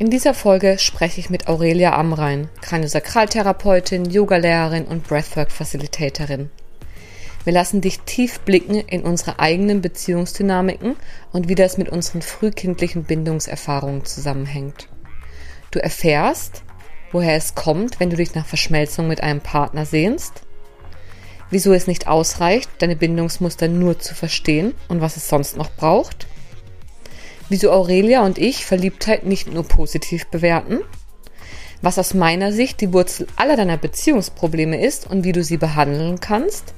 In 0.00 0.10
dieser 0.10 0.32
Folge 0.32 0.78
spreche 0.78 1.18
ich 1.18 1.28
mit 1.28 1.48
Aurelia 1.48 1.96
Amrein, 1.96 2.48
Kraniosakraltherapeutin, 2.60 4.08
Yogalehrerin 4.08 4.84
und 4.84 5.08
Breathwork-Facilitatorin. 5.08 6.50
Wir 7.42 7.52
lassen 7.52 7.80
dich 7.80 7.98
tief 8.00 8.38
blicken 8.40 8.76
in 8.76 9.02
unsere 9.02 9.40
eigenen 9.40 9.80
Beziehungsdynamiken 9.80 10.94
und 11.32 11.48
wie 11.48 11.56
das 11.56 11.78
mit 11.78 11.88
unseren 11.88 12.22
frühkindlichen 12.22 13.02
Bindungserfahrungen 13.02 14.04
zusammenhängt. 14.04 14.88
Du 15.72 15.80
erfährst, 15.80 16.62
woher 17.10 17.34
es 17.34 17.56
kommt, 17.56 17.98
wenn 17.98 18.10
du 18.10 18.16
dich 18.16 18.36
nach 18.36 18.46
Verschmelzung 18.46 19.08
mit 19.08 19.24
einem 19.24 19.40
Partner 19.40 19.84
sehnst, 19.84 20.42
wieso 21.50 21.72
es 21.72 21.88
nicht 21.88 22.06
ausreicht, 22.06 22.70
deine 22.78 22.94
Bindungsmuster 22.94 23.66
nur 23.66 23.98
zu 23.98 24.14
verstehen 24.14 24.74
und 24.86 25.00
was 25.00 25.16
es 25.16 25.28
sonst 25.28 25.56
noch 25.56 25.72
braucht, 25.72 26.28
wieso 27.48 27.70
Aurelia 27.72 28.24
und 28.24 28.38
ich 28.38 28.66
Verliebtheit 28.66 29.24
nicht 29.24 29.52
nur 29.52 29.64
positiv 29.64 30.26
bewerten, 30.26 30.80
was 31.82 31.98
aus 31.98 32.14
meiner 32.14 32.52
Sicht 32.52 32.80
die 32.80 32.92
Wurzel 32.92 33.26
aller 33.36 33.56
deiner 33.56 33.76
Beziehungsprobleme 33.76 34.84
ist 34.84 35.06
und 35.08 35.24
wie 35.24 35.32
du 35.32 35.42
sie 35.42 35.56
behandeln 35.56 36.20
kannst 36.20 36.74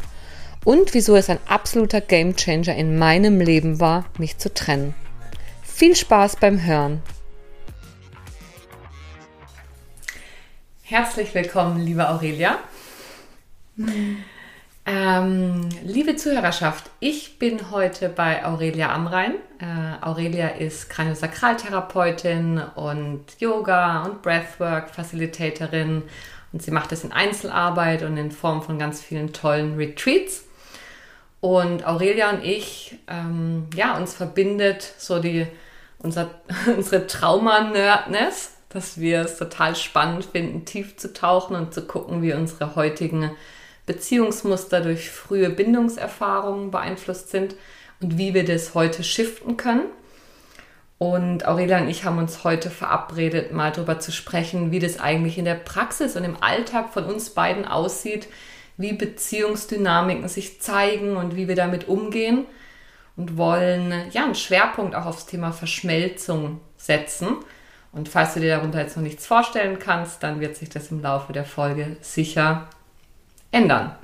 und 0.65 0.95
wieso 0.95 1.17
es 1.17 1.31
ein 1.31 1.39
absoluter 1.47 2.01
Gamechanger 2.01 2.75
in 2.77 2.99
meinem 2.99 3.41
Leben 3.41 3.81
war, 3.81 4.05
mich 4.19 4.39
zu 4.39 4.53
trennen. 4.53 4.95
Viel 5.63 5.97
Spaß 5.97 6.37
beim 6.37 6.63
Hören. 6.65 7.03
Herzlich 10.83 11.35
willkommen, 11.35 11.81
liebe 11.81 12.09
Aurelia. 12.09 12.59
Ähm, 14.93 15.69
liebe 15.85 16.17
Zuhörerschaft, 16.17 16.91
ich 16.99 17.39
bin 17.39 17.71
heute 17.71 18.09
bei 18.09 18.45
Aurelia 18.45 18.93
Amrein. 18.93 19.35
Äh, 19.61 20.05
Aurelia 20.05 20.49
ist 20.49 20.91
Kraniosakraltherapeutin 20.91 22.61
und 22.75 23.25
Yoga 23.39 24.03
und 24.03 24.21
Breathwork 24.21 24.91
Facilitatorin 24.91 26.03
und 26.53 26.63
sie 26.63 26.73
macht 26.73 26.91
das 26.91 27.05
in 27.05 27.13
Einzelarbeit 27.13 28.03
und 28.03 28.17
in 28.17 28.33
Form 28.33 28.63
von 28.63 28.81
ganz 28.81 29.01
vielen 29.01 29.33
tollen 29.33 29.77
Retreats. 29.77 30.49
Und 31.39 31.87
Aurelia 31.87 32.31
und 32.31 32.45
ich, 32.45 32.99
ähm, 33.07 33.69
ja, 33.77 33.97
uns 33.97 34.15
verbindet 34.15 34.83
so 34.99 35.21
die, 35.21 35.47
unser, 36.01 36.31
unsere 36.77 37.07
Trauma-Nerdness, 37.07 38.57
dass 38.71 38.99
wir 38.99 39.21
es 39.21 39.39
total 39.39 39.77
spannend 39.77 40.25
finden, 40.25 40.65
tief 40.65 40.97
zu 40.97 41.13
tauchen 41.13 41.55
und 41.55 41.73
zu 41.73 41.87
gucken, 41.87 42.23
wie 42.23 42.35
unsere 42.35 42.75
heutigen 42.75 43.31
Beziehungsmuster 43.91 44.83
durch 44.83 45.11
frühe 45.11 45.51
Bindungserfahrungen 45.51 46.71
beeinflusst 46.71 47.31
sind 47.31 47.57
und 48.01 48.19
wie 48.19 48.35
wir 48.35 48.45
das 48.45 48.75
heute 48.75 49.03
shiften 49.03 49.57
können. 49.57 49.87
Und 50.99 51.45
Aurelia 51.45 51.79
und 51.81 51.89
ich 51.89 52.05
haben 52.05 52.19
uns 52.19 52.45
heute 52.45 52.71
verabredet, 52.71 53.53
mal 53.53 53.73
darüber 53.73 53.99
zu 53.99 54.13
sprechen, 54.13 54.71
wie 54.71 54.79
das 54.79 55.01
eigentlich 55.01 55.39
in 55.39 55.45
der 55.45 55.57
Praxis 55.57 56.15
und 56.15 56.23
im 56.23 56.41
Alltag 56.41 56.93
von 56.93 57.05
uns 57.05 57.31
beiden 57.31 57.65
aussieht, 57.65 58.29
wie 58.77 58.93
Beziehungsdynamiken 58.93 60.29
sich 60.29 60.61
zeigen 60.61 61.17
und 61.17 61.35
wie 61.35 61.49
wir 61.49 61.57
damit 61.57 61.89
umgehen 61.89 62.47
und 63.17 63.37
wollen 63.37 63.93
ja 64.13 64.23
einen 64.23 64.37
Schwerpunkt 64.37 64.95
auch 64.95 65.07
aufs 65.07 65.27
Thema 65.27 65.51
Verschmelzung 65.51 66.61
setzen. 66.77 67.39
Und 67.91 68.09
falls 68.09 68.35
du 68.35 68.41
dir 68.41 68.55
darunter 68.55 68.81
jetzt 68.81 68.97
noch 68.97 69.03
nichts 69.03 69.27
vorstellen 69.27 69.81
kannst, 69.81 70.23
dann 70.23 70.39
wird 70.39 70.55
sich 70.55 70.69
das 70.69 70.93
im 70.93 71.03
Laufe 71.03 71.33
der 71.33 71.45
Folge 71.45 71.97
sicher 72.03 72.69
ändern. 73.51 73.95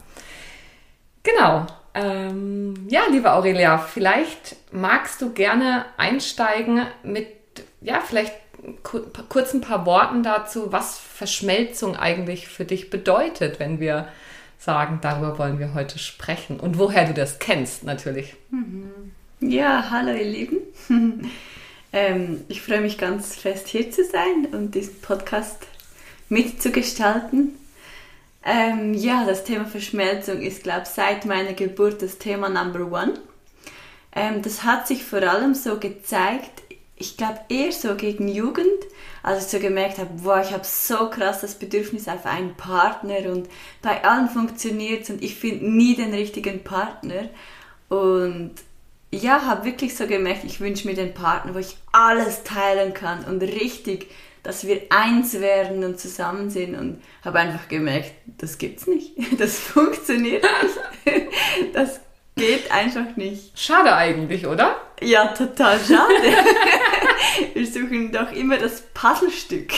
Genau. 1.23 1.67
Ähm, 1.95 2.87
ja, 2.89 3.03
liebe 3.11 3.33
Aurelia, 3.33 3.79
vielleicht 3.79 4.57
magst 4.71 5.23
du 5.23 5.33
gerne 5.33 5.87
einsteigen 5.97 6.87
mit, 7.03 7.29
ja, 7.81 8.01
vielleicht 8.01 8.35
kurz 8.83 9.55
ein 9.55 9.61
paar 9.61 9.87
Worten 9.87 10.23
dazu, 10.23 10.73
was 10.73 10.99
Verschmelzung 10.99 11.97
eigentlich 11.97 12.49
für 12.49 12.65
dich 12.65 12.91
bedeutet, 12.91 13.61
wenn 13.61 13.81
wir 13.81 14.09
sagen, 14.59 14.99
darüber 15.03 15.39
wollen 15.39 15.59
wir 15.59 15.75
heute 15.75 15.99
sprechen 15.99 16.59
und 16.61 16.79
woher 16.79 17.07
du 17.07 17.15
das 17.15 17.39
kennst 17.39 17.85
natürlich. 17.85 18.35
Mhm. 18.51 19.13
Ja, 19.41 19.91
hallo 19.91 20.13
ihr 20.13 20.25
Lieben. 20.25 20.59
ähm, 21.93 22.43
ich 22.49 22.63
freue 22.63 22.81
mich 22.81 22.99
ganz 22.99 23.37
fest 23.37 23.69
hier 23.69 23.91
zu 23.91 24.05
sein 24.05 24.49
und 24.53 24.75
diesen 24.75 25.01
Podcast 25.01 25.67
mitzugestalten. 26.29 27.55
Ähm, 28.49 28.95
ja, 28.95 29.25
das 29.27 29.43
Thema 29.43 29.65
Verschmelzung 29.65 30.41
ist, 30.41 30.63
glaube 30.63 30.83
ich, 30.85 30.91
seit 30.91 31.27
meiner 31.27 31.53
Geburt 31.53 32.01
das 32.01 32.19
Thema 32.19 32.49
Number 32.49 32.93
One. 32.93 33.15
Ähm, 34.15 34.41
das 34.41 34.63
hat 34.63 34.87
sich 34.87 35.05
vor 35.05 35.21
allem 35.21 35.55
so 35.55 35.81
gezeigt, 35.81 36.63
ich 36.95 37.17
glaube 37.17 37.41
eher 37.49 37.73
so 37.73 37.97
gegen 37.97 38.29
Jugend, 38.29 38.69
als 39.25 39.45
ich 39.45 39.51
so 39.51 39.59
gemerkt 39.59 39.99
habe, 39.99 40.11
boah, 40.23 40.41
ich 40.41 40.53
habe 40.53 40.65
so 40.65 41.11
krass 41.11 41.41
das 41.41 41.57
Bedürfnis 41.57 42.07
auf 42.07 42.25
einen 42.25 42.55
Partner 42.55 43.33
und 43.33 43.49
bei 43.83 44.05
allen 44.05 44.29
funktioniert 44.29 45.03
es 45.03 45.11
und 45.11 45.25
ich 45.25 45.35
finde 45.35 45.69
nie 45.69 45.97
den 45.97 46.15
richtigen 46.15 46.63
Partner. 46.63 47.29
Und 47.89 48.53
ja, 49.11 49.43
habe 49.43 49.65
wirklich 49.65 49.97
so 49.97 50.07
gemerkt, 50.07 50.45
ich 50.45 50.61
wünsche 50.61 50.87
mir 50.87 50.95
den 50.95 51.15
Partner, 51.15 51.53
wo 51.53 51.59
ich 51.59 51.77
alles 51.91 52.45
teilen 52.45 52.95
kann 52.95 53.25
und 53.25 53.43
richtig 53.43 54.07
dass 54.47 54.65
wir 54.65 54.83
eins 54.91 55.41
werden 55.41 55.83
und 55.83 55.99
zusammen 55.99 56.51
sind 56.51 56.77
und 56.77 57.03
habe 57.25 57.41
einfach 57.41 57.67
gemerkt, 57.67 58.13
das 58.39 58.59
gibt's 58.59 58.87
nicht. 58.87 59.13
Das 59.39 59.59
funktioniert 59.59 60.45
nicht. 61.05 61.27
Das 61.73 62.01
geht 62.37 62.71
einfach 62.71 63.17
nicht. 63.17 63.59
Schade 63.59 63.93
eigentlich, 63.93 64.47
oder? 64.47 64.77
Ja, 65.03 65.29
total 65.29 65.81
schade. 65.81 66.37
wir 67.55 67.67
suchen 67.67 68.13
doch 68.13 68.31
immer 68.31 68.57
das 68.57 68.83
Puzzlestück. 68.95 69.73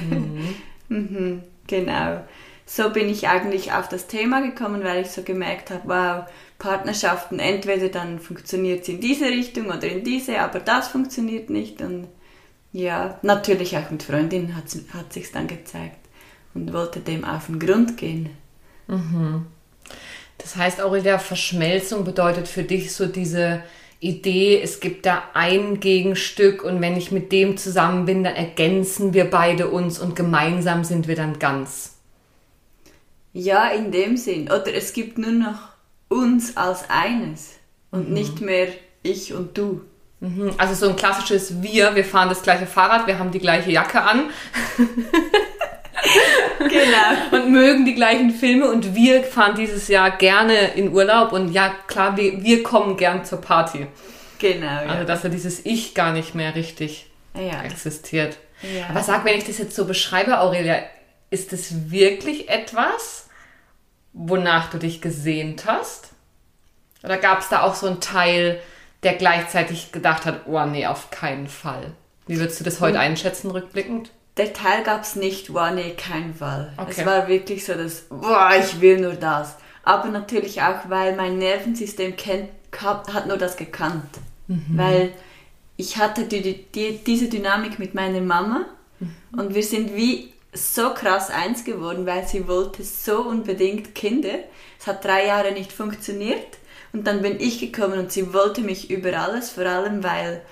Mhm. 0.00 0.54
mhm, 0.88 1.42
genau. 1.66 2.24
So 2.64 2.90
bin 2.90 3.10
ich 3.10 3.28
eigentlich 3.28 3.72
auf 3.72 3.88
das 3.88 4.06
Thema 4.06 4.40
gekommen, 4.40 4.84
weil 4.84 5.02
ich 5.02 5.10
so 5.10 5.22
gemerkt 5.22 5.70
habe, 5.70 5.82
wow, 5.84 6.32
Partnerschaften, 6.58 7.40
entweder 7.40 7.88
dann 7.90 8.20
funktioniert 8.20 8.82
es 8.82 8.88
in 8.88 9.00
diese 9.00 9.26
Richtung 9.26 9.66
oder 9.66 9.84
in 9.84 10.02
diese, 10.02 10.38
aber 10.38 10.60
das 10.60 10.88
funktioniert 10.88 11.50
nicht 11.50 11.82
und 11.82 12.08
ja, 12.72 13.18
natürlich 13.22 13.76
auch 13.76 13.90
mit 13.90 14.02
Freundinnen 14.02 14.56
hat, 14.56 14.64
hat 14.94 15.12
sich 15.12 15.30
dann 15.30 15.46
gezeigt 15.46 15.98
und 16.54 16.72
wollte 16.72 17.00
dem 17.00 17.24
auf 17.24 17.46
den 17.46 17.58
Grund 17.58 17.96
gehen. 17.96 18.30
Mhm. 18.88 19.46
Das 20.38 20.56
heißt, 20.56 20.80
Aurelia, 20.80 21.18
Verschmelzung 21.18 22.04
bedeutet 22.04 22.48
für 22.48 22.62
dich 22.62 22.92
so 22.92 23.06
diese 23.06 23.62
Idee, 24.00 24.60
es 24.60 24.80
gibt 24.80 25.06
da 25.06 25.22
ein 25.32 25.78
Gegenstück 25.78 26.64
und 26.64 26.80
wenn 26.80 26.96
ich 26.96 27.12
mit 27.12 27.30
dem 27.30 27.56
zusammen 27.56 28.04
bin, 28.04 28.24
dann 28.24 28.34
ergänzen 28.34 29.14
wir 29.14 29.30
beide 29.30 29.68
uns 29.68 30.00
und 30.00 30.16
gemeinsam 30.16 30.82
sind 30.82 31.06
wir 31.06 31.14
dann 31.14 31.38
ganz. 31.38 31.96
Ja, 33.32 33.68
in 33.68 33.92
dem 33.92 34.16
Sinn. 34.16 34.46
Oder 34.46 34.74
es 34.74 34.92
gibt 34.92 35.18
nur 35.18 35.30
noch 35.30 35.68
uns 36.08 36.56
als 36.56 36.90
eines 36.90 37.54
und 37.92 38.08
mhm. 38.08 38.14
nicht 38.14 38.40
mehr 38.40 38.68
ich 39.02 39.32
und 39.32 39.56
du. 39.56 39.82
Mhm. 40.22 40.54
Also 40.56 40.74
so 40.74 40.88
ein 40.88 40.94
klassisches 40.94 41.62
Wir, 41.62 41.96
wir 41.96 42.04
fahren 42.04 42.28
das 42.28 42.42
gleiche 42.42 42.66
Fahrrad, 42.66 43.08
wir 43.08 43.18
haben 43.18 43.32
die 43.32 43.40
gleiche 43.40 43.72
Jacke 43.72 44.00
an. 44.00 44.30
genau. 46.58 47.32
Und 47.32 47.50
mögen 47.50 47.84
die 47.84 47.96
gleichen 47.96 48.30
Filme 48.30 48.70
und 48.70 48.94
wir 48.94 49.24
fahren 49.24 49.56
dieses 49.56 49.88
Jahr 49.88 50.12
gerne 50.12 50.74
in 50.74 50.92
Urlaub 50.92 51.32
und 51.32 51.50
ja, 51.52 51.74
klar, 51.88 52.16
wir, 52.16 52.40
wir 52.40 52.62
kommen 52.62 52.96
gern 52.96 53.24
zur 53.24 53.40
Party. 53.40 53.88
Genau. 54.38 54.64
Ja. 54.64 54.86
Also, 54.86 55.04
dass 55.04 55.24
ja 55.24 55.28
dieses 55.28 55.66
Ich 55.66 55.92
gar 55.92 56.12
nicht 56.12 56.36
mehr 56.36 56.54
richtig 56.54 57.10
ja. 57.34 57.64
existiert. 57.64 58.38
Ja. 58.62 58.90
Aber 58.90 59.02
sag, 59.02 59.24
wenn 59.24 59.36
ich 59.36 59.44
das 59.44 59.58
jetzt 59.58 59.74
so 59.74 59.86
beschreibe, 59.86 60.38
Aurelia, 60.38 60.76
ist 61.30 61.52
es 61.52 61.90
wirklich 61.90 62.48
etwas, 62.48 63.28
wonach 64.12 64.70
du 64.70 64.78
dich 64.78 65.00
gesehnt 65.00 65.64
hast? 65.66 66.10
Oder 67.02 67.16
gab 67.16 67.40
es 67.40 67.48
da 67.48 67.62
auch 67.62 67.74
so 67.74 67.88
einen 67.88 68.00
Teil, 68.00 68.60
der 69.02 69.14
gleichzeitig 69.14 69.92
gedacht 69.92 70.26
hat, 70.26 70.46
oh 70.46 70.64
nee, 70.64 70.86
auf 70.86 71.10
keinen 71.10 71.48
Fall. 71.48 71.92
Wie 72.26 72.38
würdest 72.38 72.60
du 72.60 72.64
das 72.64 72.80
heute 72.80 72.98
hm. 72.98 73.02
einschätzen, 73.02 73.50
rückblickend? 73.50 74.10
Der 74.36 74.52
Teil 74.52 74.82
gab 74.82 75.02
es 75.02 75.16
nicht, 75.16 75.50
oh 75.50 75.70
nee, 75.74 75.90
kein 75.90 76.34
Fall. 76.34 76.72
Okay. 76.76 76.94
Es 76.96 77.06
war 77.06 77.28
wirklich 77.28 77.64
so, 77.64 77.74
dass, 77.74 78.02
boah, 78.08 78.52
ich 78.58 78.80
will 78.80 79.00
nur 79.00 79.14
das. 79.14 79.56
Aber 79.82 80.08
natürlich 80.08 80.62
auch, 80.62 80.88
weil 80.88 81.16
mein 81.16 81.38
Nervensystem 81.38 82.16
kennt, 82.16 82.48
hat 82.80 83.26
nur 83.26 83.36
das 83.36 83.56
gekannt. 83.56 84.08
Mhm. 84.46 84.64
Weil 84.68 85.12
ich 85.76 85.98
hatte 85.98 86.24
die, 86.24 86.64
die, 86.64 86.98
diese 87.04 87.28
Dynamik 87.28 87.78
mit 87.78 87.94
meiner 87.94 88.20
Mama 88.20 88.66
mhm. 89.00 89.38
und 89.38 89.54
wir 89.54 89.62
sind 89.62 89.94
wie 89.94 90.32
so 90.54 90.94
krass 90.94 91.30
eins 91.30 91.64
geworden, 91.64 92.06
weil 92.06 92.26
sie 92.26 92.46
wollte 92.46 92.84
so 92.84 93.22
unbedingt 93.22 93.94
Kinder. 93.94 94.38
Es 94.78 94.86
hat 94.86 95.04
drei 95.04 95.26
Jahre 95.26 95.52
nicht 95.52 95.72
funktioniert 95.72 96.58
und 96.92 97.06
dann 97.06 97.22
bin 97.22 97.40
ich 97.40 97.58
gekommen 97.58 97.98
und 97.98 98.12
sie 98.12 98.32
wollte 98.32 98.60
mich 98.60 98.90
über 98.90 99.18
alles, 99.18 99.50
vor 99.50 99.64
allem 99.64 100.02
weil 100.02 100.42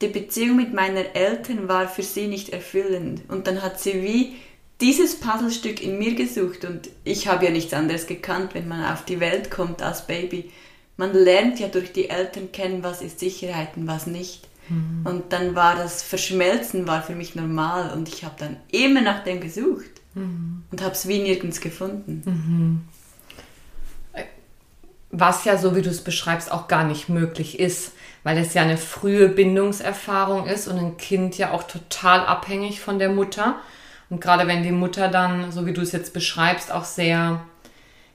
die 0.00 0.08
Beziehung 0.08 0.56
mit 0.56 0.72
meinen 0.72 1.04
Eltern 1.14 1.68
war 1.68 1.88
für 1.88 2.02
sie 2.02 2.26
nicht 2.26 2.50
erfüllend. 2.50 3.22
Und 3.28 3.46
dann 3.46 3.62
hat 3.62 3.80
sie 3.80 4.02
wie 4.02 4.34
dieses 4.80 5.20
Puzzlestück 5.20 5.82
in 5.82 5.98
mir 5.98 6.14
gesucht 6.14 6.64
und 6.64 6.88
ich 7.04 7.28
habe 7.28 7.44
ja 7.44 7.50
nichts 7.50 7.74
anderes 7.74 8.06
gekannt, 8.06 8.54
wenn 8.54 8.66
man 8.66 8.84
auf 8.92 9.04
die 9.04 9.20
Welt 9.20 9.50
kommt 9.50 9.82
als 9.82 10.06
Baby. 10.06 10.50
Man 10.96 11.12
lernt 11.12 11.60
ja 11.60 11.68
durch 11.68 11.92
die 11.92 12.08
Eltern 12.08 12.50
kennen, 12.52 12.82
was 12.82 13.02
ist 13.02 13.20
Sicherheit 13.20 13.76
und 13.76 13.86
was 13.86 14.06
nicht. 14.06 14.48
Mhm. 14.68 15.02
Und 15.04 15.32
dann 15.32 15.54
war 15.54 15.76
das 15.76 16.02
Verschmelzen 16.02 16.86
war 16.86 17.02
für 17.02 17.14
mich 17.14 17.34
normal 17.34 17.92
und 17.92 18.08
ich 18.08 18.24
habe 18.24 18.36
dann 18.38 18.56
immer 18.70 19.02
nach 19.02 19.24
dem 19.24 19.40
gesucht 19.40 19.90
mhm. 20.14 20.62
und 20.70 20.82
habe 20.82 20.92
es 20.92 21.06
wie 21.08 21.18
nirgends 21.18 21.60
gefunden. 21.60 22.22
Mhm. 22.24 22.99
Was 25.10 25.44
ja, 25.44 25.56
so 25.56 25.74
wie 25.74 25.82
du 25.82 25.90
es 25.90 26.02
beschreibst, 26.02 26.52
auch 26.52 26.68
gar 26.68 26.84
nicht 26.84 27.08
möglich 27.08 27.58
ist, 27.58 27.92
weil 28.22 28.38
es 28.38 28.54
ja 28.54 28.62
eine 28.62 28.76
frühe 28.76 29.28
Bindungserfahrung 29.28 30.46
ist 30.46 30.68
und 30.68 30.78
ein 30.78 30.96
Kind 30.98 31.36
ja 31.36 31.52
auch 31.52 31.64
total 31.64 32.20
abhängig 32.20 32.80
von 32.80 32.98
der 32.98 33.08
Mutter. 33.08 33.56
Und 34.08 34.20
gerade 34.20 34.46
wenn 34.46 34.62
die 34.62 34.72
Mutter 34.72 35.08
dann, 35.08 35.52
so 35.52 35.66
wie 35.66 35.72
du 35.72 35.80
es 35.80 35.92
jetzt 35.92 36.12
beschreibst, 36.12 36.70
auch 36.70 36.84
sehr, 36.84 37.40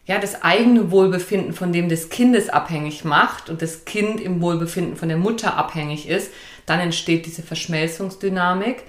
ja, 0.05 0.19
das 0.19 0.43
eigene 0.43 0.91
Wohlbefinden 0.91 1.53
von 1.53 1.73
dem 1.73 1.89
des 1.89 2.09
Kindes 2.09 2.49
abhängig 2.49 3.03
macht 3.03 3.49
und 3.49 3.61
das 3.61 3.85
Kind 3.85 4.21
im 4.21 4.41
Wohlbefinden 4.41 4.95
von 4.95 5.09
der 5.09 5.17
Mutter 5.17 5.57
abhängig 5.57 6.07
ist, 6.07 6.31
dann 6.65 6.79
entsteht 6.79 7.25
diese 7.25 7.43
Verschmelzungsdynamik, 7.43 8.83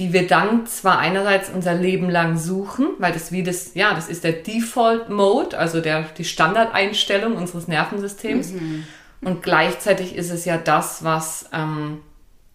die 0.00 0.12
wir 0.14 0.26
dann 0.26 0.66
zwar 0.66 0.98
einerseits 0.98 1.50
unser 1.50 1.74
Leben 1.74 2.08
lang 2.08 2.38
suchen, 2.38 2.88
weil 2.96 3.12
das 3.12 3.32
wie 3.32 3.42
das, 3.42 3.74
ja, 3.74 3.92
das 3.92 4.08
ist 4.08 4.24
der 4.24 4.32
Default 4.32 5.10
Mode, 5.10 5.58
also 5.58 5.82
der, 5.82 6.04
die 6.16 6.24
Standardeinstellung 6.24 7.36
unseres 7.36 7.68
Nervensystems. 7.68 8.52
Mhm. 8.52 8.84
Und 9.20 9.42
gleichzeitig 9.42 10.16
ist 10.16 10.30
es 10.30 10.46
ja 10.46 10.56
das, 10.56 11.04
was 11.04 11.50
ähm, 11.52 12.00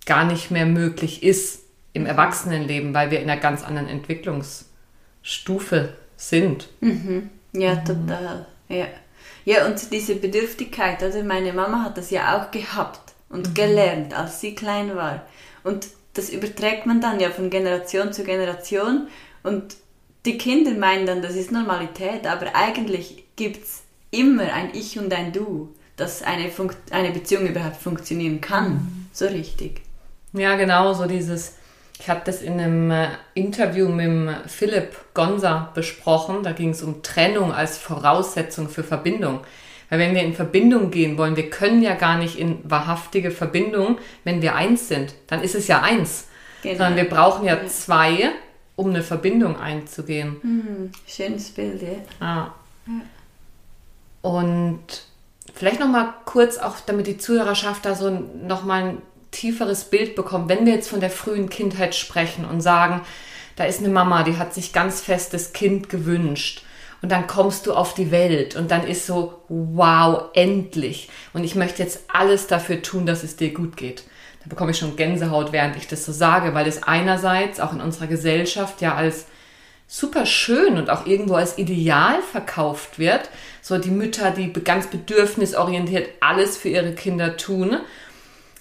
gar 0.07 0.25
nicht 0.25 0.49
mehr 0.49 0.65
möglich 0.65 1.21
ist 1.21 1.65
im 1.93 2.07
Erwachsenenleben, 2.07 2.95
weil 2.95 3.11
wir 3.11 3.19
in 3.19 3.29
einer 3.29 3.39
ganz 3.39 3.63
anderen 3.63 3.89
Entwicklungsstufe 3.89 5.93
sind. 6.17 6.69
Mhm. 6.79 7.29
Ja, 7.53 7.75
mhm. 7.75 7.85
total. 7.85 8.47
Ja. 8.69 8.87
ja, 9.45 9.67
und 9.67 9.91
diese 9.91 10.15
Bedürftigkeit, 10.15 11.03
also 11.03 11.21
meine 11.21 11.53
Mama 11.53 11.83
hat 11.83 11.99
das 11.99 12.09
ja 12.09 12.39
auch 12.39 12.49
gehabt 12.49 13.13
und 13.29 13.49
mhm. 13.49 13.53
gelernt, 13.53 14.17
als 14.17 14.41
sie 14.41 14.55
klein 14.55 14.95
war. 14.95 15.27
Und 15.63 15.85
das 16.15 16.29
überträgt 16.29 16.85
man 16.85 17.01
dann 17.01 17.19
ja 17.19 17.29
von 17.29 17.49
Generation 17.49 18.11
zu 18.11 18.23
Generation 18.23 19.07
und 19.43 19.75
die 20.25 20.37
Kinder 20.37 20.71
meinen 20.71 21.05
dann, 21.05 21.21
das 21.21 21.35
ist 21.35 21.51
Normalität, 21.51 22.25
aber 22.25 22.55
eigentlich 22.55 23.25
gibt 23.35 23.63
es 23.63 23.83
immer 24.09 24.51
ein 24.53 24.71
Ich 24.73 24.97
und 24.97 25.13
ein 25.13 25.31
Du, 25.31 25.75
dass 25.97 26.23
eine, 26.23 26.49
Funkt 26.49 26.91
eine 26.91 27.11
Beziehung 27.11 27.47
überhaupt 27.47 27.77
funktionieren 27.77 28.41
kann, 28.41 28.69
mhm. 28.69 29.07
so 29.13 29.25
richtig. 29.25 29.81
Ja, 30.33 30.55
genau, 30.55 30.93
so 30.93 31.05
dieses, 31.05 31.55
ich 31.99 32.09
habe 32.09 32.21
das 32.25 32.41
in 32.41 32.59
einem 32.59 32.91
äh, 32.91 33.07
Interview 33.33 33.87
mit 33.87 34.49
Philipp 34.49 35.13
Gonza 35.13 35.71
besprochen, 35.73 36.43
da 36.43 36.51
ging 36.51 36.69
es 36.69 36.81
um 36.81 37.03
Trennung 37.03 37.53
als 37.53 37.77
Voraussetzung 37.77 38.67
für 38.67 38.83
Verbindung. 38.83 39.41
Weil 39.89 39.99
wenn 39.99 40.15
wir 40.15 40.23
in 40.23 40.33
Verbindung 40.33 40.91
gehen 40.91 41.17
wollen, 41.17 41.35
wir 41.35 41.49
können 41.49 41.81
ja 41.81 41.93
gar 41.93 42.17
nicht 42.17 42.37
in 42.37 42.59
wahrhaftige 42.63 43.31
Verbindung, 43.31 43.97
wenn 44.23 44.41
wir 44.41 44.55
eins 44.55 44.87
sind. 44.87 45.13
Dann 45.27 45.41
ist 45.41 45.55
es 45.55 45.67
ja 45.67 45.81
eins. 45.81 46.27
Genau. 46.63 46.77
Sondern 46.77 46.95
wir 46.95 47.09
brauchen 47.09 47.45
ja 47.45 47.65
zwei, 47.67 48.31
um 48.75 48.89
eine 48.89 49.03
Verbindung 49.03 49.59
einzugehen. 49.59 50.37
Mhm. 50.41 50.91
Schönes 51.07 51.51
Bild, 51.51 51.81
ja. 51.81 52.25
Ah. 52.25 52.51
Und 54.21 55.05
vielleicht 55.53 55.79
nochmal 55.79 56.13
kurz, 56.25 56.57
auch 56.57 56.79
damit 56.85 57.05
die 57.07 57.17
Zuhörerschaft 57.17 57.85
da 57.85 57.93
so 57.93 58.09
nochmal 58.09 58.83
ein 58.83 58.97
tieferes 59.29 59.85
Bild 59.85 60.15
bekommt, 60.15 60.49
wenn 60.49 60.65
wir 60.65 60.73
jetzt 60.73 60.89
von 60.89 60.99
der 60.99 61.09
frühen 61.09 61.49
Kindheit 61.49 61.93
sprechen 61.93 62.45
und 62.45 62.61
sagen, 62.61 63.01
da 63.55 63.65
ist 63.65 63.79
eine 63.79 63.89
Mama, 63.89 64.23
die 64.23 64.37
hat 64.37 64.53
sich 64.53 64.73
ganz 64.73 65.01
fest 65.01 65.33
das 65.33 65.53
Kind 65.53 65.89
gewünscht 65.89 66.63
und 67.01 67.11
dann 67.11 67.27
kommst 67.27 67.67
du 67.67 67.73
auf 67.73 67.93
die 67.93 68.11
Welt 68.11 68.55
und 68.55 68.71
dann 68.71 68.85
ist 68.85 69.05
so, 69.05 69.41
wow, 69.49 70.29
endlich. 70.33 71.09
Und 71.33 71.43
ich 71.43 71.55
möchte 71.55 71.83
jetzt 71.83 72.01
alles 72.11 72.47
dafür 72.47 72.81
tun, 72.81 73.05
dass 73.05 73.23
es 73.23 73.35
dir 73.35 73.53
gut 73.53 73.77
geht. 73.77 74.03
Da 74.43 74.49
bekomme 74.49 74.71
ich 74.71 74.77
schon 74.77 74.95
Gänsehaut, 74.95 75.51
während 75.51 75.75
ich 75.75 75.87
das 75.87 76.05
so 76.05 76.11
sage, 76.11 76.53
weil 76.53 76.67
es 76.67 76.83
einerseits 76.83 77.59
auch 77.59 77.73
in 77.73 77.81
unserer 77.81 78.07
Gesellschaft 78.07 78.81
ja 78.81 78.95
als 78.95 79.25
super 79.87 80.25
schön 80.25 80.77
und 80.77 80.89
auch 80.89 81.05
irgendwo 81.05 81.35
als 81.35 81.57
Ideal 81.57 82.21
verkauft 82.21 82.97
wird. 82.97 83.29
So 83.61 83.77
die 83.77 83.91
Mütter, 83.91 84.31
die 84.31 84.51
ganz 84.53 84.87
bedürfnisorientiert 84.87 86.09
alles 86.21 86.57
für 86.57 86.69
ihre 86.69 86.93
Kinder 86.93 87.37
tun. 87.37 87.77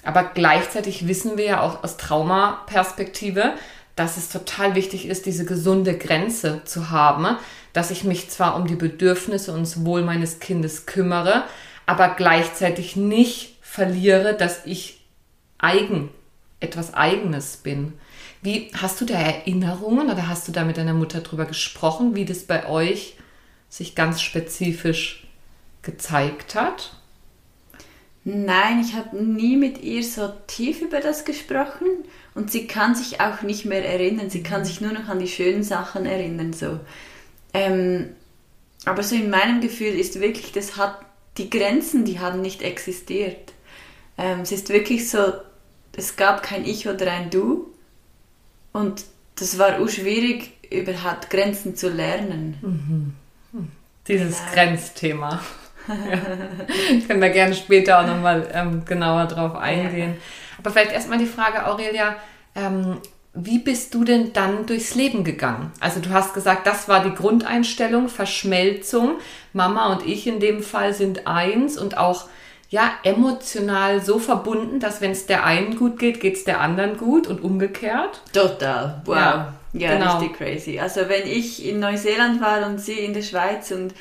Aber 0.05 0.25
gleichzeitig 0.25 1.09
wissen 1.09 1.37
wir 1.39 1.45
ja 1.45 1.61
auch 1.63 1.83
aus 1.83 1.97
Traumaperspektive, 1.97 3.55
dass 3.97 4.17
es 4.17 4.29
total 4.29 4.75
wichtig 4.75 5.07
ist, 5.07 5.25
diese 5.25 5.45
gesunde 5.45 5.97
Grenze 5.97 6.63
zu 6.65 6.91
haben, 6.91 7.37
dass 7.75 7.91
ich 7.91 8.05
mich 8.05 8.31
zwar 8.31 8.57
um 8.57 8.67
die 8.67 8.77
Bedürfnisse 8.77 9.53
und 9.53 9.61
das 9.61 9.85
Wohl 9.85 10.03
meines 10.03 10.39
Kindes 10.39 10.87
kümmere, 10.87 11.45
aber 11.85 12.15
gleichzeitig 12.15 12.97
nicht 12.97 13.57
verliere, 13.61 14.35
dass 14.35 14.65
ich 14.65 15.05
eigen, 15.59 16.09
etwas 16.61 16.95
Eigenes 16.95 17.59
bin. 17.59 17.93
Wie 18.41 18.71
hast 18.81 19.01
du 19.01 19.05
da 19.05 19.15
Erinnerungen 19.15 20.11
oder 20.11 20.29
hast 20.29 20.47
du 20.49 20.53
da 20.53 20.65
mit 20.65 20.77
deiner 20.77 20.95
Mutter 20.95 21.21
drüber 21.21 21.47
gesprochen, 21.47 22.15
wie 22.15 22.25
das 22.25 22.45
bei 22.45 22.69
euch 22.69 23.17
sich 23.69 23.95
ganz 23.95 24.23
spezifisch 24.23 25.27
gezeigt 25.83 26.55
hat? 26.55 26.97
Nein, 28.23 28.81
ich 28.81 28.95
habe 28.95 29.23
nie 29.23 29.57
mit 29.57 29.83
ihr 29.83 30.03
so 30.05 30.33
tief 30.47 30.81
über 30.81 31.01
das 31.01 31.25
gesprochen 31.25 31.89
und 32.35 32.51
sie 32.51 32.67
kann 32.67 32.95
sich 32.95 33.21
auch 33.21 33.43
nicht 33.43 33.65
mehr 33.65 33.85
erinnern. 33.85 34.31
Sie 34.31 34.43
kann 34.43 34.65
sich 34.65 34.81
nur 34.81 34.93
noch 34.93 35.09
an 35.09 35.19
die 35.19 35.29
schönen 35.29 35.63
Sachen 35.63 36.07
erinnern. 36.07 36.53
So. 36.53 36.81
Ähm, 37.55 38.11
aber 38.85 39.03
so 39.03 39.15
in 39.15 39.31
meinem 39.31 39.61
Gefühl 39.61 39.95
ist 39.99 40.21
wirklich, 40.21 40.53
das 40.53 40.77
hat 40.77 40.99
die 41.39 41.49
Grenzen, 41.49 42.05
die 42.05 42.21
haben 42.21 42.43
nicht 42.43 42.63
existiert. 42.63 43.53
Ähm, 44.19 44.41
es 44.41 44.53
ist 44.53 44.69
wirklich 44.69 45.09
so, 45.09 45.33
es 45.97 46.17
gab 46.17 46.43
kein 46.43 46.65
Ich 46.65 46.89
oder 46.89 47.11
ein 47.11 47.31
Du 47.31 47.73
und 48.73 49.05
das 49.37 49.59
war 49.59 49.81
auch 49.81 49.89
schwierig, 49.89 50.53
überhaupt 50.71 51.31
Grenzen 51.31 51.77
zu 51.77 51.89
lernen. 51.89 52.59
Mhm. 52.61 53.15
Dieses 54.07 54.39
genau. 54.39 54.53
Grenzthema. 54.53 55.41
ja. 55.89 56.21
Ich 56.91 57.09
kann 57.09 57.21
da 57.21 57.29
gerne 57.29 57.55
später 57.55 58.01
auch 58.01 58.07
nochmal 58.07 58.51
ähm, 58.53 58.85
genauer 58.85 59.27
drauf 59.27 59.57
eingehen. 59.57 60.15
Ja. 60.15 60.21
Aber 60.59 60.71
vielleicht 60.71 60.93
erstmal 60.93 61.19
die 61.19 61.27
Frage, 61.27 61.67
Aurelia, 61.67 62.17
ähm, 62.55 62.99
wie 63.35 63.59
bist 63.59 63.95
du 63.95 64.05
denn 64.05 64.33
dann 64.33 64.65
durchs 64.67 64.95
Leben 64.95 65.25
gegangen? 65.25 65.73
Also 65.81 65.99
du 65.99 66.11
hast 66.11 66.35
gesagt, 66.35 66.67
das 66.69 66.89
war 66.89 67.03
die 67.03 67.15
Grundeinstellung, 67.15 68.09
Verschmelzung. 68.09 69.19
Mama 69.53 69.93
und 69.93 70.07
ich 70.07 70.27
in 70.27 70.39
dem 70.39 70.63
Fall 70.63 70.95
sind 70.95 71.27
eins 71.27 71.77
und 71.77 71.97
auch 71.99 72.29
ja 72.71 72.93
emotional 73.03 74.01
so 74.03 74.21
verbunden, 74.21 74.79
dass 74.79 75.01
wenn 75.01 75.11
es 75.11 75.27
der 75.27 75.45
einen 75.45 75.77
gut 75.77 75.99
geht, 75.99 76.21
geht 76.21 76.37
es 76.37 76.45
der 76.45 76.61
anderen 76.61 76.97
gut 76.97 77.27
und 77.27 77.43
umgekehrt. 77.43 78.23
Total. 78.33 79.03
Wow. 79.05 79.17
Ja, 79.17 79.55
ja 79.73 79.99
genau. 79.99 80.19
richtig 80.19 80.37
crazy. 80.37 80.79
Also 80.79 81.09
wenn 81.09 81.27
ich 81.27 81.65
in 81.65 81.81
Neuseeland 81.81 82.41
war 82.41 82.67
und 82.67 82.81
sie 82.81 83.01
in 83.01 83.15
der 83.15 83.23
Schweiz 83.23 83.73
und 83.73 83.95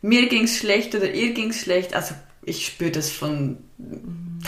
mir 0.00 0.28
ging 0.28 0.44
es 0.44 0.56
schlecht 0.56 0.94
oder 0.94 1.10
ihr 1.10 1.34
ging 1.34 1.50
es 1.50 1.60
schlecht, 1.60 1.94
also 1.94 2.14
ich 2.42 2.64
spüre 2.64 2.92
das 2.92 3.10
von 3.10 3.58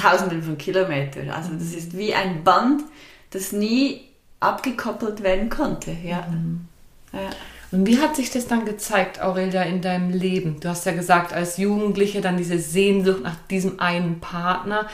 Tausenden 0.00 0.42
von 0.42 0.56
Kilometern. 0.56 1.28
Also 1.28 1.50
das 1.52 1.74
ist 1.74 1.96
wie 1.96 2.14
ein 2.14 2.42
Band, 2.42 2.82
das 3.30 3.52
nie 3.52 4.09
abgekoppelt 4.40 5.22
werden 5.22 5.50
konnte. 5.50 5.92
Ja. 6.02 6.26
Mhm. 6.30 6.66
ja. 7.12 7.30
Und 7.72 7.86
wie 7.86 8.00
hat 8.00 8.16
sich 8.16 8.30
das 8.30 8.48
dann 8.48 8.64
gezeigt, 8.64 9.22
Aurelia, 9.22 9.62
in 9.62 9.80
deinem 9.80 10.10
Leben? 10.10 10.58
Du 10.58 10.68
hast 10.68 10.86
ja 10.86 10.92
gesagt, 10.92 11.32
als 11.32 11.56
Jugendliche 11.56 12.20
dann 12.20 12.36
diese 12.36 12.58
Sehnsucht 12.58 13.22
nach 13.22 13.36
diesem 13.48 13.78
einen 13.78 14.18
Partner. 14.18 14.88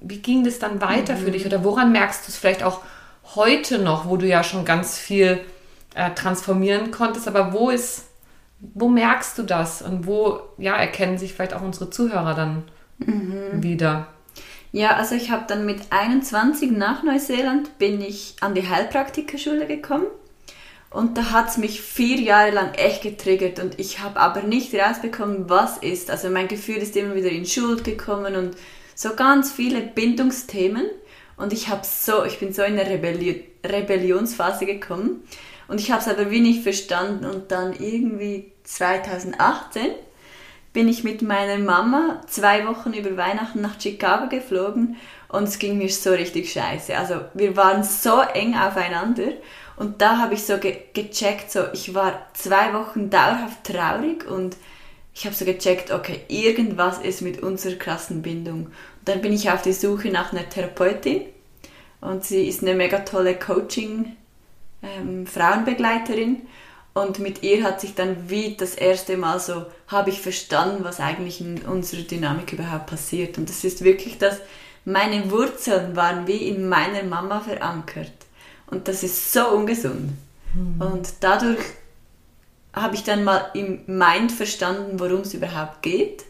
Wie 0.00 0.18
ging 0.18 0.44
das 0.44 0.60
dann 0.60 0.80
weiter 0.80 1.14
mhm. 1.14 1.18
für 1.18 1.30
dich? 1.32 1.46
Oder 1.46 1.64
woran 1.64 1.90
merkst 1.90 2.26
du 2.26 2.30
es 2.30 2.36
vielleicht 2.36 2.62
auch 2.62 2.80
heute 3.34 3.80
noch, 3.80 4.08
wo 4.08 4.16
du 4.16 4.26
ja 4.26 4.44
schon 4.44 4.64
ganz 4.64 4.98
viel 4.98 5.40
äh, 5.94 6.10
transformieren 6.12 6.92
konntest? 6.92 7.26
Aber 7.26 7.52
wo 7.52 7.70
ist, 7.70 8.04
wo 8.60 8.88
merkst 8.88 9.36
du 9.38 9.42
das? 9.42 9.82
Und 9.82 10.06
wo 10.06 10.40
ja, 10.58 10.76
erkennen 10.76 11.18
sich 11.18 11.34
vielleicht 11.34 11.54
auch 11.54 11.62
unsere 11.62 11.90
Zuhörer 11.90 12.34
dann 12.34 12.62
mhm. 12.98 13.64
wieder? 13.64 14.06
Ja, 14.72 14.96
also 14.96 15.14
ich 15.16 15.30
habe 15.30 15.44
dann 15.48 15.66
mit 15.66 15.80
21 15.90 16.70
nach 16.70 17.02
Neuseeland 17.02 17.78
bin 17.78 18.00
ich 18.00 18.36
an 18.40 18.54
die 18.54 18.68
Heilpraktikerschule 18.68 19.66
gekommen. 19.66 20.06
Und 20.90 21.16
da 21.16 21.30
hat 21.30 21.48
es 21.48 21.56
mich 21.56 21.80
vier 21.80 22.20
Jahre 22.20 22.50
lang 22.50 22.74
echt 22.74 23.02
getriggert 23.02 23.60
und 23.60 23.78
ich 23.78 24.00
habe 24.00 24.18
aber 24.18 24.42
nicht 24.42 24.74
rausbekommen, 24.74 25.48
was 25.48 25.78
ist. 25.78 26.10
Also 26.10 26.30
mein 26.30 26.48
Gefühl 26.48 26.78
ist 26.78 26.96
immer 26.96 27.14
wieder 27.14 27.30
in 27.30 27.46
Schuld 27.46 27.84
gekommen 27.84 28.34
und 28.34 28.56
so 28.96 29.14
ganz 29.14 29.52
viele 29.52 29.82
Bindungsthemen. 29.82 30.86
Und 31.36 31.52
ich 31.52 31.68
habe 31.68 31.82
so, 31.84 32.24
ich 32.24 32.38
bin 32.38 32.52
so 32.52 32.62
in 32.62 32.78
eine 32.78 32.90
Rebelli 32.90 33.44
Rebellionsphase 33.64 34.66
gekommen. 34.66 35.22
Und 35.68 35.80
ich 35.80 35.92
habe 35.92 36.00
es 36.00 36.08
aber 36.08 36.30
wie 36.30 36.40
nicht 36.40 36.62
verstanden. 36.62 37.24
Und 37.24 37.52
dann 37.52 37.72
irgendwie 37.72 38.52
2018 38.64 39.92
bin 40.72 40.88
ich 40.88 41.02
mit 41.02 41.22
meiner 41.22 41.58
Mama 41.58 42.20
zwei 42.28 42.66
Wochen 42.66 42.92
über 42.92 43.16
Weihnachten 43.16 43.60
nach 43.60 43.80
Chicago 43.80 44.28
geflogen 44.28 44.96
und 45.28 45.44
es 45.44 45.58
ging 45.58 45.78
mir 45.78 45.88
so 45.88 46.10
richtig 46.10 46.52
scheiße. 46.52 46.96
Also 46.96 47.22
wir 47.34 47.56
waren 47.56 47.82
so 47.82 48.20
eng 48.20 48.54
aufeinander 48.54 49.32
und 49.76 50.00
da 50.00 50.18
habe 50.18 50.34
ich 50.34 50.44
so 50.44 50.58
ge 50.58 50.76
gecheckt, 50.92 51.50
so 51.50 51.64
ich 51.72 51.94
war 51.94 52.26
zwei 52.34 52.72
Wochen 52.74 53.10
dauerhaft 53.10 53.64
traurig 53.64 54.28
und 54.30 54.56
ich 55.12 55.26
habe 55.26 55.34
so 55.34 55.44
gecheckt, 55.44 55.90
okay, 55.90 56.20
irgendwas 56.28 56.98
ist 56.98 57.20
mit 57.20 57.42
unserer 57.42 57.74
krassen 57.74 58.22
Bindung. 58.22 58.66
Und 58.66 58.72
dann 59.06 59.20
bin 59.20 59.32
ich 59.32 59.50
auf 59.50 59.62
die 59.62 59.72
Suche 59.72 60.08
nach 60.08 60.32
einer 60.32 60.48
Therapeutin 60.48 61.22
und 62.00 62.24
sie 62.24 62.46
ist 62.46 62.62
eine 62.62 62.74
mega 62.74 63.00
tolle 63.00 63.34
Coaching 63.34 64.16
ähm, 64.82 65.26
Frauenbegleiterin 65.26 66.42
und 67.00 67.18
mit 67.18 67.42
ihr 67.42 67.62
hat 67.64 67.80
sich 67.80 67.94
dann 67.94 68.28
wie 68.28 68.56
das 68.56 68.74
erste 68.74 69.16
Mal 69.16 69.40
so, 69.40 69.66
habe 69.88 70.10
ich 70.10 70.20
verstanden, 70.20 70.84
was 70.84 71.00
eigentlich 71.00 71.40
in 71.40 71.62
unserer 71.62 72.02
Dynamik 72.02 72.52
überhaupt 72.52 72.86
passiert. 72.86 73.38
Und 73.38 73.48
das 73.48 73.64
ist 73.64 73.82
wirklich 73.84 74.18
das, 74.18 74.38
meine 74.84 75.30
Wurzeln 75.30 75.96
waren 75.96 76.26
wie 76.26 76.48
in 76.48 76.68
meiner 76.68 77.02
Mama 77.02 77.40
verankert. 77.40 78.12
Und 78.66 78.88
das 78.88 79.02
ist 79.02 79.32
so 79.32 79.48
ungesund. 79.48 80.12
Mhm. 80.54 80.80
Und 80.80 81.08
dadurch 81.20 81.60
habe 82.72 82.94
ich 82.94 83.02
dann 83.02 83.24
mal 83.24 83.50
im 83.54 83.80
Mind 83.86 84.32
verstanden, 84.32 85.00
worum 85.00 85.20
es 85.20 85.34
überhaupt 85.34 85.82
geht. 85.82 86.24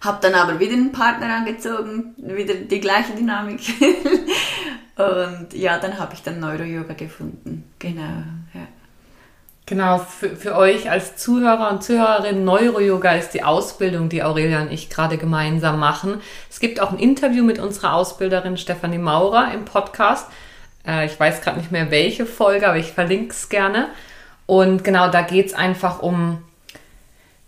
Habe 0.00 0.18
dann 0.20 0.34
aber 0.34 0.60
wieder 0.60 0.74
einen 0.74 0.92
Partner 0.92 1.34
angezogen, 1.36 2.14
wieder 2.18 2.54
die 2.54 2.80
gleiche 2.80 3.14
Dynamik. 3.14 3.60
und 4.96 5.54
ja, 5.54 5.78
dann 5.78 5.98
habe 5.98 6.14
ich 6.14 6.22
dann 6.22 6.40
Neuro-Yoga 6.40 6.94
gefunden. 6.94 7.64
Genau. 7.78 8.22
Genau, 9.66 9.98
für, 9.98 10.36
für 10.36 10.56
euch 10.56 10.90
als 10.90 11.16
Zuhörer 11.16 11.70
und 11.70 11.82
Zuhörerin, 11.82 12.44
Neuro-Yoga 12.44 13.12
ist 13.12 13.30
die 13.30 13.44
Ausbildung, 13.44 14.10
die 14.10 14.22
Aurelia 14.22 14.60
und 14.60 14.70
ich 14.70 14.90
gerade 14.90 15.16
gemeinsam 15.16 15.80
machen. 15.80 16.20
Es 16.50 16.60
gibt 16.60 16.80
auch 16.80 16.92
ein 16.92 16.98
Interview 16.98 17.42
mit 17.42 17.58
unserer 17.58 17.94
Ausbilderin 17.94 18.58
Stefanie 18.58 18.98
Maurer 18.98 19.54
im 19.54 19.64
Podcast. 19.64 20.28
Äh, 20.86 21.06
ich 21.06 21.18
weiß 21.18 21.40
gerade 21.40 21.58
nicht 21.58 21.72
mehr 21.72 21.90
welche 21.90 22.26
Folge, 22.26 22.68
aber 22.68 22.76
ich 22.76 22.92
verlinke 22.92 23.30
es 23.30 23.48
gerne. 23.48 23.88
Und 24.44 24.84
genau, 24.84 25.08
da 25.08 25.22
geht 25.22 25.46
es 25.46 25.54
einfach 25.54 26.00
um 26.00 26.42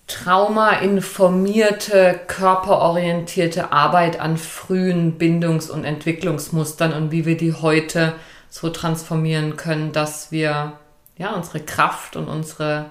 traumainformierte, 0.06 2.18
körperorientierte 2.28 3.73
Arbeit 3.73 4.20
an 4.20 4.38
frühen 4.38 5.18
Bindungs- 5.18 5.68
und 5.68 5.85
Entwicklungsmustern 5.85 6.94
und 6.94 7.11
wie 7.11 7.26
wir 7.26 7.37
die 7.37 7.52
heute 7.52 8.14
so 8.49 8.70
transformieren 8.70 9.56
können, 9.56 9.92
dass 9.92 10.32
wir 10.32 10.78
ja 11.16 11.35
unsere 11.35 11.61
Kraft 11.61 12.16
und 12.16 12.28
unsere 12.28 12.90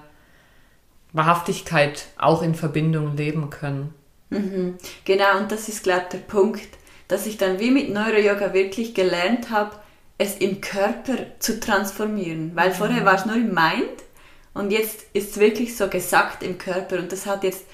Wahrhaftigkeit 1.12 2.06
auch 2.18 2.42
in 2.42 2.54
Verbindung 2.54 3.16
leben 3.16 3.50
können. 3.50 3.94
Mhm. 4.30 4.76
Genau, 5.04 5.38
und 5.38 5.52
das 5.52 5.68
ist, 5.68 5.82
glaube 5.82 6.02
ich, 6.04 6.08
der 6.08 6.18
Punkt, 6.18 6.68
dass 7.08 7.26
ich 7.26 7.36
dann 7.36 7.60
wie 7.60 7.70
mit 7.70 7.90
Neuro-Yoga 7.90 8.52
wirklich 8.52 8.94
gelernt 8.94 9.50
habe, 9.50 9.76
es 10.18 10.36
im 10.36 10.60
Körper 10.60 11.16
zu 11.38 11.60
transformieren. 11.60 12.52
Weil 12.54 12.72
vorher 12.72 13.04
war 13.04 13.14
es 13.14 13.26
nur 13.26 13.36
im 13.36 13.54
Mind 13.54 14.02
und 14.54 14.70
jetzt 14.70 15.06
ist 15.12 15.32
es 15.32 15.38
wirklich 15.38 15.76
so 15.76 15.88
gesagt 15.88 16.42
im 16.42 16.58
Körper 16.58 16.98
und 16.98 17.12
das 17.12 17.26
hat 17.26 17.44
jetzt 17.44 17.66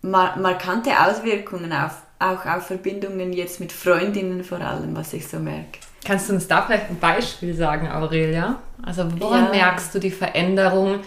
mar 0.00 0.36
markante 0.38 0.98
Auswirkungen 0.98 1.72
auf, 1.72 2.02
auch 2.18 2.46
auf 2.46 2.66
Verbindungen 2.66 3.32
jetzt 3.32 3.60
mit 3.60 3.72
Freundinnen 3.72 4.44
vor 4.44 4.60
allem, 4.60 4.96
was 4.96 5.12
ich 5.12 5.28
so 5.28 5.38
merke. 5.38 5.78
Kannst 6.04 6.28
du 6.28 6.34
uns 6.34 6.48
da 6.48 6.62
vielleicht 6.62 6.90
ein 6.90 6.98
Beispiel 6.98 7.54
sagen, 7.54 7.88
Aurelia? 7.88 8.58
Also 8.82 9.04
woran 9.20 9.44
ja. 9.44 9.50
merkst 9.50 9.94
du 9.94 9.98
die 10.00 10.10
Veränderung, 10.10 11.00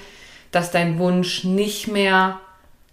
dass 0.52 0.72
dein 0.72 0.98
Wunsch 1.00 1.44
nicht 1.44 1.88
mehr 1.88 2.40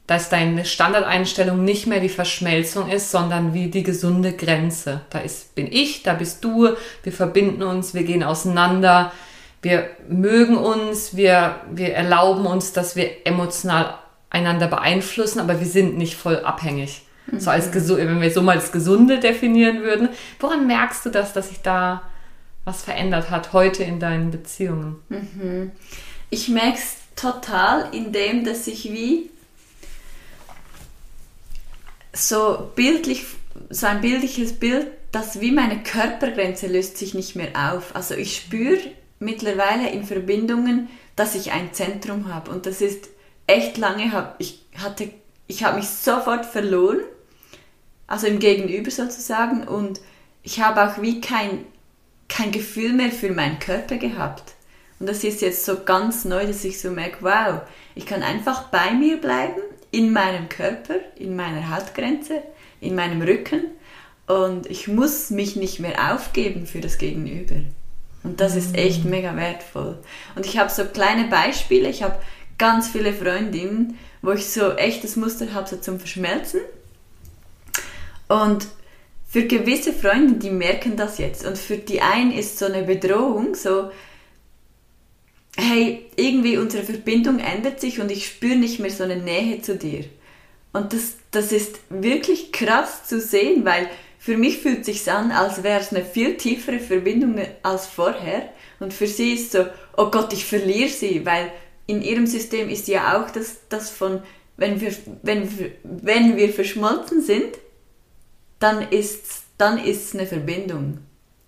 dass 0.06 0.28
deine 0.28 0.64
Standardeinstellung 0.64 1.64
nicht 1.64 1.86
mehr 1.86 2.00
die 2.00 2.08
Verschmelzung 2.08 2.90
ist, 2.90 3.10
sondern 3.10 3.54
wie 3.54 3.68
die 3.68 3.82
gesunde 3.82 4.32
Grenze. 4.32 5.02
Da 5.10 5.20
ist, 5.20 5.54
bin 5.54 5.70
ich, 5.70 6.02
da 6.02 6.14
bist 6.14 6.44
du, 6.44 6.70
wir 7.02 7.12
verbinden 7.12 7.62
uns, 7.62 7.94
wir 7.94 8.02
gehen 8.02 8.22
auseinander, 8.22 9.12
wir 9.62 9.88
mögen 10.08 10.56
uns, 10.56 11.16
wir, 11.16 11.56
wir 11.70 11.94
erlauben 11.94 12.46
uns, 12.46 12.72
dass 12.72 12.96
wir 12.96 13.26
emotional 13.26 13.94
einander 14.28 14.66
beeinflussen, 14.66 15.38
aber 15.38 15.60
wir 15.60 15.66
sind 15.66 15.96
nicht 15.96 16.16
voll 16.16 16.40
abhängig. 16.40 17.06
So 17.38 17.50
als 17.50 17.72
wenn 17.72 18.20
wir 18.20 18.30
so 18.30 18.42
mal 18.42 18.56
das 18.56 18.72
Gesunde 18.72 19.20
definieren 19.20 19.82
würden. 19.82 20.08
Woran 20.40 20.66
merkst 20.66 21.06
du 21.06 21.10
das, 21.10 21.32
dass 21.32 21.48
sich 21.48 21.60
da 21.62 22.02
was 22.64 22.82
verändert 22.82 23.30
hat 23.30 23.52
heute 23.52 23.84
in 23.84 24.00
deinen 24.00 24.30
Beziehungen? 24.30 24.96
Mhm. 25.08 25.72
Ich 26.30 26.48
merke 26.48 26.78
es 26.78 26.96
total, 27.16 27.94
indem 27.94 28.44
dass 28.44 28.66
ich 28.66 28.92
wie 28.92 29.30
so 32.12 32.70
bildlich, 32.74 33.24
so 33.70 33.86
ein 33.86 34.00
bildliches 34.00 34.52
Bild, 34.52 34.86
dass 35.12 35.40
wie 35.40 35.52
meine 35.52 35.82
Körpergrenze 35.82 36.66
löst 36.66 36.96
sich 36.98 37.14
nicht 37.14 37.36
mehr 37.36 37.50
auf. 37.54 37.94
Also 37.94 38.14
ich 38.14 38.36
spüre 38.36 38.80
mittlerweile 39.18 39.90
in 39.90 40.04
Verbindungen, 40.04 40.88
dass 41.16 41.34
ich 41.34 41.52
ein 41.52 41.72
Zentrum 41.72 42.32
habe 42.32 42.50
und 42.50 42.66
das 42.66 42.80
ist 42.80 43.08
echt 43.46 43.76
lange, 43.76 44.12
hab, 44.12 44.36
ich 44.38 44.64
hatte, 44.76 45.10
ich 45.52 45.64
habe 45.64 45.76
mich 45.76 45.88
sofort 45.88 46.46
verloren, 46.46 47.00
also 48.06 48.26
im 48.26 48.38
Gegenüber 48.38 48.90
sozusagen 48.90 49.64
und 49.64 50.00
ich 50.42 50.60
habe 50.60 50.82
auch 50.82 51.02
wie 51.02 51.20
kein, 51.20 51.66
kein 52.28 52.52
Gefühl 52.52 52.94
mehr 52.94 53.10
für 53.10 53.30
meinen 53.30 53.58
Körper 53.58 53.96
gehabt. 53.96 54.54
Und 54.98 55.08
das 55.08 55.24
ist 55.24 55.42
jetzt 55.42 55.66
so 55.66 55.84
ganz 55.84 56.24
neu, 56.24 56.46
dass 56.46 56.64
ich 56.64 56.80
so 56.80 56.90
merke, 56.90 57.18
wow, 57.20 57.60
ich 57.94 58.06
kann 58.06 58.22
einfach 58.22 58.68
bei 58.68 58.92
mir 58.92 59.20
bleiben 59.20 59.60
in 59.90 60.12
meinem 60.12 60.48
Körper, 60.48 60.94
in 61.16 61.36
meiner 61.36 61.68
Haltgrenze, 61.68 62.42
in 62.80 62.94
meinem 62.94 63.20
Rücken 63.20 63.64
und 64.26 64.66
ich 64.70 64.88
muss 64.88 65.28
mich 65.28 65.56
nicht 65.56 65.80
mehr 65.80 66.14
aufgeben 66.14 66.66
für 66.66 66.80
das 66.80 66.96
Gegenüber. 66.96 67.56
Und 68.22 68.40
das 68.40 68.56
ist 68.56 68.74
echt 68.74 69.04
mega 69.04 69.36
wertvoll. 69.36 69.98
Und 70.34 70.46
ich 70.46 70.56
habe 70.56 70.70
so 70.70 70.86
kleine 70.86 71.24
Beispiele, 71.28 71.90
ich 71.90 72.02
habe 72.02 72.16
ganz 72.56 72.88
viele 72.88 73.12
Freundinnen, 73.12 73.98
wo 74.22 74.30
ich 74.32 74.46
so 74.46 74.72
echt 74.72 75.04
das 75.04 75.16
Muster 75.16 75.52
habe, 75.52 75.68
so 75.68 75.76
zum 75.76 75.98
Verschmelzen. 75.98 76.60
Und 78.28 78.66
für 79.28 79.46
gewisse 79.46 79.92
Freunde, 79.92 80.34
die 80.34 80.50
merken 80.50 80.96
das 80.96 81.18
jetzt. 81.18 81.44
Und 81.44 81.58
für 81.58 81.76
die 81.76 82.00
einen 82.00 82.32
ist 82.32 82.58
so 82.58 82.66
eine 82.66 82.82
Bedrohung, 82.82 83.54
so, 83.54 83.90
hey, 85.56 86.06
irgendwie 86.16 86.56
unsere 86.56 86.84
Verbindung 86.84 87.38
ändert 87.38 87.80
sich 87.80 88.00
und 88.00 88.10
ich 88.10 88.26
spüre 88.26 88.56
nicht 88.56 88.78
mehr 88.78 88.90
so 88.90 89.04
eine 89.04 89.16
Nähe 89.16 89.60
zu 89.60 89.76
dir. 89.76 90.04
Und 90.72 90.92
das, 90.92 91.16
das 91.30 91.52
ist 91.52 91.80
wirklich 91.90 92.52
krass 92.52 93.06
zu 93.06 93.20
sehen, 93.20 93.64
weil 93.64 93.88
für 94.18 94.36
mich 94.36 94.58
fühlt 94.58 94.84
sich 94.84 95.10
an, 95.10 95.30
als 95.30 95.62
wäre 95.62 95.80
es 95.80 95.92
eine 95.92 96.04
viel 96.04 96.36
tiefere 96.36 96.78
Verbindung 96.78 97.40
als 97.62 97.86
vorher. 97.86 98.50
Und 98.80 98.94
für 98.94 99.06
sie 99.06 99.34
ist 99.34 99.52
so, 99.52 99.66
oh 99.96 100.10
Gott, 100.10 100.32
ich 100.32 100.44
verliere 100.44 100.88
sie, 100.88 101.26
weil 101.26 101.52
in 101.86 102.02
ihrem 102.02 102.26
System 102.26 102.68
ist 102.68 102.88
ja 102.88 103.20
auch 103.20 103.30
das, 103.30 103.56
das 103.68 103.90
von, 103.90 104.22
wenn 104.56 104.80
wir, 104.80 104.92
wenn, 105.22 105.48
wenn 105.82 106.36
wir 106.36 106.52
verschmolzen 106.52 107.20
sind, 107.22 107.58
dann 108.58 108.90
ist 108.90 109.24
es 109.24 109.42
dann 109.62 109.78
ist's 109.78 110.14
eine 110.14 110.26
Verbindung. 110.26 110.98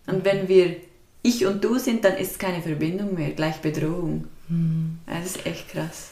Und 0.06 0.24
wenn 0.24 0.46
wir 0.46 0.76
ich 1.22 1.46
und 1.46 1.64
du 1.64 1.78
sind, 1.78 2.04
dann 2.04 2.16
ist 2.16 2.32
es 2.32 2.38
keine 2.38 2.62
Verbindung 2.62 3.14
mehr, 3.14 3.30
gleich 3.30 3.56
Bedrohung. 3.56 4.28
Mhm. 4.48 4.98
Das 5.06 5.24
ist 5.24 5.46
echt 5.46 5.70
krass. 5.70 6.10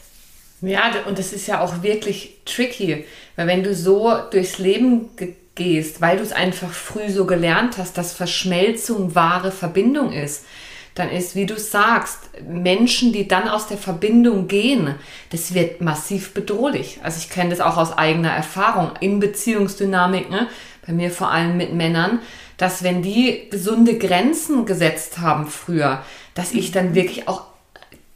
Ja, 0.61 0.91
und 1.07 1.19
das 1.19 1.31
ist 1.31 1.47
ja 1.47 1.61
auch 1.61 1.83
wirklich 1.83 2.41
tricky, 2.45 3.05
weil 3.35 3.47
wenn 3.47 3.63
du 3.63 3.73
so 3.75 4.11
durchs 4.31 4.57
Leben 4.57 5.09
gehst, 5.55 6.01
weil 6.01 6.17
du 6.17 6.23
es 6.23 6.31
einfach 6.31 6.71
früh 6.71 7.09
so 7.09 7.25
gelernt 7.25 7.77
hast, 7.77 7.97
dass 7.97 8.13
Verschmelzung 8.13 9.13
wahre 9.13 9.51
Verbindung 9.51 10.11
ist, 10.11 10.45
dann 10.95 11.09
ist, 11.09 11.35
wie 11.35 11.45
du 11.45 11.57
sagst, 11.57 12.19
Menschen, 12.47 13.13
die 13.13 13.27
dann 13.27 13.47
aus 13.47 13.67
der 13.67 13.77
Verbindung 13.77 14.47
gehen, 14.47 14.95
das 15.31 15.53
wird 15.53 15.81
massiv 15.81 16.33
bedrohlich. 16.33 16.99
Also 17.03 17.17
ich 17.19 17.29
kenne 17.29 17.49
das 17.49 17.61
auch 17.61 17.77
aus 17.77 17.97
eigener 17.97 18.31
Erfahrung 18.31 18.91
in 18.99 19.19
Beziehungsdynamik, 19.19 20.29
ne? 20.29 20.47
bei 20.85 20.93
mir 20.93 21.09
vor 21.09 21.31
allem 21.31 21.57
mit 21.57 21.73
Männern, 21.73 22.19
dass 22.57 22.83
wenn 22.83 23.01
die 23.01 23.47
gesunde 23.49 23.97
Grenzen 23.97 24.65
gesetzt 24.65 25.19
haben 25.19 25.47
früher, 25.47 26.03
dass 26.35 26.53
ich 26.53 26.71
dann 26.71 26.93
wirklich 26.93 27.27
auch 27.27 27.43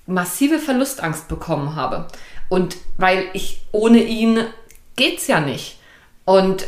massive 0.06 0.60
Verlustangst 0.60 1.28
bekommen 1.28 1.76
habe. 1.76 2.08
Und 2.50 2.78
weil 2.98 3.26
ich 3.34 3.62
ohne 3.72 4.00
ihn 4.00 4.40
geht's 4.96 5.28
ja 5.28 5.40
nicht. 5.40 5.80
Und 6.26 6.66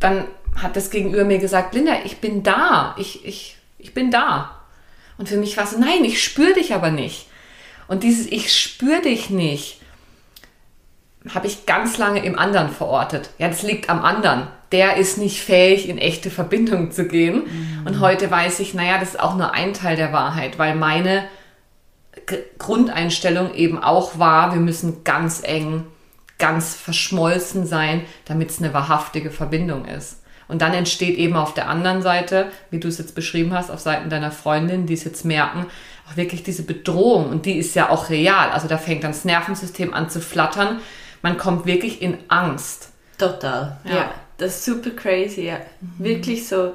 dann 0.00 0.24
hat 0.56 0.76
das 0.76 0.90
Gegenüber 0.90 1.24
mir 1.24 1.38
gesagt, 1.38 1.74
Linda, 1.74 1.92
ich 2.04 2.18
bin 2.18 2.42
da, 2.42 2.94
ich, 2.98 3.24
ich, 3.24 3.56
ich 3.78 3.94
bin 3.94 4.10
da. 4.10 4.57
Und 5.18 5.28
für 5.28 5.36
mich 5.36 5.56
war 5.56 5.64
es 5.64 5.72
so, 5.72 5.78
nein, 5.78 6.04
ich 6.04 6.22
spüre 6.22 6.54
dich 6.54 6.72
aber 6.72 6.90
nicht. 6.90 7.26
Und 7.88 8.02
dieses 8.02 8.26
Ich 8.26 8.56
spüre 8.56 9.02
dich 9.02 9.30
nicht, 9.30 9.80
habe 11.34 11.46
ich 11.46 11.66
ganz 11.66 11.98
lange 11.98 12.24
im 12.24 12.38
anderen 12.38 12.70
verortet. 12.70 13.30
Ja, 13.38 13.48
das 13.48 13.62
liegt 13.62 13.90
am 13.90 14.02
anderen. 14.02 14.46
Der 14.72 14.96
ist 14.96 15.18
nicht 15.18 15.40
fähig, 15.40 15.88
in 15.88 15.98
echte 15.98 16.30
Verbindung 16.30 16.92
zu 16.92 17.06
gehen. 17.06 17.44
Mhm. 17.44 17.86
Und 17.86 18.00
heute 18.00 18.30
weiß 18.30 18.60
ich, 18.60 18.74
naja, 18.74 18.98
das 18.98 19.10
ist 19.10 19.20
auch 19.20 19.36
nur 19.36 19.52
ein 19.52 19.74
Teil 19.74 19.96
der 19.96 20.12
Wahrheit, 20.12 20.58
weil 20.58 20.74
meine 20.74 21.24
Grundeinstellung 22.58 23.54
eben 23.54 23.82
auch 23.82 24.18
war, 24.18 24.52
wir 24.52 24.60
müssen 24.60 25.04
ganz 25.04 25.40
eng, 25.42 25.84
ganz 26.38 26.74
verschmolzen 26.74 27.66
sein, 27.66 28.02
damit 28.26 28.50
es 28.50 28.60
eine 28.60 28.74
wahrhaftige 28.74 29.30
Verbindung 29.30 29.86
ist. 29.86 30.22
Und 30.48 30.62
dann 30.62 30.72
entsteht 30.72 31.18
eben 31.18 31.36
auf 31.36 31.54
der 31.54 31.68
anderen 31.68 32.02
Seite, 32.02 32.50
wie 32.70 32.80
du 32.80 32.88
es 32.88 32.98
jetzt 32.98 33.14
beschrieben 33.14 33.52
hast, 33.52 33.70
auf 33.70 33.80
Seiten 33.80 34.08
deiner 34.08 34.30
Freundin, 34.30 34.86
die 34.86 34.94
es 34.94 35.04
jetzt 35.04 35.24
merken, 35.24 35.66
auch 36.10 36.16
wirklich 36.16 36.42
diese 36.42 36.62
Bedrohung. 36.62 37.28
Und 37.28 37.46
die 37.46 37.58
ist 37.58 37.74
ja 37.74 37.90
auch 37.90 38.08
real. 38.08 38.50
Also 38.50 38.66
da 38.66 38.78
fängt 38.78 39.04
dann 39.04 39.12
das 39.12 39.24
Nervensystem 39.24 39.92
an 39.92 40.08
zu 40.08 40.20
flattern. 40.20 40.80
Man 41.20 41.36
kommt 41.36 41.66
wirklich 41.66 42.00
in 42.00 42.18
Angst. 42.28 42.90
Total. 43.18 43.78
Ja. 43.84 43.94
ja 43.94 44.14
das 44.38 44.56
ist 44.56 44.64
super 44.64 44.90
crazy. 44.90 45.42
Ja. 45.42 45.58
Mhm. 45.80 46.04
Wirklich 46.04 46.48
so 46.48 46.72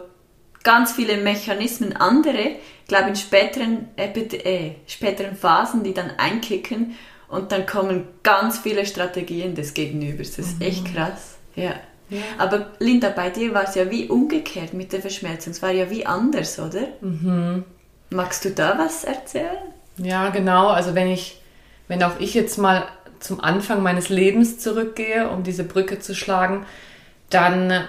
ganz 0.64 0.94
viele 0.94 1.18
Mechanismen, 1.18 1.96
andere, 1.96 2.58
glaube 2.88 3.10
in 3.10 3.16
späteren, 3.16 3.88
äh, 3.98 4.72
späteren 4.88 5.36
Phasen, 5.36 5.84
die 5.84 5.94
dann 5.94 6.12
einkicken 6.18 6.96
und 7.28 7.52
dann 7.52 7.66
kommen 7.66 8.08
ganz 8.22 8.60
viele 8.60 8.86
Strategien 8.86 9.56
des 9.56 9.74
Gegenübers. 9.74 10.36
Das 10.36 10.46
ist 10.48 10.60
mhm. 10.60 10.68
echt 10.68 10.94
krass. 10.94 11.38
Ja. 11.56 11.74
Ja. 12.14 12.22
Aber 12.38 12.68
Linda, 12.80 13.10
bei 13.10 13.30
dir 13.30 13.54
war 13.54 13.64
es 13.64 13.76
ja 13.76 13.90
wie 13.90 14.08
umgekehrt 14.08 14.74
mit 14.74 14.94
der 14.94 15.02
Verschmelzung. 15.02 15.52
Es 15.52 15.62
war 15.62 15.72
ja 15.72 15.90
wie 15.90 16.06
anders, 16.06 16.60
oder? 16.60 16.88
Mhm. 17.02 17.64
Magst 18.12 18.46
du 18.46 18.52
da 18.52 18.78
was 18.78 19.04
erzählen? 19.04 19.58
Ja, 19.98 20.30
genau. 20.30 20.68
Also 20.68 20.94
wenn 20.94 21.08
ich, 21.08 21.42
wenn 21.88 22.04
auch 22.04 22.20
ich 22.20 22.34
jetzt 22.34 22.58
mal 22.58 22.86
zum 23.20 23.40
Anfang 23.42 23.82
meines 23.82 24.10
Lebens 24.10 24.60
zurückgehe, 24.60 25.30
um 25.30 25.44
diese 25.44 25.64
Brücke 25.64 26.00
zu 26.00 26.14
schlagen, 26.14 26.66
dann 27.30 27.88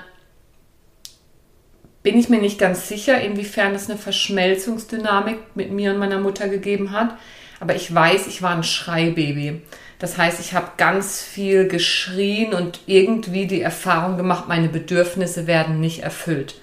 bin 2.03 2.19
ich 2.19 2.29
mir 2.29 2.41
nicht 2.41 2.59
ganz 2.59 2.89
sicher, 2.89 3.21
inwiefern 3.21 3.75
es 3.75 3.91
eine 3.91 3.99
Verschmelzungsdynamik 3.99 5.39
mit 5.55 5.73
mir 5.73 5.93
und 5.93 5.99
meiner 5.99 6.21
Mutter 6.21 6.49
gegeben 6.49 6.93
hat. 6.93 7.17
Aber 7.61 7.75
ich 7.75 7.93
weiß, 7.93 8.27
ich 8.27 8.43
war 8.43 8.55
ein 8.55 8.63
Schreibaby. 8.63 9.63
Das 10.05 10.19
heißt, 10.19 10.39
ich 10.39 10.53
habe 10.53 10.73
ganz 10.77 11.23
viel 11.23 11.67
geschrien 11.67 12.53
und 12.53 12.81
irgendwie 12.85 13.47
die 13.47 13.63
Erfahrung 13.63 14.19
gemacht, 14.19 14.49
meine 14.49 14.69
Bedürfnisse 14.69 15.47
werden 15.47 15.81
nicht 15.81 16.01
erfüllt. 16.03 16.61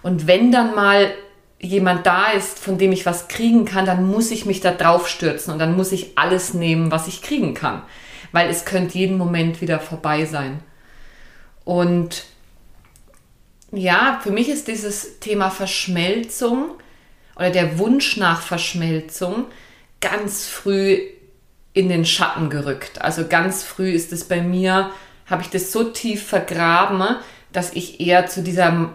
Und 0.00 0.26
wenn 0.26 0.50
dann 0.50 0.74
mal 0.74 1.10
jemand 1.60 2.06
da 2.06 2.30
ist, 2.30 2.58
von 2.58 2.78
dem 2.78 2.90
ich 2.90 3.04
was 3.04 3.28
kriegen 3.28 3.66
kann, 3.66 3.84
dann 3.84 4.08
muss 4.08 4.30
ich 4.30 4.46
mich 4.46 4.62
da 4.62 4.70
drauf 4.70 5.10
stürzen 5.10 5.52
und 5.52 5.58
dann 5.58 5.76
muss 5.76 5.92
ich 5.92 6.16
alles 6.16 6.54
nehmen, 6.54 6.90
was 6.90 7.06
ich 7.06 7.20
kriegen 7.20 7.52
kann. 7.52 7.82
Weil 8.32 8.48
es 8.48 8.64
könnte 8.64 8.96
jeden 8.96 9.18
Moment 9.18 9.60
wieder 9.60 9.78
vorbei 9.78 10.24
sein. 10.24 10.60
Und 11.66 12.24
ja, 13.72 14.20
für 14.22 14.30
mich 14.30 14.48
ist 14.48 14.68
dieses 14.68 15.20
Thema 15.20 15.50
Verschmelzung 15.50 16.70
oder 17.36 17.50
der 17.50 17.78
Wunsch 17.78 18.16
nach 18.16 18.40
Verschmelzung 18.40 19.44
ganz 20.00 20.46
früh 20.46 21.19
in 21.72 21.88
den 21.88 22.04
Schatten 22.04 22.50
gerückt. 22.50 23.02
Also 23.02 23.26
ganz 23.28 23.62
früh 23.62 23.90
ist 23.90 24.12
es 24.12 24.24
bei 24.24 24.40
mir, 24.40 24.90
habe 25.26 25.42
ich 25.42 25.50
das 25.50 25.72
so 25.72 25.84
tief 25.84 26.26
vergraben, 26.26 27.16
dass 27.52 27.72
ich 27.72 28.00
eher 28.00 28.26
zu 28.26 28.42
dieser 28.42 28.90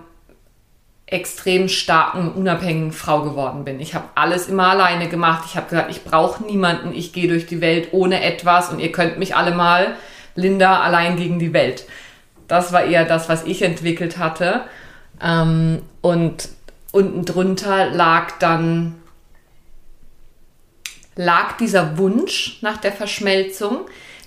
extrem 1.08 1.70
starken, 1.70 2.32
unabhängigen 2.32 2.91
Frau 2.91 3.22
geworden 3.22 3.63
bin. 3.63 3.79
Ich 3.79 3.94
habe 3.94 4.05
alles 4.15 4.48
immer 4.48 4.70
alleine 4.70 5.08
gemacht. 5.08 5.44
Ich 5.48 5.55
habe 5.55 5.70
gesagt, 5.70 5.91
ich 5.91 6.03
brauche 6.03 6.44
niemanden. 6.44 6.94
Ich 6.94 7.13
gehe 7.13 7.27
durch 7.27 7.46
die 7.46 7.62
Welt 7.62 7.89
ohne 7.91 8.24
etwas 8.24 8.70
und 8.70 8.79
ihr 8.79 8.91
könnt 8.91 9.20
mich 9.20 9.36
alle 9.36 9.53
mal. 9.53 9.96
Linda 10.36 10.82
allein 10.82 11.15
gegen 11.15 11.39
die 11.39 11.53
Welt. 11.53 11.86
Das 12.48 12.74
war 12.74 12.84
eher 12.84 13.05
das, 13.05 13.29
was 13.29 13.46
ich 13.46 13.62
entwickelt 13.62 14.17
hatte. 14.17 14.62
Ähm, 15.22 15.84
und 16.01 16.50
unten 16.91 17.24
drunter 17.24 17.89
lag 17.91 18.32
dann 18.39 18.96
lag 21.15 21.57
dieser 21.57 21.98
Wunsch 21.98 22.60
nach 22.62 22.77
der 22.77 22.91
Verschmelzung, 22.91 23.82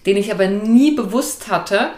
den 0.07 0.17
ich 0.17 0.33
aber 0.33 0.47
nie 0.49 0.95
bewusst 0.95 1.49
hatte. 1.49 1.91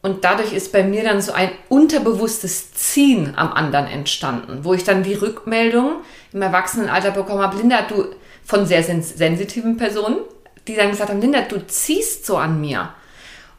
Und 0.00 0.24
dadurch 0.24 0.52
ist 0.52 0.72
bei 0.72 0.84
mir 0.84 1.02
dann 1.02 1.20
so 1.20 1.32
ein 1.32 1.50
unterbewusstes 1.68 2.72
Ziehen 2.72 3.34
am 3.36 3.52
anderen 3.52 3.86
entstanden, 3.86 4.60
wo 4.62 4.74
ich 4.74 4.84
dann 4.84 5.02
die 5.02 5.14
Rückmeldung 5.14 5.96
im 6.32 6.42
Erwachsenenalter 6.42 7.10
bekommen 7.10 7.42
habe, 7.42 7.56
Linda, 7.56 7.82
du 7.82 8.06
von 8.44 8.64
sehr 8.64 8.82
sensitiven 8.82 9.76
Personen, 9.76 10.18
die 10.68 10.76
dann 10.76 10.90
gesagt 10.90 11.10
haben, 11.10 11.20
Linda, 11.20 11.42
du 11.42 11.66
ziehst 11.66 12.24
so 12.24 12.36
an 12.36 12.60
mir. 12.60 12.90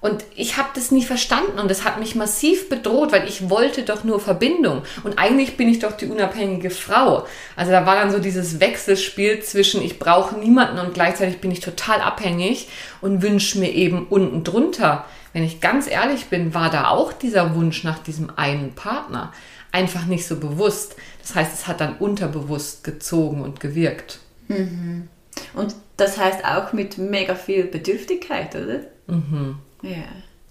Und 0.01 0.23
ich 0.35 0.55
habe 0.55 0.69
das 0.75 0.91
nie 0.91 1.03
verstanden 1.03 1.59
und 1.59 1.69
das 1.69 1.83
hat 1.83 1.99
mich 1.99 2.15
massiv 2.15 2.69
bedroht, 2.69 3.11
weil 3.11 3.27
ich 3.27 3.49
wollte 3.49 3.83
doch 3.83 4.05
nur 4.05 4.21
Verbindung. 4.21 4.83
Und 5.03 5.19
eigentlich 5.19 5.57
bin 5.57 5.67
ich 5.67 5.79
doch 5.79 5.91
die 5.91 6.05
unabhängige 6.05 6.69
Frau. 6.69 7.27
Also 7.57 7.71
da 7.71 7.85
war 7.85 7.95
dann 7.95 8.11
so 8.11 8.19
dieses 8.19 8.61
Wechselspiel 8.61 9.41
zwischen 9.41 9.81
ich 9.81 9.99
brauche 9.99 10.37
niemanden 10.37 10.79
und 10.79 10.93
gleichzeitig 10.93 11.41
bin 11.41 11.51
ich 11.51 11.59
total 11.59 11.99
abhängig 11.99 12.69
und 13.01 13.21
wünsche 13.21 13.59
mir 13.59 13.73
eben 13.73 14.07
unten 14.07 14.45
drunter. 14.45 15.05
Wenn 15.33 15.43
ich 15.43 15.59
ganz 15.59 15.89
ehrlich 15.89 16.27
bin, 16.27 16.53
war 16.53 16.69
da 16.69 16.87
auch 16.87 17.11
dieser 17.11 17.55
Wunsch 17.55 17.83
nach 17.83 17.99
diesem 17.99 18.31
einen 18.37 18.73
Partner 18.75 19.33
einfach 19.73 20.05
nicht 20.05 20.25
so 20.25 20.37
bewusst. 20.37 20.95
Das 21.21 21.35
heißt, 21.35 21.53
es 21.53 21.67
hat 21.67 21.81
dann 21.81 21.97
unterbewusst 21.97 22.85
gezogen 22.85 23.41
und 23.41 23.59
gewirkt. 23.59 24.19
Mhm. 24.47 25.09
Und 25.53 25.75
das 25.97 26.17
heißt 26.17 26.45
auch 26.45 26.71
mit 26.71 26.97
mega 26.97 27.35
viel 27.35 27.65
Bedürftigkeit, 27.65 28.55
oder? 28.55 28.79
Mhm. 29.07 29.57
Ja. 29.81 30.05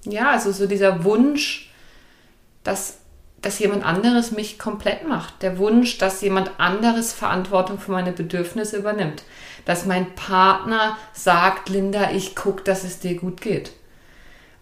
Ja, 0.04 0.30
also 0.30 0.52
so 0.52 0.66
dieser 0.66 1.04
Wunsch, 1.04 1.70
dass, 2.62 2.98
dass 3.42 3.58
jemand 3.58 3.84
anderes 3.84 4.30
mich 4.30 4.58
komplett 4.58 5.06
macht. 5.06 5.42
Der 5.42 5.58
Wunsch, 5.58 5.98
dass 5.98 6.20
jemand 6.20 6.52
anderes 6.58 7.12
Verantwortung 7.12 7.78
für 7.78 7.92
meine 7.92 8.12
Bedürfnisse 8.12 8.76
übernimmt. 8.76 9.24
Dass 9.64 9.86
mein 9.86 10.14
Partner 10.14 10.96
sagt, 11.12 11.68
Linda, 11.68 12.12
ich 12.12 12.36
gucke, 12.36 12.62
dass 12.62 12.84
es 12.84 13.00
dir 13.00 13.16
gut 13.16 13.40
geht. 13.40 13.72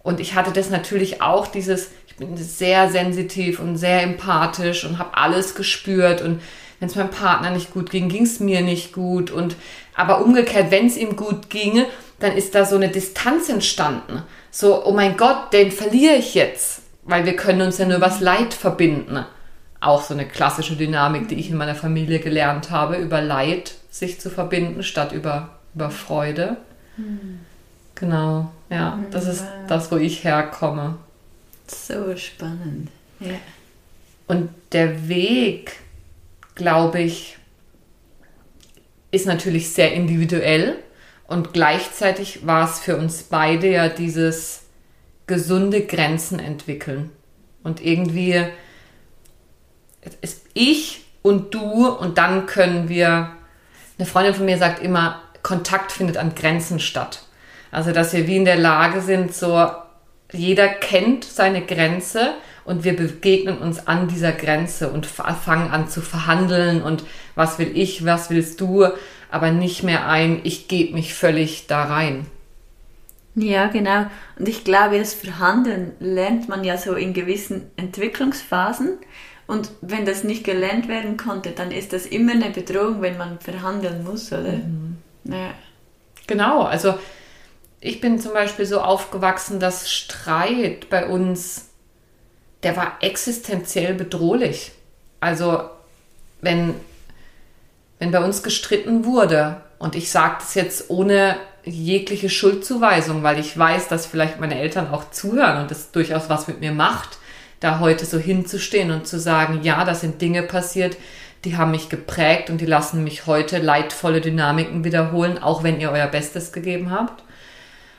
Und 0.02 0.20
ich 0.20 0.34
hatte 0.34 0.52
das 0.52 0.70
natürlich 0.70 1.20
auch, 1.20 1.46
dieses, 1.46 1.90
ich 2.06 2.16
bin 2.16 2.36
sehr 2.36 2.90
sensitiv 2.90 3.60
und 3.60 3.76
sehr 3.76 4.02
empathisch 4.02 4.84
und 4.84 4.98
habe 4.98 5.16
alles 5.16 5.54
gespürt 5.54 6.22
und 6.22 6.40
wenn 6.78 6.88
es 6.88 6.94
meinem 6.94 7.10
Partner 7.10 7.50
nicht 7.50 7.72
gut 7.72 7.90
ging, 7.90 8.08
ging 8.08 8.24
es 8.24 8.38
mir 8.38 8.60
nicht 8.60 8.92
gut 8.92 9.30
und 9.30 9.56
aber 9.94 10.22
umgekehrt, 10.24 10.70
wenn 10.70 10.86
es 10.86 10.96
ihm 10.96 11.16
gut 11.16 11.48
ginge, 11.48 11.86
dann 12.18 12.36
ist 12.36 12.54
da 12.54 12.64
so 12.64 12.76
eine 12.76 12.88
Distanz 12.88 13.48
entstanden. 13.48 14.22
So, 14.50 14.84
oh 14.86 14.92
mein 14.92 15.16
Gott, 15.16 15.52
den 15.52 15.70
verliere 15.70 16.14
ich 16.14 16.34
jetzt, 16.34 16.82
weil 17.04 17.26
wir 17.26 17.36
können 17.36 17.62
uns 17.62 17.78
ja 17.78 17.86
nur 17.86 18.00
was 18.00 18.20
Leid 18.20 18.54
verbinden. 18.54 19.24
Auch 19.80 20.02
so 20.02 20.14
eine 20.14 20.26
klassische 20.26 20.76
Dynamik, 20.76 21.28
die 21.28 21.34
ich 21.34 21.50
in 21.50 21.56
meiner 21.56 21.74
Familie 21.74 22.18
gelernt 22.20 22.70
habe, 22.70 22.96
über 22.96 23.20
Leid 23.20 23.74
sich 23.90 24.20
zu 24.20 24.30
verbinden, 24.30 24.82
statt 24.82 25.12
über, 25.12 25.58
über 25.74 25.90
Freude. 25.90 26.56
Mhm. 26.96 27.40
Genau, 27.94 28.50
ja, 28.68 28.98
das 29.10 29.26
ist 29.26 29.44
das, 29.68 29.90
wo 29.90 29.96
ich 29.96 30.24
herkomme. 30.24 30.98
So 31.66 32.16
spannend. 32.16 32.90
Ja. 33.20 33.34
Und 34.26 34.50
der 34.72 35.08
Weg, 35.08 35.76
glaube 36.54 37.00
ich, 37.00 37.38
ist 39.10 39.26
natürlich 39.26 39.70
sehr 39.70 39.92
individuell 39.92 40.76
und 41.28 41.52
gleichzeitig 41.52 42.46
war 42.46 42.68
es 42.68 42.78
für 42.78 42.96
uns 42.96 43.24
beide 43.24 43.70
ja 43.70 43.88
dieses 43.88 44.62
gesunde 45.26 45.82
Grenzen 45.82 46.38
entwickeln. 46.38 47.10
Und 47.62 47.84
irgendwie 47.84 48.44
ist 50.20 50.42
ich 50.54 51.04
und 51.22 51.52
du 51.52 51.88
und 51.88 52.18
dann 52.18 52.46
können 52.46 52.88
wir, 52.88 53.32
eine 53.98 54.06
Freundin 54.06 54.34
von 54.34 54.44
mir 54.44 54.58
sagt 54.58 54.80
immer, 54.80 55.20
Kontakt 55.42 55.90
findet 55.92 56.16
an 56.16 56.34
Grenzen 56.34 56.78
statt. 56.78 57.22
Also, 57.72 57.92
dass 57.92 58.12
wir 58.12 58.26
wie 58.28 58.36
in 58.36 58.44
der 58.44 58.56
Lage 58.56 59.00
sind, 59.00 59.34
so 59.34 59.68
jeder 60.32 60.68
kennt 60.68 61.24
seine 61.24 61.64
Grenze 61.64 62.34
und 62.64 62.84
wir 62.84 62.96
begegnen 62.96 63.58
uns 63.58 63.86
an 63.86 64.08
dieser 64.08 64.32
Grenze 64.32 64.90
und 64.90 65.06
fangen 65.06 65.70
an 65.70 65.88
zu 65.88 66.00
verhandeln 66.00 66.82
und 66.82 67.04
was 67.34 67.58
will 67.58 67.70
ich, 67.74 68.04
was 68.04 68.30
willst 68.30 68.60
du, 68.60 68.86
aber 69.30 69.50
nicht 69.50 69.82
mehr 69.82 70.08
ein, 70.08 70.40
ich 70.44 70.68
gebe 70.68 70.94
mich 70.94 71.14
völlig 71.14 71.66
da 71.66 71.84
rein. 71.84 72.26
Ja, 73.34 73.66
genau. 73.66 74.06
Und 74.38 74.48
ich 74.48 74.64
glaube, 74.64 74.98
das 74.98 75.12
Verhandeln 75.12 75.92
lernt 76.00 76.48
man 76.48 76.64
ja 76.64 76.78
so 76.78 76.94
in 76.94 77.12
gewissen 77.12 77.70
Entwicklungsphasen. 77.76 78.98
Und 79.46 79.70
wenn 79.80 80.06
das 80.06 80.24
nicht 80.24 80.42
gelernt 80.42 80.88
werden 80.88 81.16
konnte, 81.16 81.50
dann 81.50 81.70
ist 81.70 81.92
das 81.92 82.06
immer 82.06 82.32
eine 82.32 82.50
Bedrohung, 82.50 83.02
wenn 83.02 83.18
man 83.18 83.38
verhandeln 83.38 84.02
muss, 84.02 84.32
oder? 84.32 84.52
Mhm. 84.52 84.96
Ja. 85.24 85.50
Genau, 86.26 86.62
also 86.62 86.94
ich 87.80 88.00
bin 88.00 88.18
zum 88.18 88.32
Beispiel 88.32 88.66
so 88.66 88.80
aufgewachsen, 88.80 89.60
dass 89.60 89.90
Streit 89.92 90.88
bei 90.88 91.06
uns, 91.06 91.68
der 92.62 92.76
war 92.76 92.96
existenziell 93.00 93.94
bedrohlich. 93.94 94.72
Also 95.20 95.60
wenn 96.40 96.74
wenn 97.98 98.10
bei 98.10 98.22
uns 98.22 98.42
gestritten 98.42 99.04
wurde, 99.04 99.56
Und 99.78 99.94
ich 99.94 100.10
sage 100.10 100.36
das 100.40 100.54
jetzt 100.54 100.90
ohne 100.90 101.36
jegliche 101.64 102.30
Schuldzuweisung, 102.30 103.22
weil 103.22 103.38
ich 103.38 103.56
weiß, 103.58 103.88
dass 103.88 104.06
vielleicht 104.06 104.40
meine 104.40 104.58
Eltern 104.58 104.88
auch 104.88 105.10
zuhören 105.10 105.60
und 105.60 105.70
das 105.70 105.90
durchaus 105.90 106.30
was 106.30 106.46
mit 106.46 106.60
mir 106.60 106.72
macht, 106.72 107.18
da 107.60 107.80
heute 107.80 108.04
so 108.06 108.18
hinzustehen 108.18 108.90
und 108.90 109.06
zu 109.06 109.18
sagen, 109.18 109.60
ja, 109.62 109.84
da 109.84 109.94
sind 109.94 110.20
Dinge 110.22 110.42
passiert, 110.42 110.96
die 111.44 111.56
haben 111.56 111.72
mich 111.72 111.88
geprägt 111.88 112.50
und 112.50 112.60
die 112.60 112.66
lassen 112.66 113.04
mich 113.04 113.26
heute 113.26 113.58
leidvolle 113.58 114.20
Dynamiken 114.20 114.84
wiederholen, 114.84 115.38
auch 115.42 115.62
wenn 115.62 115.80
ihr 115.80 115.90
euer 115.90 116.06
Bestes 116.06 116.52
gegeben 116.52 116.90
habt. 116.90 117.22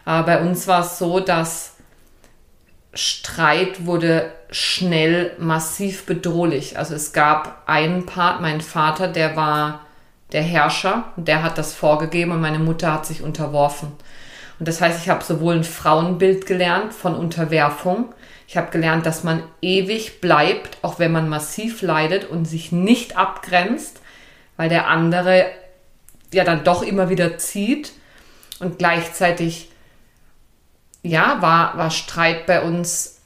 Aber 0.05 0.25
bei 0.25 0.41
uns 0.41 0.67
war 0.67 0.81
es 0.81 0.97
so, 0.97 1.19
dass 1.19 1.75
Streit 2.93 3.85
wurde 3.85 4.31
schnell 4.49 5.33
massiv 5.37 6.05
bedrohlich. 6.05 6.79
Also 6.79 6.95
es 6.95 7.13
gab 7.13 7.63
einen 7.67 8.05
Part, 8.05 8.41
mein 8.41 8.61
Vater, 8.61 9.07
der 9.07 9.35
war 9.35 9.81
der 10.31 10.41
Herrscher 10.41 11.05
und 11.15 11.27
der 11.27 11.43
hat 11.43 11.57
das 11.57 11.73
vorgegeben 11.73 12.31
und 12.31 12.41
meine 12.41 12.59
Mutter 12.59 12.91
hat 12.93 13.05
sich 13.05 13.21
unterworfen. 13.21 13.91
Und 14.59 14.67
das 14.67 14.81
heißt, 14.81 15.01
ich 15.01 15.09
habe 15.09 15.23
sowohl 15.23 15.55
ein 15.55 15.63
Frauenbild 15.63 16.45
gelernt 16.45 16.93
von 16.93 17.15
Unterwerfung, 17.15 18.13
ich 18.47 18.55
habe 18.55 18.71
gelernt, 18.71 19.05
dass 19.05 19.23
man 19.25 19.43
ewig 19.61 20.21
bleibt, 20.21 20.77
auch 20.81 20.99
wenn 20.99 21.11
man 21.11 21.27
massiv 21.27 21.81
leidet 21.81 22.23
und 22.29 22.45
sich 22.45 22.71
nicht 22.71 23.17
abgrenzt, 23.17 24.01
weil 24.55 24.69
der 24.69 24.87
andere 24.87 25.47
ja 26.33 26.45
dann 26.45 26.63
doch 26.63 26.81
immer 26.81 27.09
wieder 27.09 27.37
zieht. 27.37 27.91
Und 28.59 28.79
gleichzeitig, 28.79 29.69
ja, 31.03 31.41
war, 31.41 31.77
war 31.77 31.91
Streit 31.91 32.45
bei 32.45 32.61
uns 32.61 33.19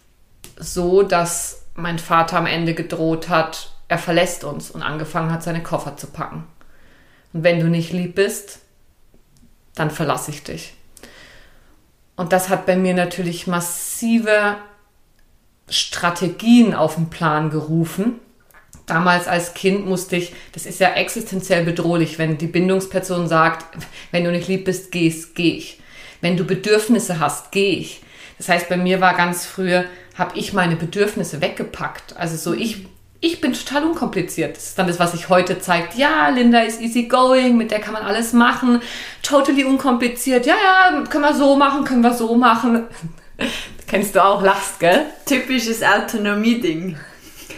so, 0.57 1.03
dass 1.03 1.65
mein 1.75 1.99
Vater 1.99 2.37
am 2.37 2.47
Ende 2.47 2.73
gedroht 2.73 3.29
hat, 3.29 3.71
er 3.87 3.99
verlässt 3.99 4.43
uns 4.43 4.71
und 4.71 4.81
angefangen 4.81 5.31
hat, 5.31 5.43
seine 5.43 5.63
Koffer 5.63 5.97
zu 5.97 6.07
packen. 6.07 6.47
Und 7.33 7.43
wenn 7.43 7.59
du 7.59 7.67
nicht 7.67 7.91
lieb 7.91 8.15
bist, 8.15 8.59
dann 9.75 9.91
verlasse 9.91 10.31
ich 10.31 10.43
dich. 10.43 10.73
Und 12.15 12.33
das 12.33 12.49
hat 12.49 12.65
bei 12.65 12.75
mir 12.75 12.93
natürlich 12.93 13.47
massive 13.47 14.57
Strategien 15.69 16.73
auf 16.73 16.95
den 16.95 17.09
Plan 17.09 17.49
gerufen. 17.49 18.19
Damals 18.85 19.27
als 19.27 19.53
Kind 19.53 19.85
musste 19.85 20.17
ich, 20.17 20.33
das 20.51 20.65
ist 20.65 20.79
ja 20.79 20.93
existenziell 20.93 21.63
bedrohlich, 21.63 22.19
wenn 22.19 22.37
die 22.37 22.47
Bindungsperson 22.47 23.27
sagt, 23.27 23.65
wenn 24.11 24.23
du 24.23 24.31
nicht 24.31 24.47
lieb 24.47 24.65
bist, 24.65 24.91
gehst, 24.91 25.33
geh 25.35 25.55
ich. 25.57 25.79
Wenn 26.19 26.37
du 26.37 26.43
Bedürfnisse 26.43 27.19
hast, 27.19 27.51
geh 27.51 27.71
ich. 27.71 28.01
Das 28.37 28.49
heißt, 28.49 28.69
bei 28.69 28.77
mir 28.77 29.01
war 29.01 29.15
ganz 29.15 29.45
früher, 29.45 29.85
habe 30.17 30.37
ich 30.37 30.53
meine 30.53 30.75
Bedürfnisse 30.75 31.41
weggepackt. 31.41 32.17
Also 32.17 32.35
so, 32.35 32.53
ich, 32.53 32.87
ich 33.23 33.39
bin 33.39 33.53
total 33.53 33.85
unkompliziert. 33.85 34.57
Das 34.57 34.65
ist 34.69 34.79
dann 34.79 34.87
das, 34.87 34.99
was 34.99 35.11
sich 35.11 35.29
heute 35.29 35.59
zeigt. 35.59 35.93
Ja, 35.93 36.29
Linda 36.29 36.61
ist 36.61 36.81
easy 36.81 37.03
going, 37.03 37.55
mit 37.55 37.69
der 37.69 37.79
kann 37.79 37.93
man 37.93 38.03
alles 38.03 38.33
machen. 38.33 38.81
Totally 39.21 39.63
unkompliziert. 39.63 40.47
Ja, 40.47 40.55
ja, 40.55 41.03
können 41.03 41.23
wir 41.23 41.35
so 41.35 41.55
machen, 41.55 41.85
können 41.85 42.01
wir 42.01 42.15
so 42.15 42.35
machen. 42.35 42.87
Kennst 43.87 44.15
du 44.15 44.23
auch, 44.23 44.41
lachst, 44.41 44.79
gell? 44.79 45.05
Typisches 45.25 45.83
Autonomie-Ding. 45.83 46.97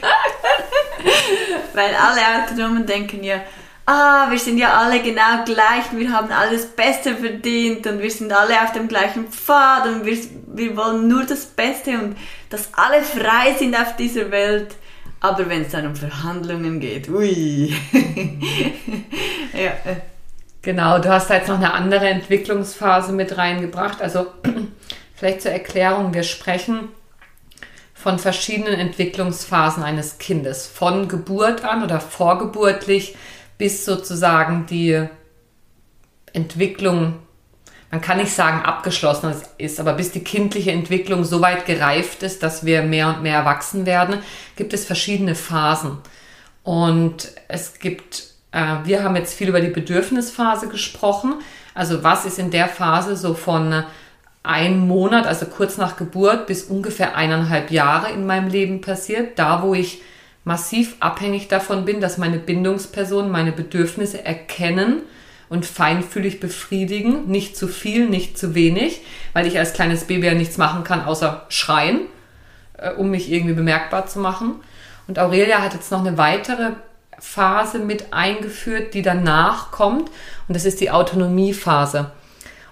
Weil 1.73 1.95
alle 1.95 2.43
Autonomen 2.43 2.86
denken 2.86 3.23
ja, 3.23 3.38
ah, 3.86 4.30
wir 4.30 4.39
sind 4.39 4.58
ja 4.58 4.73
alle 4.73 5.02
genau 5.02 5.45
gleich, 5.45 5.86
wir 5.91 6.12
haben 6.12 6.32
alles 6.32 6.65
Beste 6.65 7.15
verdient 7.15 7.88
und 7.88 8.02
wir 8.02 8.12
sind 8.12 8.34
alle 8.34 8.62
auf 8.62 8.73
dem 8.73 8.89
gleichen 8.89 9.28
Pfad 9.30 9.88
und 9.88 10.06
wir, 10.06 10.17
wir 10.47 10.76
wollen 10.76 11.08
nur 11.08 11.23
das 11.23 11.45
Beste 11.45 11.91
und 11.91 12.17
dass 12.49 12.69
alle 12.73 13.02
frei 13.02 13.56
sind 13.58 13.76
auf 13.76 13.95
dieser 13.95 14.30
Welt. 14.30 14.76
Aber 15.24 15.50
wenn 15.50 15.64
es 15.64 15.72
dann 15.72 15.88
um 15.88 15.96
Verhandlungen 15.96 16.80
geht, 16.80 17.10
ui. 17.10 17.74
ja. 19.54 19.72
Genau, 20.62 21.00
du 21.00 21.10
hast 21.10 21.30
da 21.30 21.36
jetzt 21.36 21.50
noch 21.50 21.58
eine 21.58 21.74
andere 21.74 22.08
Entwicklungsphase 22.08 23.12
mit 23.12 23.38
reingebracht. 23.38 24.02
Also 24.02 24.28
Vielleicht 25.24 25.44
zur 25.44 25.52
Erklärung, 25.52 26.14
wir 26.14 26.24
sprechen 26.24 26.90
von 27.94 28.20
verschiedenen 28.20 28.74
Entwicklungsphasen 28.74 29.82
eines 29.82 30.18
Kindes, 30.18 30.68
von 30.68 31.08
Geburt 31.08 31.64
an 31.64 31.82
oder 31.82 32.02
vorgeburtlich 32.02 33.16
bis 33.58 33.86
sozusagen 33.86 34.66
die 34.66 35.08
Entwicklung, 36.34 37.20
man 37.94 38.02
kann 38.02 38.18
nicht 38.18 38.34
sagen 38.34 38.64
abgeschlossen 38.64 39.36
ist, 39.60 39.80
aber 39.80 39.94
bis 39.94 40.12
die 40.12 40.24
kindliche 40.24 40.72
Entwicklung 40.72 41.24
so 41.24 41.42
weit 41.42 41.68
gereift 41.68 42.24
ist, 42.24 42.42
dass 42.42 42.66
wir 42.66 42.82
mehr 42.82 43.10
und 43.10 43.22
mehr 43.22 43.36
erwachsen 43.36 43.86
werden, 43.86 44.18
gibt 44.56 44.74
es 44.74 44.84
verschiedene 44.84 45.36
Phasen. 45.36 46.00
Und 46.64 47.30
es 47.48 47.78
gibt, 47.78 48.24
äh, 48.52 48.78
wir 48.84 49.04
haben 49.04 49.16
jetzt 49.16 49.36
viel 49.36 49.50
über 49.50 49.62
die 49.62 49.68
Bedürfnisphase 49.68 50.70
gesprochen. 50.70 51.36
Also 51.76 52.04
was 52.04 52.26
ist 52.26 52.40
in 52.40 52.50
der 52.50 52.68
Phase 52.68 53.16
so 53.16 53.36
von 53.36 53.84
ein 54.42 54.88
Monat, 54.88 55.28
also 55.28 55.46
kurz 55.46 55.78
nach 55.78 55.96
Geburt 55.96 56.48
bis 56.48 56.64
ungefähr 56.64 57.16
eineinhalb 57.16 57.70
Jahre 57.70 58.12
in 58.12 58.26
meinem 58.26 58.48
Leben 58.48 58.82
passiert, 58.82 59.38
da 59.38 59.62
wo 59.62 59.76
ich 59.76 60.02
massiv 60.44 60.96
abhängig 61.00 61.48
davon 61.48 61.86
bin, 61.86 62.02
dass 62.02 62.18
meine 62.18 62.40
Bindungspersonen 62.40 63.30
meine 63.30 63.52
Bedürfnisse 63.52 64.26
erkennen 64.26 65.04
und 65.50 65.66
feinfühlig 65.66 66.40
befriedigen, 66.40 67.28
nicht 67.28 67.58
zu 67.58 67.68
viel, 67.68 68.10
nicht 68.10 68.38
zu 68.38 68.56
wenig, 68.56 69.02
weil 69.34 69.48
ich 69.48 69.60
als 69.60 69.74
kleines 69.74 70.06
Baby 70.06 70.28
ja 70.28 70.34
nichts 70.34 70.58
machen 70.58 70.84
kann, 70.84 71.06
außer 71.06 71.46
schreien, 71.50 72.02
äh, 72.78 72.92
um 72.92 73.10
mich 73.10 73.32
irgendwie 73.32 73.54
bemerkbar 73.54 74.08
zu 74.08 74.20
machen. 74.20 74.56
Und 75.08 75.20
Aurelia 75.20 75.62
hat 75.62 75.74
jetzt 75.74 75.92
noch 75.92 76.06
eine 76.06 76.18
weitere 76.18 76.72
Phase 77.20 77.80
mit 77.80 78.14
eingeführt, 78.14 78.94
die 78.94 79.02
danach 79.02 79.72
kommt, 79.72 80.10
und 80.48 80.56
das 80.56 80.66
ist 80.66 80.82
die 80.82 80.92
Autonomiephase. 80.92 82.12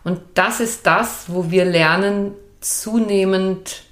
Und 0.03 0.19
das 0.33 0.59
ist 0.59 0.85
das, 0.87 1.25
wo 1.27 1.51
wir 1.51 1.65
lernen, 1.65 2.33
zunehmend 2.59 3.83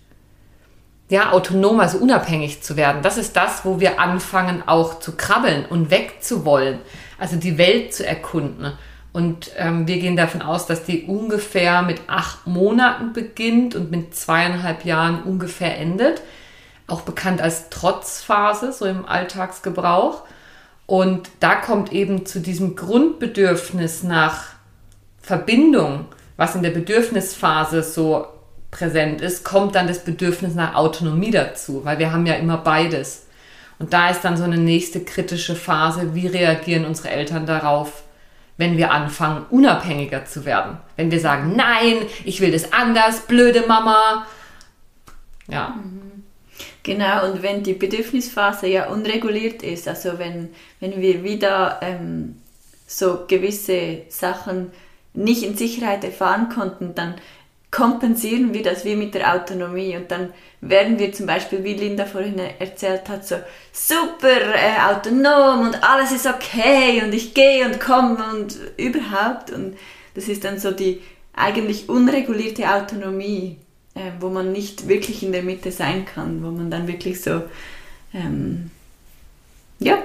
ja, 1.09 1.31
autonom, 1.31 1.79
also 1.79 1.97
unabhängig 1.97 2.61
zu 2.61 2.77
werden. 2.77 3.01
Das 3.01 3.17
ist 3.17 3.35
das, 3.35 3.65
wo 3.65 3.79
wir 3.79 3.99
anfangen 3.99 4.63
auch 4.67 4.99
zu 4.99 5.15
krabbeln 5.15 5.65
und 5.65 5.89
wegzuwollen, 5.89 6.79
also 7.19 7.35
die 7.35 7.57
Welt 7.57 7.93
zu 7.93 8.05
erkunden. 8.05 8.73
Und 9.11 9.51
ähm, 9.57 9.87
wir 9.87 9.99
gehen 9.99 10.15
davon 10.15 10.41
aus, 10.41 10.65
dass 10.67 10.83
die 10.83 11.03
ungefähr 11.03 11.81
mit 11.81 12.01
acht 12.07 12.45
Monaten 12.45 13.13
beginnt 13.13 13.75
und 13.75 13.91
mit 13.91 14.15
zweieinhalb 14.15 14.85
Jahren 14.85 15.23
ungefähr 15.23 15.77
endet. 15.77 16.21
Auch 16.87 17.01
bekannt 17.01 17.41
als 17.41 17.69
Trotzphase, 17.69 18.71
so 18.71 18.85
im 18.85 19.05
Alltagsgebrauch. 19.05 20.23
Und 20.85 21.29
da 21.39 21.55
kommt 21.55 21.91
eben 21.91 22.25
zu 22.25 22.39
diesem 22.39 22.75
Grundbedürfnis 22.75 24.03
nach 24.03 24.45
Verbindung, 25.21 26.05
was 26.37 26.55
in 26.55 26.63
der 26.63 26.71
Bedürfnisphase 26.71 27.83
so 27.83 28.27
präsent 28.71 29.21
ist, 29.21 29.43
kommt 29.43 29.75
dann 29.75 29.87
das 29.87 30.03
Bedürfnis 30.03 30.55
nach 30.55 30.75
Autonomie 30.75 31.31
dazu, 31.31 31.83
weil 31.83 31.99
wir 31.99 32.11
haben 32.11 32.25
ja 32.25 32.35
immer 32.35 32.57
beides. 32.57 33.25
Und 33.79 33.93
da 33.93 34.09
ist 34.09 34.21
dann 34.21 34.37
so 34.37 34.43
eine 34.43 34.57
nächste 34.57 35.03
kritische 35.03 35.55
Phase, 35.55 36.13
wie 36.13 36.27
reagieren 36.27 36.85
unsere 36.85 37.09
Eltern 37.09 37.45
darauf, 37.45 38.03
wenn 38.57 38.77
wir 38.77 38.91
anfangen, 38.91 39.45
unabhängiger 39.49 40.25
zu 40.25 40.43
werden. 40.43 40.77
Wenn 40.97 41.11
wir 41.11 41.21
sagen, 41.21 41.55
nein, 41.55 41.95
ich 42.25 42.41
will 42.41 42.51
das 42.51 42.73
anders, 42.73 43.21
blöde 43.21 43.63
Mama. 43.67 44.27
Ja. 45.47 45.69
Mhm. 45.69 46.25
Genau, 46.83 47.29
und 47.29 47.41
wenn 47.41 47.63
die 47.63 47.73
Bedürfnisphase 47.73 48.67
ja 48.67 48.87
unreguliert 48.87 49.63
ist, 49.63 49.87
also 49.87 50.17
wenn, 50.19 50.49
wenn 50.79 50.99
wir 51.01 51.23
wieder 51.23 51.79
ähm, 51.81 52.35
so 52.87 53.25
gewisse 53.27 54.01
Sachen 54.09 54.71
nicht 55.13 55.43
in 55.43 55.55
Sicherheit 55.55 56.03
erfahren 56.03 56.49
konnten, 56.49 56.95
dann 56.95 57.15
kompensieren 57.71 58.53
wir 58.53 58.63
das 58.63 58.83
wie 58.83 58.95
mit 58.95 59.13
der 59.13 59.33
Autonomie 59.33 59.95
und 59.95 60.09
dann 60.09 60.33
werden 60.61 60.97
wir 60.97 61.13
zum 61.13 61.27
Beispiel, 61.27 61.63
wie 61.63 61.75
Linda 61.75 62.05
vorhin 62.05 62.39
erzählt 62.39 63.07
hat, 63.09 63.27
so 63.27 63.35
super 63.71 64.55
äh, 64.55 64.91
autonom 64.91 65.67
und 65.67 65.83
alles 65.83 66.11
ist 66.11 66.25
okay 66.25 67.01
und 67.03 67.13
ich 67.13 67.33
gehe 67.33 67.65
und 67.65 67.79
komme 67.79 68.17
und 68.33 68.57
überhaupt 68.77 69.51
und 69.51 69.77
das 70.15 70.27
ist 70.27 70.43
dann 70.43 70.59
so 70.59 70.71
die 70.71 71.01
eigentlich 71.33 71.87
unregulierte 71.87 72.67
Autonomie, 72.69 73.57
äh, 73.93 74.11
wo 74.19 74.29
man 74.29 74.51
nicht 74.51 74.87
wirklich 74.87 75.21
in 75.23 75.31
der 75.31 75.43
Mitte 75.43 75.71
sein 75.71 76.05
kann, 76.05 76.43
wo 76.43 76.49
man 76.49 76.71
dann 76.71 76.87
wirklich 76.87 77.21
so 77.21 77.43
ähm, 78.13 78.71
ja, 79.77 79.97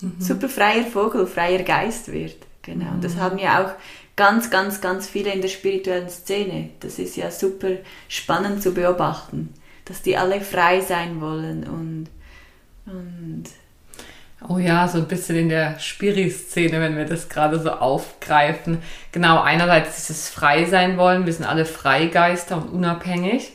mhm. 0.00 0.20
super 0.20 0.48
freier 0.48 0.84
Vogel, 0.84 1.26
freier 1.26 1.62
Geist 1.62 2.12
wird. 2.12 2.36
Genau. 2.62 2.90
Und 2.92 3.04
das 3.04 3.14
mhm. 3.14 3.20
haben 3.20 3.38
ja 3.38 3.64
auch 3.64 3.70
ganz, 4.16 4.50
ganz, 4.50 4.80
ganz 4.80 5.06
viele 5.06 5.32
in 5.32 5.42
der 5.42 5.48
spirituellen 5.48 6.08
Szene. 6.08 6.70
Das 6.80 6.98
ist 6.98 7.16
ja 7.16 7.30
super 7.30 7.68
spannend 8.08 8.62
zu 8.62 8.72
beobachten, 8.72 9.52
dass 9.84 10.02
die 10.02 10.16
alle 10.16 10.40
frei 10.40 10.80
sein 10.80 11.20
wollen 11.20 11.64
und, 11.64 12.08
und 12.86 13.44
Oh 14.48 14.58
ja, 14.58 14.86
so 14.86 14.98
ein 14.98 15.08
bisschen 15.08 15.36
in 15.36 15.48
der 15.48 15.78
Spiri-Szene, 15.78 16.78
wenn 16.80 16.96
wir 16.96 17.06
das 17.06 17.28
gerade 17.28 17.58
so 17.58 17.70
aufgreifen. 17.70 18.82
Genau, 19.10 19.40
einerseits 19.40 19.96
dieses 19.96 20.28
Frei 20.28 20.66
sein 20.66 20.98
wollen, 20.98 21.24
wir 21.24 21.32
sind 21.32 21.46
alle 21.46 21.64
Freigeister 21.64 22.58
und 22.58 22.68
unabhängig. 22.68 23.52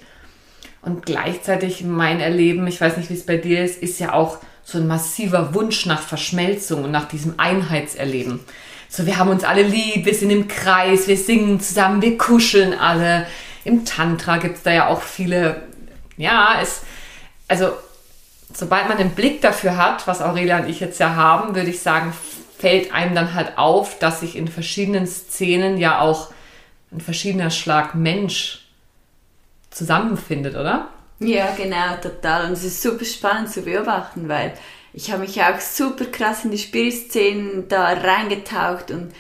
Und 0.82 1.06
gleichzeitig 1.06 1.84
mein 1.84 2.20
Erleben, 2.20 2.66
ich 2.66 2.82
weiß 2.82 2.98
nicht, 2.98 3.12
wie 3.12 3.14
es 3.14 3.26
bei 3.26 3.38
dir 3.38 3.64
ist, 3.64 3.82
ist 3.82 4.00
ja 4.00 4.14
auch 4.14 4.40
so 4.64 4.80
ein 4.80 4.88
massiver 4.88 5.54
Wunsch 5.54 5.86
nach 5.86 6.02
Verschmelzung 6.02 6.84
und 6.84 6.92
nach 6.92 7.08
diesem 7.08 7.36
Einheitserleben. 7.38 8.40
So, 8.94 9.06
wir 9.06 9.18
haben 9.18 9.30
uns 9.30 9.46
alle 9.46 9.64
lieb, 9.64 10.06
wir 10.06 10.14
sind 10.14 10.32
im 10.32 10.50
Kreis, 10.50 11.08
wir 11.08 11.16
singen 11.16 11.62
zusammen, 11.62 12.02
wir 12.02 12.18
kuscheln 12.18 12.78
alle. 12.78 13.26
Im 13.64 13.86
Tantra 13.86 14.36
gibt 14.36 14.58
es 14.58 14.64
da 14.64 14.74
ja 14.74 14.88
auch 14.90 15.02
viele, 15.02 15.62
ja, 16.18 16.60
es, 16.62 16.82
also 17.48 17.72
sobald 18.54 18.90
man 18.90 18.98
einen 18.98 19.12
Blick 19.12 19.42
dafür 19.42 19.78
hat, 19.78 20.08
was 20.08 20.22
Aurelia 20.22 20.60
und 20.60 20.68
ich 20.68 20.82
jetzt 20.82 21.00
ja 21.00 21.16
haben, 21.16 21.56
würde 21.56 21.70
ich 21.70 21.80
sagen, 21.80 22.14
fällt 22.60 22.94
einem 22.94 23.16
dann 23.16 23.34
halt 23.34 23.58
auf, 23.58 23.98
dass 23.98 24.20
sich 24.20 24.36
in 24.36 24.50
verschiedenen 24.50 25.08
Szenen 25.08 25.78
ja 25.78 26.02
auch 26.02 26.30
ein 26.92 27.00
verschiedener 27.00 27.50
Schlag 27.50 27.96
Mensch 27.96 28.68
zusammenfindet, 29.70 30.56
oder? 30.56 30.90
Ja, 31.20 31.56
genau, 31.56 31.96
total. 32.02 32.48
Und 32.48 32.54
es 32.54 32.66
ist 32.66 32.82
super 32.82 33.06
spannend 33.06 33.50
zu 33.52 33.62
beobachten, 33.62 34.28
weil 34.28 34.52
ich 34.94 35.12
habe 35.12 35.22
mich 35.22 35.42
auch 35.42 35.60
super 35.60 36.06
krass 36.06 36.46
in 36.46 36.52
die 36.52 36.58
Spirit-Szenen 36.58 37.68
da 37.68 37.94
reingetaucht 37.94 38.92
und, 38.92 39.12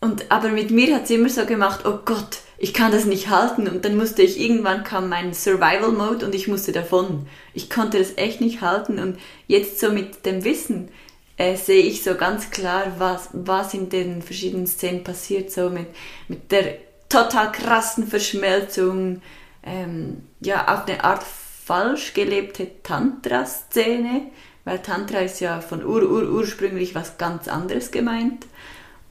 und 0.00 0.30
aber 0.30 0.48
mit 0.48 0.70
mir 0.70 0.94
hat 0.94 1.04
es 1.04 1.10
immer 1.10 1.28
so 1.28 1.46
gemacht, 1.46 1.86
oh 1.86 1.98
Gott, 2.04 2.38
ich 2.58 2.74
kann 2.74 2.92
das 2.92 3.04
nicht 3.04 3.30
halten. 3.30 3.68
Und 3.68 3.84
dann 3.84 3.96
musste 3.96 4.22
ich, 4.22 4.40
irgendwann 4.40 4.84
kam 4.84 5.08
mein 5.08 5.32
Survival 5.32 5.92
Mode 5.92 6.26
und 6.26 6.34
ich 6.34 6.48
musste 6.48 6.72
davon. 6.72 7.26
Ich 7.54 7.70
konnte 7.70 7.98
das 7.98 8.16
echt 8.16 8.40
nicht 8.40 8.60
halten. 8.60 8.98
Und 8.98 9.18
jetzt 9.46 9.78
so 9.78 9.90
mit 9.90 10.26
dem 10.26 10.44
Wissen 10.44 10.88
äh, 11.36 11.56
sehe 11.56 11.82
ich 11.82 12.02
so 12.02 12.16
ganz 12.16 12.50
klar, 12.50 12.92
was, 12.98 13.30
was 13.32 13.74
in 13.74 13.88
den 13.88 14.22
verschiedenen 14.22 14.66
Szenen 14.66 15.04
passiert, 15.04 15.52
so 15.52 15.70
mit, 15.70 15.86
mit 16.26 16.50
der 16.50 16.78
total 17.08 17.52
krassen 17.52 18.06
Verschmelzung, 18.06 19.22
ähm, 19.62 20.24
ja, 20.40 20.66
auf 20.66 20.86
eine 20.86 21.04
Art 21.04 21.22
falsch 21.22 22.12
gelebte 22.12 22.82
Tantra-Szene, 22.82 24.30
weil 24.68 24.80
Tantra 24.80 25.20
ist 25.20 25.40
ja 25.40 25.62
von 25.62 25.82
ur, 25.82 26.02
ur, 26.02 26.30
ursprünglich 26.30 26.94
was 26.94 27.16
ganz 27.16 27.48
anderes 27.48 27.90
gemeint 27.90 28.44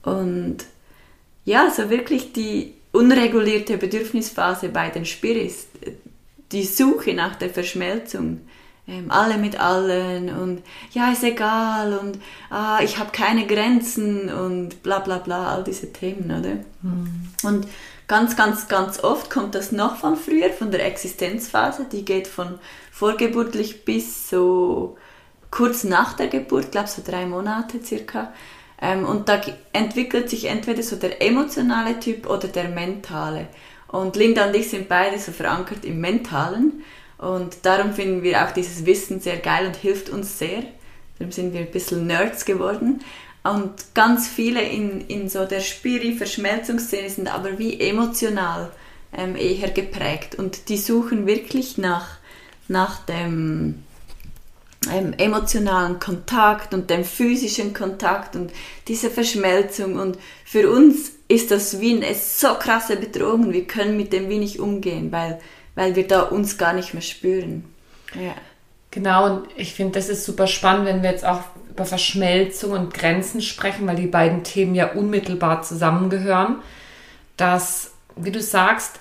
und 0.02 0.58
ja, 1.44 1.70
so 1.70 1.90
wirklich 1.90 2.32
die 2.32 2.74
unregulierte 2.92 3.76
Bedürfnisphase 3.76 4.68
bei 4.68 4.90
den 4.90 5.04
Spiris, 5.04 5.66
die 6.52 6.64
Suche 6.64 7.12
nach 7.14 7.34
der 7.34 7.50
Verschmelzung, 7.50 8.40
ähm, 8.86 9.10
alle 9.10 9.36
mit 9.36 9.58
allen 9.58 10.28
und 10.28 10.62
ja, 10.92 11.10
ist 11.10 11.24
egal 11.24 11.98
und 11.98 12.20
ah, 12.50 12.78
ich 12.82 12.98
habe 12.98 13.10
keine 13.10 13.46
Grenzen 13.46 14.32
und 14.32 14.82
bla 14.84 15.00
bla 15.00 15.18
bla, 15.18 15.54
all 15.54 15.64
diese 15.64 15.92
Themen, 15.92 16.26
oder? 16.26 16.58
Mhm. 16.82 17.28
Und 17.42 17.66
ganz, 18.06 18.36
ganz, 18.36 18.68
ganz 18.68 19.02
oft 19.02 19.28
kommt 19.28 19.56
das 19.56 19.72
noch 19.72 19.96
von 19.96 20.16
früher, 20.16 20.50
von 20.50 20.70
der 20.70 20.86
Existenzphase, 20.86 21.86
die 21.90 22.04
geht 22.04 22.28
von 22.28 22.60
vorgeburtlich 22.92 23.84
bis 23.84 24.30
so 24.30 24.96
kurz 25.50 25.84
nach 25.84 26.14
der 26.14 26.28
Geburt, 26.28 26.72
glaube 26.72 26.88
so 26.88 27.02
drei 27.04 27.26
Monate 27.26 27.82
circa. 27.82 28.32
Ähm, 28.80 29.04
und 29.04 29.28
da 29.28 29.40
entwickelt 29.72 30.30
sich 30.30 30.46
entweder 30.46 30.82
so 30.82 30.96
der 30.96 31.22
emotionale 31.22 31.98
Typ 31.98 32.28
oder 32.28 32.48
der 32.48 32.68
mentale. 32.68 33.48
Und 33.88 34.16
Linda 34.16 34.46
und 34.46 34.54
ich 34.54 34.70
sind 34.70 34.88
beide 34.88 35.18
so 35.18 35.32
verankert 35.32 35.84
im 35.84 36.00
Mentalen. 36.00 36.84
Und 37.16 37.56
darum 37.64 37.92
finden 37.94 38.22
wir 38.22 38.44
auch 38.44 38.52
dieses 38.52 38.86
Wissen 38.86 39.20
sehr 39.20 39.38
geil 39.38 39.66
und 39.66 39.76
hilft 39.76 40.10
uns 40.10 40.38
sehr. 40.38 40.62
Darum 41.18 41.32
sind 41.32 41.52
wir 41.52 41.60
ein 41.60 41.70
bisschen 41.70 42.06
Nerds 42.06 42.44
geworden. 42.44 43.00
Und 43.42 43.94
ganz 43.94 44.28
viele 44.28 44.62
in, 44.62 45.00
in 45.08 45.28
so 45.28 45.44
der 45.44 45.60
Spiri-Verschmelzungsszene 45.60 47.08
sind 47.08 47.34
aber 47.34 47.58
wie 47.58 47.80
emotional 47.80 48.70
ähm, 49.16 49.34
eher 49.34 49.70
geprägt. 49.70 50.34
Und 50.36 50.68
die 50.68 50.76
suchen 50.76 51.26
wirklich 51.26 51.78
nach, 51.78 52.18
nach 52.68 53.04
dem 53.06 53.82
ähm, 54.92 55.12
emotionalen 55.18 55.98
Kontakt 55.98 56.72
und 56.72 56.90
dem 56.90 57.04
physischen 57.04 57.74
Kontakt 57.74 58.36
und 58.36 58.52
diese 58.86 59.10
Verschmelzung. 59.10 59.96
Und 59.96 60.18
für 60.44 60.70
uns 60.70 61.12
ist 61.28 61.50
das 61.50 61.80
wie 61.80 61.96
eine 61.96 62.14
so 62.14 62.54
krasse 62.54 62.96
Bedrohung. 62.96 63.52
Wir 63.52 63.66
können 63.66 63.96
mit 63.96 64.12
dem 64.12 64.28
wenig 64.28 64.60
umgehen, 64.60 65.12
weil, 65.12 65.40
weil 65.74 65.96
wir 65.96 66.06
da 66.06 66.22
uns 66.22 66.58
gar 66.58 66.72
nicht 66.72 66.94
mehr 66.94 67.02
spüren. 67.02 67.64
Ja. 68.14 68.34
Genau, 68.90 69.26
und 69.26 69.48
ich 69.56 69.74
finde, 69.74 69.98
das 69.98 70.08
ist 70.08 70.24
super 70.24 70.46
spannend, 70.46 70.86
wenn 70.86 71.02
wir 71.02 71.10
jetzt 71.10 71.24
auch 71.24 71.42
über 71.68 71.84
Verschmelzung 71.84 72.72
und 72.72 72.94
Grenzen 72.94 73.42
sprechen, 73.42 73.86
weil 73.86 73.96
die 73.96 74.06
beiden 74.06 74.44
Themen 74.44 74.74
ja 74.74 74.92
unmittelbar 74.92 75.62
zusammengehören. 75.62 76.62
Dass, 77.36 77.92
wie 78.16 78.32
du 78.32 78.40
sagst, 78.40 78.98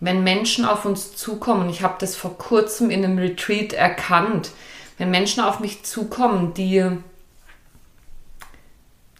wenn 0.00 0.24
Menschen 0.24 0.64
auf 0.64 0.84
uns 0.84 1.14
zukommen, 1.16 1.68
ich 1.68 1.82
habe 1.82 1.96
das 1.98 2.16
vor 2.16 2.36
kurzem 2.38 2.90
in 2.90 3.04
einem 3.04 3.18
Retreat 3.18 3.74
erkannt, 3.74 4.50
wenn 4.98 5.10
Menschen 5.10 5.42
auf 5.42 5.60
mich 5.60 5.82
zukommen, 5.82 6.54
die, 6.54 6.84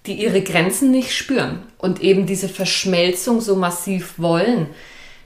die 0.06 0.14
ihre 0.14 0.42
Grenzen 0.42 0.90
nicht 0.90 1.14
spüren 1.14 1.62
und 1.78 2.00
eben 2.00 2.26
diese 2.26 2.48
Verschmelzung 2.48 3.40
so 3.40 3.56
massiv 3.56 4.14
wollen, 4.18 4.68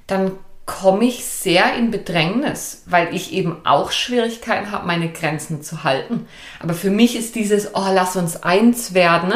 dann 0.06 0.32
komme 0.66 1.04
ich 1.04 1.24
sehr 1.24 1.74
in 1.74 1.90
Bedrängnis, 1.90 2.82
weil 2.86 3.14
ich 3.14 3.32
eben 3.32 3.56
auch 3.64 3.90
Schwierigkeiten 3.90 4.70
habe, 4.70 4.86
meine 4.86 5.10
Grenzen 5.10 5.62
zu 5.62 5.82
halten. 5.82 6.26
Aber 6.60 6.74
für 6.74 6.90
mich 6.90 7.16
ist 7.16 7.34
dieses, 7.34 7.74
oh, 7.74 7.88
lass 7.92 8.16
uns 8.16 8.42
eins 8.44 8.94
werden, 8.94 9.32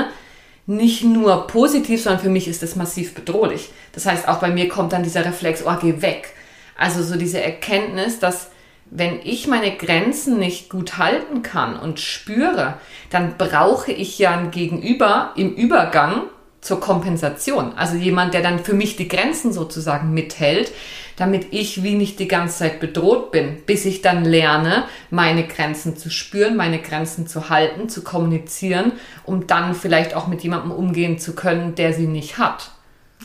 nicht 0.67 1.05
nur 1.05 1.47
positiv, 1.47 2.03
sondern 2.03 2.23
für 2.23 2.31
mich 2.31 2.49
ist 2.49 2.63
es 2.63 2.77
massiv 2.77 3.15
bedrohlich. 3.15 3.71
Das 3.93 4.07
heißt, 4.07 4.29
auch 4.29 4.39
bei 4.39 4.49
mir 4.49 4.69
kommt 4.69 4.93
dann 4.93 5.03
dieser 5.03 5.25
Reflex, 5.25 5.65
oh, 5.67 5.75
geh 5.81 6.01
weg. 6.01 6.33
Also 6.77 7.03
so 7.03 7.17
diese 7.17 7.43
Erkenntnis, 7.43 8.19
dass 8.19 8.51
wenn 8.91 9.21
ich 9.25 9.47
meine 9.47 9.77
Grenzen 9.77 10.39
nicht 10.39 10.69
gut 10.69 10.99
halten 10.99 11.43
kann 11.43 11.79
und 11.79 12.01
spüre, 12.01 12.75
dann 13.11 13.37
brauche 13.37 13.93
ich 13.93 14.19
ja 14.19 14.37
ein 14.37 14.51
Gegenüber 14.51 15.33
im 15.37 15.55
Übergang 15.55 16.23
zur 16.61 16.81
Kompensation. 16.81 17.75
Also 17.77 17.97
jemand, 17.97 18.35
der 18.35 18.43
dann 18.43 18.59
für 18.59 18.73
mich 18.73 18.97
die 18.97 19.09
Grenzen 19.09 19.53
sozusagen 19.53 20.15
mithält, 20.15 20.73
damit 21.17 21.49
ich 21.53 21.83
wie 21.83 21.95
nicht 21.95 22.19
die 22.19 22.29
ganze 22.29 22.59
Zeit 22.59 22.81
bedroht 22.81 23.31
bin, 23.31 23.63
bis 23.67 23.85
ich 23.85 24.03
dann 24.03 24.25
lerne, 24.25 24.85
meine 25.11 25.47
Grenzen 25.47 25.97
zu 25.97 26.11
spüren, 26.11 26.57
meine 26.57 26.81
Grenzen 26.81 27.27
zu 27.27 27.51
halten, 27.51 27.89
zu 27.89 28.03
kommunizieren, 28.03 28.93
um 29.25 29.47
dann 29.47 29.75
vielleicht 29.75 30.15
auch 30.15 30.27
mit 30.27 30.43
jemandem 30.43 30.73
umgehen 30.73 31.19
zu 31.19 31.35
können, 31.35 31.75
der 31.75 31.93
sie 31.93 32.07
nicht 32.07 32.39
hat. 32.39 32.71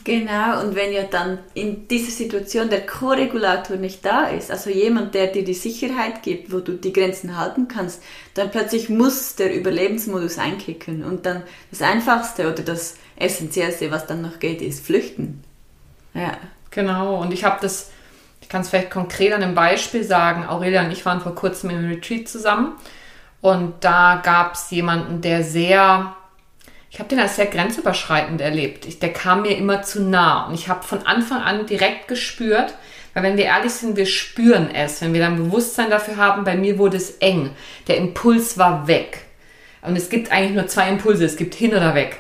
Genau, 0.10 0.62
und 0.63 0.74
wenn 0.74 0.91
ja 0.91 1.04
dann 1.04 1.38
in 1.54 1.88
dieser 1.88 2.10
Situation 2.10 2.67
der 2.67 2.84
Co-Regulator 2.84 3.78
nicht 3.78 4.04
da 4.04 4.24
ist, 4.24 4.50
also 4.50 4.72
jemand, 4.72 5.13
der 5.13 5.28
dir 5.28 5.43
die 5.43 5.54
Sicherheit 5.54 6.24
gibt, 6.24 6.52
wo 6.52 6.62
du 6.62 6.72
die 6.78 6.91
Grenzen 6.91 7.38
halten 7.38 7.67
kannst, 7.67 8.02
dann 8.34 8.50
plötzlich 8.50 8.89
muss 8.89 9.36
der 9.36 9.56
Überlebensmodus 9.56 10.39
einkicken. 10.39 11.04
Und 11.04 11.28
dann 11.28 11.43
das 11.69 11.84
Einfachste 11.84 12.52
oder 12.52 12.63
das 12.63 12.98
Essentiellste, 13.17 13.91
was 13.91 14.08
dann 14.08 14.24
noch 14.24 14.39
geht, 14.39 14.63
ist 14.63 14.84
flüchten. 14.84 15.43
Ja. 16.15 16.32
Genau, 16.72 17.22
und 17.22 17.32
ich 17.32 17.43
habe 17.43 17.60
das, 17.62 17.91
ich 18.41 18.50
kann 18.50 18.62
es 18.62 18.69
vielleicht 18.69 18.89
konkret 18.89 19.32
an 19.32 19.43
einem 19.43 19.54
Beispiel 19.54 20.04
sagen. 20.04 20.43
Aurelia 20.43 20.84
und 20.84 20.91
ich 20.91 21.06
waren 21.06 21.22
vor 21.22 21.36
kurzem 21.36 21.69
in 21.69 21.78
einem 21.78 21.89
Retreat 21.91 22.28
zusammen 22.28 22.72
und 23.41 23.76
da 23.82 24.19
gab 24.24 24.56
es 24.56 24.72
jemanden, 24.72 25.22
der 25.22 25.43
sehr 25.43 26.15
ich 26.91 26.99
habe 26.99 27.10
den 27.10 27.19
als 27.19 27.36
sehr 27.36 27.45
grenzüberschreitend 27.45 28.41
erlebt. 28.41 28.86
Ich, 28.86 28.99
der 28.99 29.13
kam 29.13 29.43
mir 29.43 29.58
immer 29.58 29.84
zu 29.84 30.02
nah 30.02 30.47
und 30.47 30.56
ich 30.56 30.67
habe 30.69 30.84
von 30.84 31.06
Anfang 31.06 31.41
an 31.41 31.65
direkt 31.65 32.08
gespürt, 32.08 32.73
weil 33.13 33.23
wenn 33.23 33.38
wir 33.38 33.45
ehrlich 33.45 33.73
sind, 33.73 33.95
wir 33.95 34.06
spüren 34.06 34.69
es, 34.73 35.02
wenn 35.02 35.13
wir 35.13 35.21
dann 35.21 35.38
Bewusstsein 35.38 35.89
dafür 35.89 36.17
haben, 36.17 36.43
bei 36.43 36.56
mir 36.56 36.78
wurde 36.78 36.97
es 36.97 37.17
eng. 37.17 37.52
Der 37.88 37.97
Impuls 37.97 38.58
war 38.58 38.88
weg. 38.88 39.25
Und 39.82 39.95
es 39.95 40.10
gibt 40.10 40.32
eigentlich 40.32 40.56
nur 40.56 40.67
zwei 40.67 40.89
Impulse, 40.89 41.25
es 41.25 41.38
gibt 41.38 41.56
hin 41.56 41.71
oder 41.71 41.95
weg. 41.95 42.17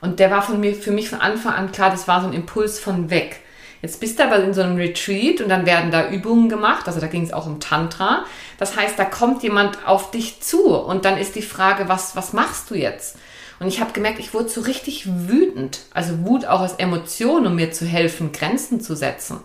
Und 0.00 0.18
der 0.18 0.30
war 0.30 0.42
von 0.42 0.60
mir, 0.60 0.74
für 0.74 0.92
mich 0.92 1.08
von 1.08 1.20
Anfang 1.20 1.54
an 1.54 1.72
klar, 1.72 1.90
das 1.90 2.08
war 2.08 2.20
so 2.20 2.28
ein 2.28 2.32
Impuls 2.32 2.78
von 2.78 3.10
weg. 3.10 3.40
Jetzt 3.82 4.00
bist 4.00 4.18
du 4.18 4.24
aber 4.24 4.36
in 4.42 4.52
so 4.52 4.60
einem 4.60 4.76
Retreat 4.76 5.40
und 5.40 5.48
dann 5.48 5.64
werden 5.64 5.90
da 5.90 6.10
Übungen 6.10 6.50
gemacht, 6.50 6.86
also 6.86 7.00
da 7.00 7.06
ging 7.06 7.22
es 7.22 7.32
auch 7.32 7.46
um 7.46 7.60
Tantra. 7.60 8.26
Das 8.58 8.76
heißt, 8.76 8.98
da 8.98 9.06
kommt 9.06 9.42
jemand 9.42 9.86
auf 9.86 10.10
dich 10.10 10.40
zu 10.42 10.74
und 10.74 11.06
dann 11.06 11.16
ist 11.16 11.34
die 11.34 11.42
Frage, 11.42 11.88
was, 11.88 12.14
was 12.14 12.34
machst 12.34 12.70
du 12.70 12.74
jetzt? 12.74 13.16
Und 13.60 13.68
ich 13.68 13.80
habe 13.80 13.92
gemerkt, 13.92 14.18
ich 14.18 14.34
wurde 14.34 14.48
so 14.48 14.62
richtig 14.62 15.06
wütend. 15.06 15.80
Also 15.92 16.26
Wut 16.26 16.46
auch 16.46 16.60
als 16.60 16.74
Emotion, 16.74 17.46
um 17.46 17.54
mir 17.54 17.70
zu 17.70 17.86
helfen, 17.86 18.32
Grenzen 18.32 18.80
zu 18.80 18.96
setzen. 18.96 19.40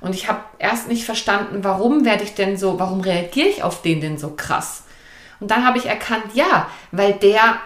Und 0.00 0.14
ich 0.14 0.28
habe 0.28 0.40
erst 0.58 0.88
nicht 0.88 1.04
verstanden, 1.04 1.62
warum 1.62 2.06
werde 2.06 2.24
ich 2.24 2.34
denn 2.34 2.56
so, 2.56 2.78
warum 2.78 3.02
reagiere 3.02 3.48
ich 3.48 3.62
auf 3.62 3.82
den 3.82 4.00
denn 4.00 4.16
so 4.16 4.30
krass? 4.30 4.84
Und 5.40 5.50
dann 5.50 5.66
habe 5.66 5.76
ich 5.76 5.86
erkannt, 5.86 6.24
ja, 6.34 6.68
weil 6.90 7.12
der 7.12 7.60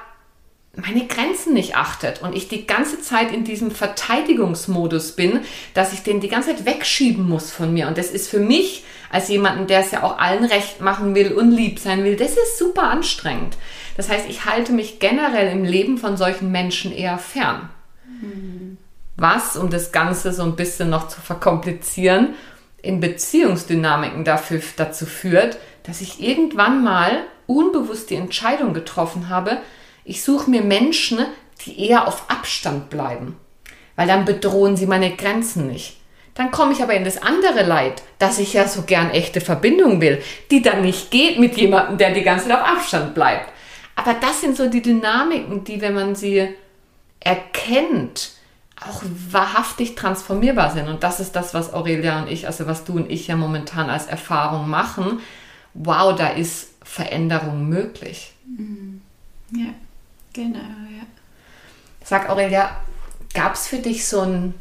meine 0.76 1.06
Grenzen 1.06 1.54
nicht 1.54 1.76
achtet 1.76 2.22
und 2.22 2.34
ich 2.34 2.48
die 2.48 2.66
ganze 2.66 3.00
Zeit 3.00 3.32
in 3.32 3.44
diesem 3.44 3.70
Verteidigungsmodus 3.70 5.12
bin, 5.12 5.40
dass 5.72 5.92
ich 5.92 6.02
den 6.02 6.20
die 6.20 6.28
ganze 6.28 6.50
Zeit 6.50 6.66
wegschieben 6.66 7.28
muss 7.28 7.52
von 7.52 7.72
mir. 7.72 7.86
Und 7.86 7.96
das 7.96 8.10
ist 8.10 8.28
für 8.28 8.40
mich 8.40 8.84
als 9.10 9.28
jemanden, 9.28 9.68
der 9.68 9.80
es 9.80 9.92
ja 9.92 10.02
auch 10.02 10.18
allen 10.18 10.44
recht 10.44 10.80
machen 10.80 11.14
will 11.14 11.32
und 11.32 11.52
lieb 11.52 11.78
sein 11.78 12.02
will, 12.02 12.16
das 12.16 12.32
ist 12.32 12.58
super 12.58 12.84
anstrengend. 12.84 13.56
Das 13.96 14.08
heißt, 14.08 14.28
ich 14.28 14.44
halte 14.44 14.72
mich 14.72 14.98
generell 14.98 15.52
im 15.52 15.64
Leben 15.64 15.98
von 15.98 16.16
solchen 16.16 16.50
Menschen 16.50 16.92
eher 16.92 17.18
fern. 17.18 17.70
Mhm. 18.20 18.78
Was, 19.16 19.56
um 19.56 19.70
das 19.70 19.92
Ganze 19.92 20.32
so 20.32 20.42
ein 20.42 20.56
bisschen 20.56 20.90
noch 20.90 21.08
zu 21.08 21.20
verkomplizieren, 21.20 22.34
in 22.82 23.00
Beziehungsdynamiken 23.00 24.24
dafür, 24.24 24.60
dazu 24.76 25.06
führt, 25.06 25.58
dass 25.84 26.00
ich 26.00 26.22
irgendwann 26.22 26.82
mal 26.82 27.22
unbewusst 27.46 28.10
die 28.10 28.16
Entscheidung 28.16 28.74
getroffen 28.74 29.28
habe, 29.28 29.58
ich 30.04 30.22
suche 30.22 30.50
mir 30.50 30.62
Menschen, 30.62 31.18
die 31.64 31.88
eher 31.88 32.06
auf 32.08 32.28
Abstand 32.28 32.90
bleiben, 32.90 33.36
weil 33.96 34.06
dann 34.06 34.24
bedrohen 34.24 34.76
sie 34.76 34.86
meine 34.86 35.14
Grenzen 35.14 35.68
nicht. 35.68 35.96
Dann 36.34 36.50
komme 36.50 36.72
ich 36.72 36.82
aber 36.82 36.94
in 36.94 37.04
das 37.04 37.22
andere 37.22 37.62
Leid, 37.62 38.02
dass 38.18 38.38
ich 38.38 38.54
ja 38.54 38.66
so 38.66 38.82
gern 38.82 39.10
echte 39.10 39.40
Verbindung 39.40 40.00
will, 40.00 40.20
die 40.50 40.62
dann 40.62 40.82
nicht 40.82 41.10
geht 41.10 41.38
mit 41.38 41.56
jemandem, 41.56 41.96
der 41.96 42.12
die 42.12 42.22
ganze 42.22 42.48
Zeit 42.48 42.60
auf 42.60 42.66
Abstand 42.66 43.14
bleibt. 43.14 43.53
Aber 43.96 44.14
das 44.14 44.40
sind 44.40 44.56
so 44.56 44.68
die 44.68 44.82
Dynamiken, 44.82 45.64
die, 45.64 45.80
wenn 45.80 45.94
man 45.94 46.14
sie 46.14 46.48
erkennt, 47.20 48.32
auch 48.80 49.02
wahrhaftig 49.30 49.94
transformierbar 49.94 50.72
sind. 50.72 50.88
Und 50.88 51.02
das 51.02 51.20
ist 51.20 51.32
das, 51.36 51.54
was 51.54 51.72
Aurelia 51.72 52.22
und 52.22 52.28
ich, 52.28 52.46
also 52.46 52.66
was 52.66 52.84
du 52.84 52.94
und 52.94 53.10
ich 53.10 53.28
ja 53.28 53.36
momentan 53.36 53.88
als 53.88 54.06
Erfahrung 54.06 54.68
machen. 54.68 55.20
Wow, 55.74 56.16
da 56.16 56.28
ist 56.28 56.70
Veränderung 56.82 57.68
möglich. 57.68 58.32
Mhm. 58.46 59.00
Ja, 59.52 59.72
genau, 60.32 60.58
ja. 60.58 61.06
Sag 62.04 62.28
Aurelia, 62.28 62.76
gab 63.32 63.54
es 63.54 63.68
für 63.68 63.78
dich 63.78 64.06
so 64.06 64.20
ein, 64.20 64.54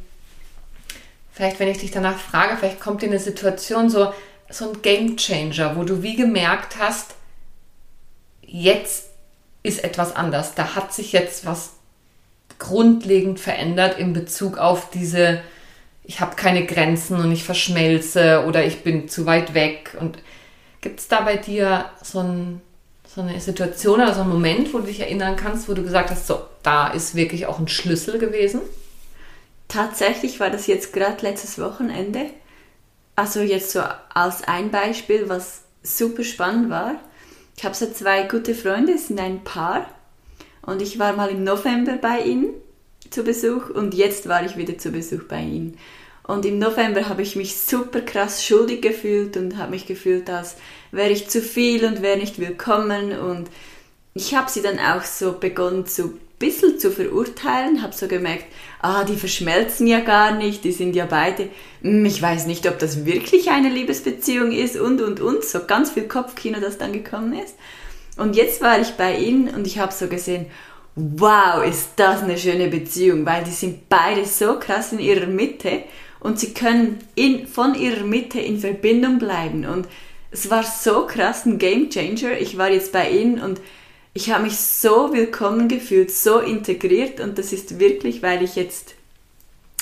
vielleicht 1.31 1.59
wenn 1.59 1.67
ich 1.67 1.79
dich 1.79 1.91
danach 1.91 2.17
frage, 2.17 2.57
vielleicht 2.57 2.79
kommt 2.79 3.01
dir 3.01 3.07
eine 3.07 3.19
Situation 3.19 3.89
so, 3.89 4.13
so 4.49 4.71
ein 4.71 4.81
Game 4.81 5.17
Changer, 5.17 5.75
wo 5.75 5.83
du 5.83 6.01
wie 6.01 6.15
gemerkt 6.15 6.77
hast, 6.79 7.15
jetzt 8.41 9.09
ist 9.63 9.83
etwas 9.83 10.15
anders, 10.15 10.55
da 10.55 10.75
hat 10.75 10.93
sich 10.93 11.13
jetzt 11.13 11.45
was 11.45 11.73
grundlegend 12.59 13.39
verändert 13.39 13.97
in 13.97 14.13
Bezug 14.13 14.57
auf 14.57 14.89
diese, 14.91 15.41
ich 16.03 16.19
habe 16.19 16.35
keine 16.35 16.65
Grenzen 16.65 17.17
und 17.17 17.31
ich 17.31 17.43
verschmelze 17.43 18.43
oder 18.45 18.65
ich 18.65 18.83
bin 18.83 19.09
zu 19.09 19.25
weit 19.25 19.53
weg. 19.53 19.97
Und 19.99 20.19
gibt 20.81 20.99
es 20.99 21.07
da 21.07 21.21
bei 21.21 21.37
dir 21.37 21.85
so, 22.01 22.19
ein, 22.19 22.61
so 23.07 23.21
eine 23.21 23.39
Situation 23.39 24.01
oder 24.01 24.13
so 24.13 24.21
einen 24.21 24.29
Moment, 24.29 24.73
wo 24.73 24.79
du 24.79 24.85
dich 24.85 24.99
erinnern 24.99 25.35
kannst, 25.35 25.67
wo 25.67 25.73
du 25.73 25.83
gesagt 25.83 26.11
hast, 26.11 26.27
so, 26.27 26.41
da 26.61 26.87
ist 26.87 27.15
wirklich 27.15 27.47
auch 27.47 27.59
ein 27.59 27.67
Schlüssel 27.67 28.19
gewesen? 28.19 28.61
Tatsächlich 29.67 30.39
war 30.39 30.49
das 30.49 30.67
jetzt 30.67 30.93
gerade 30.93 31.21
letztes 31.21 31.59
Wochenende. 31.59 32.27
Also 33.15 33.41
jetzt 33.41 33.71
so 33.71 33.81
als 34.13 34.43
ein 34.43 34.71
Beispiel, 34.71 35.29
was 35.29 35.63
super 35.81 36.23
spannend 36.23 36.69
war. 36.69 36.95
Ich 37.55 37.63
habe 37.63 37.75
so 37.75 37.89
zwei 37.91 38.23
gute 38.23 38.55
Freunde, 38.55 38.93
es 38.93 39.07
sind 39.07 39.19
ein 39.19 39.43
Paar 39.43 39.87
und 40.61 40.81
ich 40.81 40.99
war 40.99 41.13
mal 41.13 41.29
im 41.29 41.43
November 41.43 41.97
bei 41.97 42.21
ihnen 42.21 42.53
zu 43.09 43.23
Besuch 43.23 43.69
und 43.69 43.93
jetzt 43.93 44.27
war 44.27 44.45
ich 44.45 44.57
wieder 44.57 44.77
zu 44.77 44.91
Besuch 44.91 45.23
bei 45.23 45.41
ihnen. 45.41 45.77
Und 46.25 46.45
im 46.45 46.57
November 46.57 47.09
habe 47.09 47.21
ich 47.21 47.35
mich 47.35 47.57
super 47.57 48.01
krass 48.01 48.45
schuldig 48.45 48.81
gefühlt 48.81 49.35
und 49.35 49.57
habe 49.57 49.71
mich 49.71 49.85
gefühlt, 49.85 50.29
als 50.29 50.55
wäre 50.91 51.09
ich 51.09 51.29
zu 51.29 51.41
viel 51.41 51.85
und 51.85 52.01
wäre 52.01 52.17
nicht 52.17 52.39
willkommen. 52.39 53.17
Und 53.19 53.49
ich 54.13 54.33
habe 54.33 54.49
sie 54.49 54.61
dann 54.61 54.79
auch 54.79 55.03
so 55.03 55.33
begonnen, 55.33 55.85
ein 55.85 56.19
bisschen 56.43 56.79
zu 56.79 56.91
verurteilen, 56.91 57.81
habe 57.81 57.93
so 57.93 58.07
gemerkt, 58.07 58.45
ah, 58.81 59.03
die 59.03 59.15
verschmelzen 59.15 59.87
ja 59.87 60.01
gar 60.01 60.35
nicht, 60.35 60.63
die 60.63 60.71
sind 60.71 60.95
ja 60.95 61.05
beide, 61.05 61.49
hm, 61.81 62.05
ich 62.05 62.21
weiß 62.21 62.47
nicht, 62.47 62.67
ob 62.67 62.79
das 62.79 63.05
wirklich 63.05 63.49
eine 63.49 63.69
Liebesbeziehung 63.69 64.51
ist 64.51 64.75
und, 64.75 65.01
und, 65.01 65.21
und, 65.21 65.43
so 65.43 65.59
ganz 65.65 65.91
viel 65.91 66.07
Kopfkino, 66.07 66.59
das 66.59 66.77
dann 66.77 66.93
gekommen 66.93 67.33
ist. 67.33 67.55
Und 68.17 68.35
jetzt 68.35 68.61
war 68.61 68.79
ich 68.79 68.91
bei 68.91 69.17
ihnen 69.17 69.53
und 69.55 69.65
ich 69.65 69.79
habe 69.79 69.93
so 69.93 70.07
gesehen, 70.07 70.45
wow, 70.95 71.63
ist 71.65 71.91
das 71.95 72.21
eine 72.21 72.37
schöne 72.37 72.67
Beziehung, 72.67 73.25
weil 73.25 73.43
die 73.43 73.51
sind 73.51 73.89
beide 73.89 74.25
so 74.25 74.59
krass 74.59 74.91
in 74.91 74.99
ihrer 74.99 75.25
Mitte 75.25 75.83
und 76.19 76.39
sie 76.39 76.53
können 76.53 76.99
in, 77.15 77.47
von 77.47 77.73
ihrer 77.73 78.03
Mitte 78.03 78.39
in 78.39 78.59
Verbindung 78.59 79.17
bleiben. 79.17 79.65
Und 79.65 79.87
es 80.31 80.49
war 80.49 80.63
so 80.63 81.05
krass 81.07 81.45
ein 81.45 81.57
Game 81.57 81.89
Changer. 81.89 82.39
Ich 82.39 82.57
war 82.57 82.69
jetzt 82.69 82.91
bei 82.91 83.09
ihnen 83.09 83.41
und 83.41 83.59
ich 84.13 84.31
habe 84.31 84.43
mich 84.43 84.57
so 84.57 85.11
willkommen 85.13 85.67
gefühlt, 85.67 86.11
so 86.11 86.39
integriert 86.39 87.19
und 87.19 87.37
das 87.37 87.51
ist 87.51 87.79
wirklich, 87.79 88.21
weil 88.21 88.43
ich 88.43 88.55
jetzt 88.55 88.95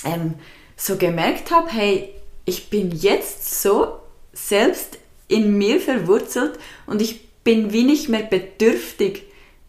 ähm, 0.05 0.35
so 0.77 0.95
gemerkt 0.95 1.51
habe, 1.51 1.69
hey, 1.69 2.09
ich 2.45 2.69
bin 2.69 2.91
jetzt 2.91 3.61
so 3.61 3.99
selbst 4.33 4.97
in 5.27 5.57
mir 5.57 5.79
verwurzelt 5.79 6.57
und 6.85 7.01
ich 7.01 7.27
bin 7.43 7.73
wie 7.73 7.83
nicht 7.83 8.09
mehr 8.09 8.23
bedürftig 8.23 9.23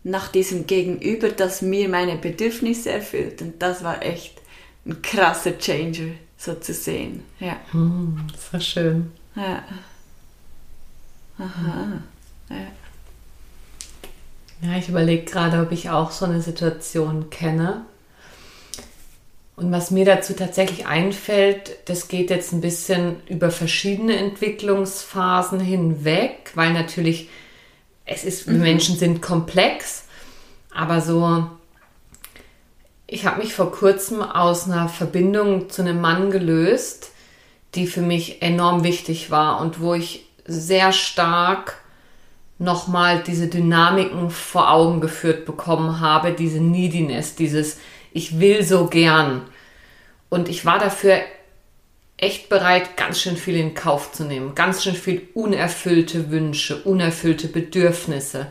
nach 0.05 0.29
diesem 0.29 0.67
Gegenüber, 0.67 1.29
das 1.29 1.63
mir 1.63 1.89
meine 1.89 2.17
Bedürfnisse 2.17 2.91
erfüllt. 2.91 3.41
Und 3.41 3.63
das 3.63 3.85
war 3.85 4.03
echt 4.03 4.35
ein 4.85 5.01
krasser 5.01 5.59
Changer, 5.59 6.13
so 6.37 6.55
zu 6.55 6.75
sehen. 6.75 7.23
Ja. 7.39 7.61
Hm, 7.71 8.27
so 8.51 8.59
schön. 8.59 9.13
Ja. 9.37 9.65
Aha. 11.39 12.03
Ja. 12.51 12.82
Ja, 14.63 14.79
ich 14.79 14.89
überlege 14.89 15.25
gerade, 15.25 15.61
ob 15.61 15.73
ich 15.73 15.91
auch 15.91 16.13
so 16.13 16.25
eine 16.25 16.41
Situation 16.41 17.31
kenne. 17.31 17.85
Und 19.57 19.73
was 19.73 19.91
mir 19.91 20.05
dazu 20.05 20.35
tatsächlich 20.35 20.87
einfällt, 20.87 21.77
das 21.87 22.09
geht 22.09 22.31
jetzt 22.31 22.53
ein 22.53 22.61
bisschen 22.61 23.17
über 23.29 23.51
verschiedene 23.51 24.17
Entwicklungsphasen 24.17 25.61
hinweg, 25.61 26.53
weil 26.55 26.73
natürlich 26.73 27.29
es 28.05 28.25
ist, 28.25 28.47
mhm. 28.47 28.61
Menschen 28.61 28.97
sind 28.97 29.21
komplex, 29.21 30.05
aber 30.75 31.01
so, 31.01 31.47
ich 33.07 33.27
habe 33.27 33.43
mich 33.43 33.55
vor 33.55 33.73
kurzem 33.73 34.23
aus 34.23 34.65
einer 34.65 34.89
Verbindung 34.89 35.71
zu 35.71 35.83
einem 35.83 36.01
Mann 36.01 36.31
gelöst, 36.31 37.11
die 37.75 37.87
für 37.87 38.01
mich 38.01 38.43
enorm 38.43 38.85
wichtig 38.85 39.31
war 39.31 39.61
und 39.61 39.81
wo 39.81 39.95
ich 39.95 40.27
sehr 40.47 40.93
stark 40.93 41.82
nochmal 42.63 43.23
diese 43.27 43.49
Dynamiken 43.49 44.31
vor 44.31 44.71
Augen 44.71 45.01
geführt 45.01 45.45
bekommen 45.45 46.01
habe, 46.01 46.33
diese 46.33 46.61
Neediness, 46.61 47.35
dieses 47.35 47.79
ich 48.13 48.41
will 48.41 48.63
so 48.63 48.87
gern. 48.87 49.43
Und 50.29 50.49
ich 50.49 50.65
war 50.65 50.79
dafür 50.79 51.19
echt 52.17 52.49
bereit, 52.49 52.97
ganz 52.97 53.21
schön 53.21 53.37
viel 53.37 53.57
in 53.57 53.75
Kauf 53.75 54.13
zu 54.13 54.25
nehmen. 54.25 54.55
Ganz 54.55 54.85
schön 54.85 54.95
viel 54.95 55.29
unerfüllte 55.35 56.31
Wünsche, 56.31 56.77
unerfüllte 56.83 57.49
Bedürfnisse. 57.49 58.47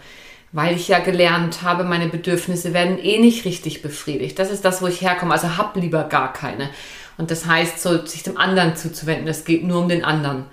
Weil 0.51 0.75
ich 0.75 0.89
ja 0.89 0.99
gelernt 0.99 1.61
habe, 1.61 1.85
meine 1.85 2.09
Bedürfnisse 2.09 2.73
werden 2.73 2.99
eh 2.99 3.19
nicht 3.19 3.45
richtig 3.45 3.81
befriedigt. 3.81 4.37
Das 4.37 4.51
ist 4.51 4.65
das, 4.65 4.81
wo 4.81 4.87
ich 4.87 5.01
herkomme. 5.01 5.33
Also 5.33 5.57
hab 5.57 5.77
lieber 5.77 6.03
gar 6.03 6.33
keine. 6.33 6.69
Und 7.17 7.31
das 7.31 7.45
heißt, 7.45 7.81
so 7.81 8.05
sich 8.05 8.23
dem 8.23 8.37
anderen 8.37 8.75
zuzuwenden, 8.75 9.25
das 9.25 9.45
geht 9.45 9.63
nur 9.63 9.79
um 9.79 9.87
den 9.87 10.03
anderen. 10.03 10.45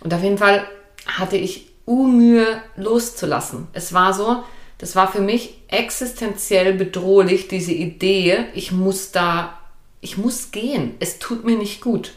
Und 0.00 0.12
auf 0.12 0.22
jeden 0.22 0.38
Fall 0.38 0.66
hatte 1.06 1.36
ich 1.36 1.65
Mühe 1.86 2.60
loszulassen. 2.76 3.68
Es 3.72 3.92
war 3.92 4.12
so, 4.12 4.42
das 4.78 4.96
war 4.96 5.10
für 5.10 5.20
mich 5.20 5.62
existenziell 5.68 6.74
bedrohlich, 6.74 7.48
diese 7.48 7.72
Idee, 7.72 8.46
ich 8.54 8.72
muss 8.72 9.12
da 9.12 9.58
ich 10.06 10.16
muss 10.16 10.52
gehen, 10.52 10.94
es 11.00 11.18
tut 11.18 11.44
mir 11.44 11.58
nicht 11.58 11.80
gut. 11.80 12.12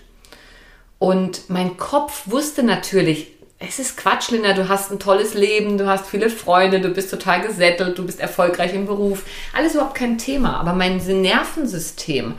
Und 1.00 1.50
mein 1.50 1.78
Kopf 1.78 2.24
wusste 2.26 2.62
natürlich, 2.62 3.32
es 3.58 3.80
ist 3.80 3.98
Quatsch, 3.98 4.30
Linda, 4.30 4.54
du 4.54 4.70
hast 4.70 4.92
ein 4.92 5.00
tolles 5.00 5.34
Leben, 5.34 5.78
du 5.78 5.88
hast 5.88 6.08
viele 6.08 6.30
Freunde, 6.30 6.82
du 6.82 6.90
bist 6.90 7.10
total 7.10 7.42
gesettelt, 7.42 7.98
du 7.98 8.06
bist 8.06 8.20
erfolgreich 8.20 8.74
im 8.74 8.86
Beruf. 8.86 9.26
Alles 9.56 9.74
überhaupt 9.74 9.96
kein 9.96 10.18
Thema. 10.18 10.58
Aber 10.58 10.74
mein 10.74 10.98
Nervensystem 10.98 12.36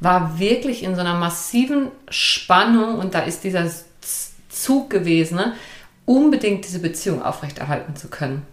war 0.00 0.38
wirklich 0.38 0.82
in 0.82 0.94
so 0.94 1.00
einer 1.00 1.14
massiven 1.14 1.88
Spannung 2.08 2.98
und 2.98 3.14
da 3.14 3.20
ist 3.20 3.42
dieser 3.42 3.70
Zug 4.48 4.90
gewesen, 4.90 5.36
ne, 5.36 5.54
unbedingt 6.04 6.66
diese 6.66 6.80
Beziehung 6.80 7.22
aufrechterhalten 7.22 7.96
zu 7.96 8.08
können. 8.08 8.46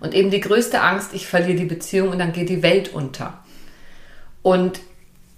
Und 0.00 0.14
eben 0.14 0.30
die 0.30 0.40
größte 0.40 0.80
Angst, 0.80 1.14
ich 1.14 1.26
verliere 1.26 1.58
die 1.58 1.64
Beziehung 1.64 2.10
und 2.10 2.18
dann 2.18 2.32
geht 2.32 2.48
die 2.48 2.62
Welt 2.62 2.92
unter. 2.92 3.42
Und 4.42 4.80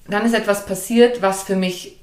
dann 0.08 0.26
ist 0.26 0.34
etwas 0.34 0.66
passiert, 0.66 1.22
was 1.22 1.42
für 1.42 1.56
mich 1.56 1.98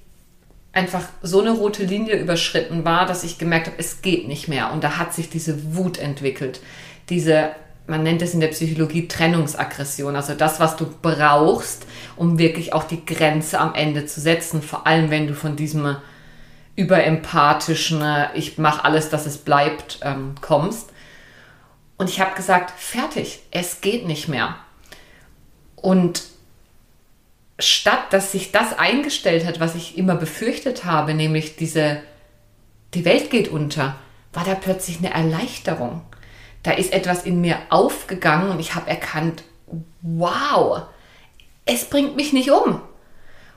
einfach 0.75 1.03
so 1.21 1.39
eine 1.39 1.51
rote 1.51 1.83
Linie 1.83 2.19
überschritten 2.19 2.83
war, 2.83 3.05
dass 3.05 3.23
ich 3.23 3.37
gemerkt 3.37 3.67
habe, 3.67 3.77
es 3.79 4.01
geht 4.01 4.27
nicht 4.27 4.47
mehr. 4.47 4.71
Und 4.73 4.83
da 4.83 4.97
hat 4.97 5.13
sich 5.13 5.29
diese 5.29 5.75
Wut 5.75 5.97
entwickelt. 5.97 6.59
Diese, 7.09 7.51
man 7.87 8.03
nennt 8.03 8.21
es 8.21 8.33
in 8.33 8.41
der 8.41 8.49
Psychologie 8.49 9.07
Trennungsaggression. 9.07 10.15
Also 10.15 10.33
das, 10.33 10.59
was 10.59 10.75
du 10.75 10.87
brauchst, 11.01 11.85
um 12.17 12.37
wirklich 12.37 12.73
auch 12.73 12.83
die 12.83 13.05
Grenze 13.05 13.59
am 13.59 13.73
Ende 13.73 14.05
zu 14.05 14.19
setzen. 14.19 14.61
Vor 14.61 14.85
allem, 14.85 15.09
wenn 15.09 15.27
du 15.27 15.33
von 15.33 15.55
diesem 15.55 15.95
überempathischen, 16.75 18.03
ich 18.33 18.57
mache 18.57 18.83
alles, 18.83 19.09
dass 19.09 19.25
es 19.25 19.37
bleibt, 19.37 19.99
ähm, 20.01 20.35
kommst. 20.41 20.91
Und 21.97 22.09
ich 22.09 22.19
habe 22.19 22.35
gesagt, 22.35 22.71
fertig, 22.77 23.41
es 23.51 23.81
geht 23.81 24.05
nicht 24.05 24.27
mehr. 24.27 24.55
Und 25.75 26.23
statt 27.57 28.11
dass 28.11 28.31
sich 28.31 28.51
das 28.51 28.77
eingestellt 28.77 29.45
hat, 29.45 29.59
was 29.59 29.75
ich 29.75 29.97
immer 29.97 30.15
befürchtet 30.15 30.83
habe, 30.83 31.13
nämlich 31.13 31.55
diese, 31.55 32.01
die 32.93 33.05
Welt 33.05 33.29
geht 33.29 33.47
unter, 33.47 33.95
war 34.33 34.43
da 34.43 34.55
plötzlich 34.55 34.97
eine 34.99 35.13
Erleichterung. 35.13 36.01
Da 36.63 36.71
ist 36.71 36.91
etwas 36.91 37.23
in 37.23 37.41
mir 37.41 37.57
aufgegangen 37.69 38.49
und 38.49 38.59
ich 38.59 38.75
habe 38.75 38.89
erkannt, 38.89 39.43
wow, 40.01 40.81
es 41.65 41.85
bringt 41.85 42.15
mich 42.15 42.33
nicht 42.33 42.51
um. 42.51 42.81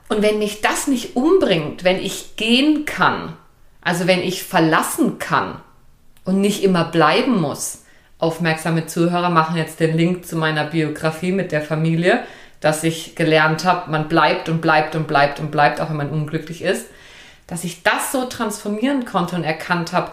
Und 0.08 0.22
wenn 0.22 0.38
mich 0.38 0.60
das 0.60 0.86
nicht 0.86 1.16
umbringt, 1.16 1.84
wenn 1.84 1.98
ich 1.98 2.36
gehen 2.36 2.84
kann, 2.84 3.36
also 3.82 4.06
wenn 4.06 4.20
ich 4.20 4.42
verlassen 4.42 5.18
kann 5.18 5.60
und 6.24 6.40
nicht 6.40 6.62
immer 6.62 6.84
bleiben 6.84 7.40
muss, 7.40 7.84
aufmerksame 8.18 8.86
Zuhörer 8.86 9.30
machen 9.30 9.56
jetzt 9.56 9.80
den 9.80 9.96
Link 9.96 10.26
zu 10.26 10.36
meiner 10.36 10.64
Biografie 10.64 11.32
mit 11.32 11.52
der 11.52 11.62
Familie, 11.62 12.24
dass 12.60 12.82
ich 12.82 13.14
gelernt 13.14 13.64
habe, 13.64 13.90
man 13.90 14.08
bleibt 14.08 14.48
und 14.48 14.60
bleibt 14.60 14.96
und 14.96 15.06
bleibt 15.06 15.38
und 15.40 15.50
bleibt, 15.50 15.80
auch 15.80 15.90
wenn 15.90 15.96
man 15.96 16.10
unglücklich 16.10 16.62
ist, 16.62 16.86
dass 17.46 17.64
ich 17.64 17.82
das 17.82 18.12
so 18.12 18.24
transformieren 18.24 19.04
konnte 19.04 19.36
und 19.36 19.44
erkannt 19.44 19.92
habe, 19.92 20.10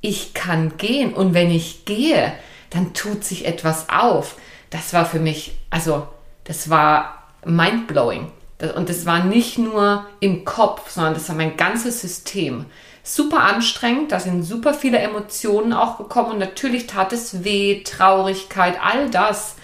ich 0.00 0.34
kann 0.34 0.76
gehen 0.76 1.12
und 1.14 1.34
wenn 1.34 1.50
ich 1.50 1.84
gehe, 1.84 2.32
dann 2.70 2.92
tut 2.92 3.24
sich 3.24 3.46
etwas 3.46 3.88
auf. 3.88 4.36
Das 4.70 4.92
war 4.92 5.06
für 5.06 5.18
mich, 5.18 5.56
also 5.70 6.06
das 6.44 6.70
war 6.70 7.32
mindblowing. 7.44 8.30
Und 8.76 8.88
das 8.88 9.06
war 9.06 9.24
nicht 9.24 9.58
nur 9.58 10.06
im 10.18 10.44
Kopf, 10.44 10.90
sondern 10.90 11.14
das 11.14 11.28
war 11.28 11.36
mein 11.36 11.56
ganzes 11.56 12.00
System. 12.00 12.66
Super 13.04 13.44
anstrengend, 13.44 14.10
da 14.10 14.18
sind 14.18 14.42
super 14.42 14.74
viele 14.74 14.98
Emotionen 14.98 15.72
auch 15.72 15.96
gekommen 15.96 16.32
und 16.32 16.38
natürlich 16.38 16.86
tat 16.86 17.12
es 17.12 17.44
weh, 17.44 17.82
Traurigkeit, 17.84 18.78
all 18.82 19.10
das. 19.10 19.54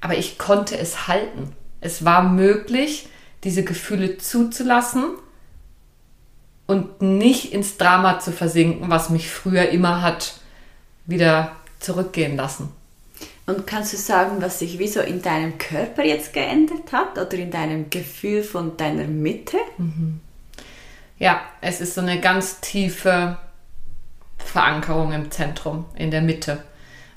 Aber 0.00 0.16
ich 0.16 0.38
konnte 0.38 0.76
es 0.76 1.06
halten. 1.06 1.52
Es 1.80 2.04
war 2.04 2.22
möglich, 2.22 3.08
diese 3.44 3.62
Gefühle 3.62 4.16
zuzulassen 4.16 5.04
und 6.66 7.02
nicht 7.02 7.52
ins 7.52 7.76
Drama 7.76 8.18
zu 8.20 8.32
versinken, 8.32 8.88
was 8.88 9.10
mich 9.10 9.30
früher 9.30 9.68
immer 9.68 10.00
hat 10.00 10.40
wieder 11.06 11.52
zurückgehen 11.78 12.36
lassen. 12.36 12.72
Und 13.46 13.66
kannst 13.66 13.92
du 13.92 13.96
sagen, 13.98 14.40
was 14.40 14.58
sich 14.58 14.78
wieso 14.78 15.00
in 15.00 15.20
deinem 15.20 15.58
Körper 15.58 16.02
jetzt 16.02 16.32
geändert 16.32 16.92
hat 16.92 17.18
oder 17.18 17.34
in 17.34 17.50
deinem 17.50 17.90
Gefühl 17.90 18.42
von 18.42 18.76
deiner 18.76 19.04
Mitte? 19.04 19.58
Mhm. 19.76 20.20
Ja, 21.18 21.42
es 21.60 21.80
ist 21.80 21.94
so 21.94 22.00
eine 22.00 22.20
ganz 22.20 22.60
tiefe 22.60 23.36
Verankerung 24.38 25.12
im 25.12 25.30
Zentrum, 25.30 25.84
in 25.94 26.10
der 26.10 26.22
Mitte. 26.22 26.62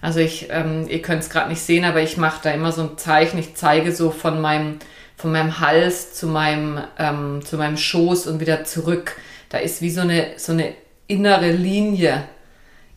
Also 0.01 0.19
ich, 0.19 0.47
ähm, 0.51 0.87
ihr 0.89 1.01
könnt 1.01 1.23
es 1.23 1.29
gerade 1.29 1.49
nicht 1.49 1.61
sehen, 1.61 1.85
aber 1.85 2.01
ich 2.01 2.17
mache 2.17 2.41
da 2.43 2.51
immer 2.51 2.71
so 2.71 2.83
ein 2.83 2.97
Zeichen. 2.97 3.39
Ich 3.39 3.55
zeige 3.55 3.93
so 3.93 4.11
von 4.11 4.41
meinem, 4.41 4.79
von 5.15 5.31
meinem 5.31 5.59
Hals 5.59 6.13
zu 6.13 6.27
meinem, 6.27 6.79
ähm, 6.99 7.41
zu 7.43 7.57
meinem 7.57 7.77
Schoß 7.77 8.27
und 8.27 8.39
wieder 8.39 8.65
zurück. 8.65 9.17
Da 9.49 9.57
ist 9.57 9.81
wie 9.81 9.89
so 9.89 10.01
eine, 10.01 10.33
so 10.37 10.51
eine 10.51 10.73
innere 11.07 11.51
Linie 11.51 12.23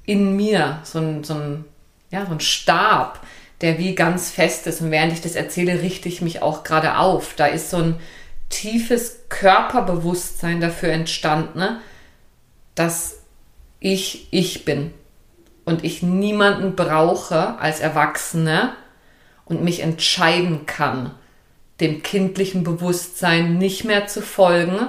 in 0.05 0.37
mir, 0.37 0.81
so 0.83 0.99
ein, 0.99 1.25
so 1.25 1.35
ein 1.35 1.65
ja, 2.11 2.27
so 2.27 2.33
ein 2.33 2.41
Stab, 2.41 3.21
der 3.61 3.79
wie 3.79 3.95
ganz 3.95 4.31
fest 4.31 4.67
ist. 4.67 4.81
Und 4.81 4.91
während 4.91 5.13
ich 5.13 5.21
das 5.21 5.35
erzähle, 5.35 5.83
richte 5.83 6.09
ich 6.09 6.23
mich 6.23 6.43
auch 6.43 6.65
gerade 6.65 6.99
auf. 6.99 7.35
Da 7.35 7.47
ist 7.47 7.71
so 7.71 7.79
ein 7.79 8.01
tiefes 8.49 9.21
Körperbewusstsein 9.29 10.61
dafür 10.61 10.91
entstanden, 10.91 11.59
ne, 11.59 11.81
dass 12.75 13.21
ich 13.79 14.29
ich 14.31 14.65
bin 14.65 14.93
und 15.65 15.85
ich 15.85 16.03
niemanden 16.03 16.75
brauche 16.75 17.59
als 17.59 17.81
Erwachsene 17.81 18.73
und 19.45 19.63
mich 19.63 19.81
entscheiden 19.81 20.67
kann, 20.67 21.15
dem 21.81 22.03
kindlichen 22.03 22.65
Bewusstsein 22.65 23.57
nicht 23.59 23.85
mehr 23.85 24.07
zu 24.07 24.21
folgen, 24.21 24.89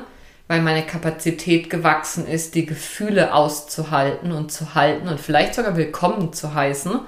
weil 0.51 0.61
meine 0.61 0.85
Kapazität 0.85 1.69
gewachsen 1.69 2.27
ist, 2.27 2.55
die 2.55 2.65
Gefühle 2.65 3.33
auszuhalten 3.33 4.33
und 4.33 4.51
zu 4.51 4.75
halten 4.75 5.07
und 5.07 5.17
vielleicht 5.17 5.55
sogar 5.55 5.77
willkommen 5.77 6.33
zu 6.33 6.53
heißen, 6.53 6.99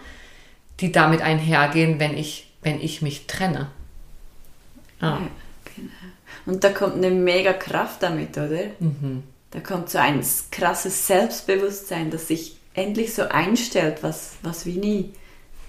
die 0.79 0.93
damit 0.93 1.21
einhergehen, 1.21 1.99
wenn 1.99 2.17
ich, 2.17 2.53
wenn 2.61 2.79
ich 2.79 3.01
mich 3.01 3.27
trenne. 3.27 3.67
Ah. 5.01 5.19
Ja, 5.19 5.27
genau. 5.75 5.91
Und 6.45 6.63
da 6.63 6.69
kommt 6.69 6.95
eine 6.95 7.11
mega 7.11 7.51
Kraft 7.51 8.01
damit, 8.01 8.37
oder? 8.37 8.61
Mhm. 8.79 9.23
Da 9.51 9.59
kommt 9.59 9.89
so 9.89 9.97
ein 9.97 10.23
krasses 10.49 11.05
Selbstbewusstsein, 11.07 12.11
das 12.11 12.29
sich 12.29 12.55
endlich 12.73 13.13
so 13.13 13.23
einstellt, 13.23 14.03
was, 14.03 14.35
was 14.41 14.65
wie 14.65 14.77
nie 14.77 15.11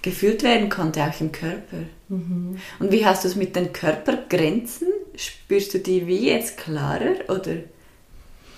gefühlt 0.01 0.43
werden 0.43 0.69
konnte, 0.69 1.03
auch 1.03 1.19
im 1.19 1.33
Körper. 1.33 1.79
Mhm. 2.07 2.57
Und 2.79 2.91
wie 2.93 3.05
hast 3.05 3.25
du 3.25 3.27
es 3.27 3.35
mit 3.35 3.53
den 3.57 3.73
Körpergrenzen? 3.73 4.87
Spürst 5.17 5.73
du 5.73 5.79
die 5.79 6.07
wie 6.07 6.29
jetzt 6.29 6.57
klarer 6.57 7.15
oder, 7.27 7.57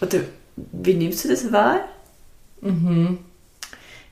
oder 0.02 0.20
wie 0.56 0.94
nimmst 0.94 1.26
du 1.26 1.30
das 1.30 1.52
wahr? 1.52 1.82
Mhm. 2.62 3.20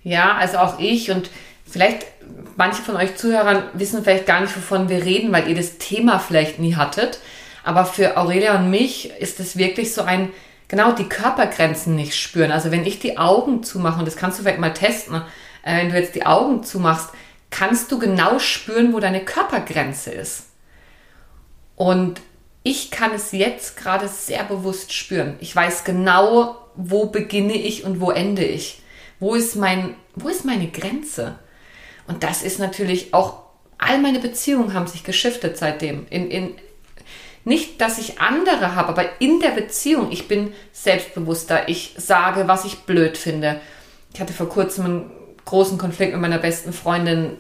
Ja, 0.04 0.36
also 0.36 0.58
auch 0.58 0.80
ich 0.80 1.10
und 1.12 1.30
vielleicht 1.66 2.06
manche 2.56 2.82
von 2.82 2.96
euch 2.96 3.16
Zuhörern 3.16 3.64
wissen 3.74 4.04
vielleicht 4.04 4.26
gar 4.26 4.42
nicht, 4.42 4.56
wovon 4.56 4.90
wir 4.90 5.04
reden, 5.04 5.32
weil 5.32 5.48
ihr 5.48 5.56
das 5.56 5.78
Thema 5.78 6.20
vielleicht 6.20 6.60
nie 6.60 6.76
hattet. 6.76 7.20
Aber 7.64 7.86
für 7.86 8.18
Aurelia 8.18 8.60
und 8.60 8.70
mich 8.70 9.12
ist 9.20 9.40
es 9.40 9.58
wirklich 9.58 9.94
so 9.94 10.04
ein, 10.04 10.32
genau, 10.68 10.92
die 10.92 11.10
Körpergrenzen 11.10 11.96
nicht 11.96 12.16
spüren. 12.16 12.52
Also 12.52 12.72
wenn 12.72 12.86
ich 12.86 13.00
die 13.00 13.18
Augen 13.18 13.64
zumache, 13.64 14.00
und 14.00 14.06
das 14.06 14.16
kannst 14.16 14.38
du 14.38 14.44
vielleicht 14.44 14.60
mal 14.60 14.74
testen, 14.74 15.24
äh, 15.64 15.78
wenn 15.78 15.90
du 15.90 16.00
jetzt 16.00 16.14
die 16.14 16.26
Augen 16.26 16.64
zumachst, 16.64 17.10
kannst 17.50 17.92
du 17.92 17.98
genau 17.98 18.38
spüren, 18.38 18.94
wo 18.94 19.00
deine 19.00 19.26
Körpergrenze 19.26 20.12
ist. 20.12 20.48
Und 21.76 22.22
ich 22.68 22.90
kann 22.90 23.12
es 23.14 23.32
jetzt 23.32 23.78
gerade 23.78 24.08
sehr 24.08 24.44
bewusst 24.44 24.92
spüren. 24.92 25.36
Ich 25.40 25.56
weiß 25.56 25.84
genau, 25.84 26.58
wo 26.76 27.06
beginne 27.06 27.54
ich 27.54 27.84
und 27.84 28.02
wo 28.02 28.10
ende 28.10 28.44
ich. 28.44 28.82
Wo 29.20 29.36
ist 29.36 29.56
mein, 29.56 29.94
wo 30.16 30.30
ist 30.30 30.46
meine 30.46 30.68
Grenze? 30.72 31.38
Und 32.08 32.24
das 32.24 32.42
ist 32.42 32.58
natürlich 32.58 33.14
auch, 33.14 33.44
all 33.78 34.00
meine 34.00 34.18
Beziehungen 34.18 34.74
haben 34.74 34.88
sich 34.88 35.04
geschiftet 35.04 35.58
seitdem. 35.58 36.08
In, 36.10 36.32
in, 36.32 36.56
nicht, 37.44 37.80
dass 37.82 38.00
ich 38.00 38.20
andere 38.20 38.74
habe, 38.74 38.90
aber 38.90 39.22
in 39.22 39.40
der 39.40 39.52
Beziehung, 39.52 40.12
ich 40.12 40.28
bin 40.28 40.52
selbstbewusster, 40.72 41.70
ich 41.70 41.94
sage, 41.98 42.48
was 42.48 42.66
ich 42.66 42.80
blöd 42.80 43.16
finde. 43.16 43.62
Ich 44.12 44.20
hatte 44.20 44.34
vor 44.34 44.50
kurzem 44.50 44.86
einen 44.86 45.12
großen 45.46 45.78
Konflikt 45.78 46.14
mit 46.14 46.22
meiner 46.22 46.40
besten 46.40 46.74
Freundin 46.74 47.38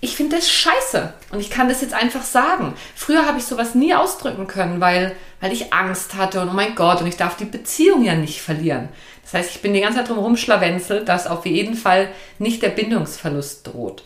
ich 0.00 0.16
finde 0.16 0.36
das 0.36 0.50
scheiße. 0.50 1.12
Und 1.30 1.40
ich 1.40 1.50
kann 1.50 1.68
das 1.68 1.82
jetzt 1.82 1.94
einfach 1.94 2.22
sagen. 2.22 2.74
Früher 2.94 3.26
habe 3.26 3.38
ich 3.38 3.44
sowas 3.44 3.74
nie 3.74 3.94
ausdrücken 3.94 4.46
können, 4.46 4.80
weil, 4.80 5.14
weil 5.40 5.52
ich 5.52 5.72
Angst 5.72 6.14
hatte 6.14 6.40
und 6.40 6.48
oh 6.48 6.54
mein 6.54 6.74
Gott, 6.74 7.00
und 7.00 7.06
ich 7.06 7.16
darf 7.16 7.36
die 7.36 7.44
Beziehung 7.44 8.02
ja 8.04 8.14
nicht 8.14 8.40
verlieren. 8.40 8.88
Das 9.22 9.34
heißt, 9.34 9.50
ich 9.54 9.62
bin 9.62 9.74
die 9.74 9.80
ganze 9.80 9.98
Zeit 9.98 10.08
drum 10.08 10.18
rumschlawenzelt, 10.18 11.08
dass 11.08 11.26
auf 11.26 11.44
jeden 11.44 11.74
Fall 11.74 12.08
nicht 12.38 12.62
der 12.62 12.70
Bindungsverlust 12.70 13.66
droht. 13.66 14.04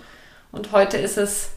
Und 0.51 0.73
heute 0.73 0.97
ist 0.97 1.17
es 1.17 1.51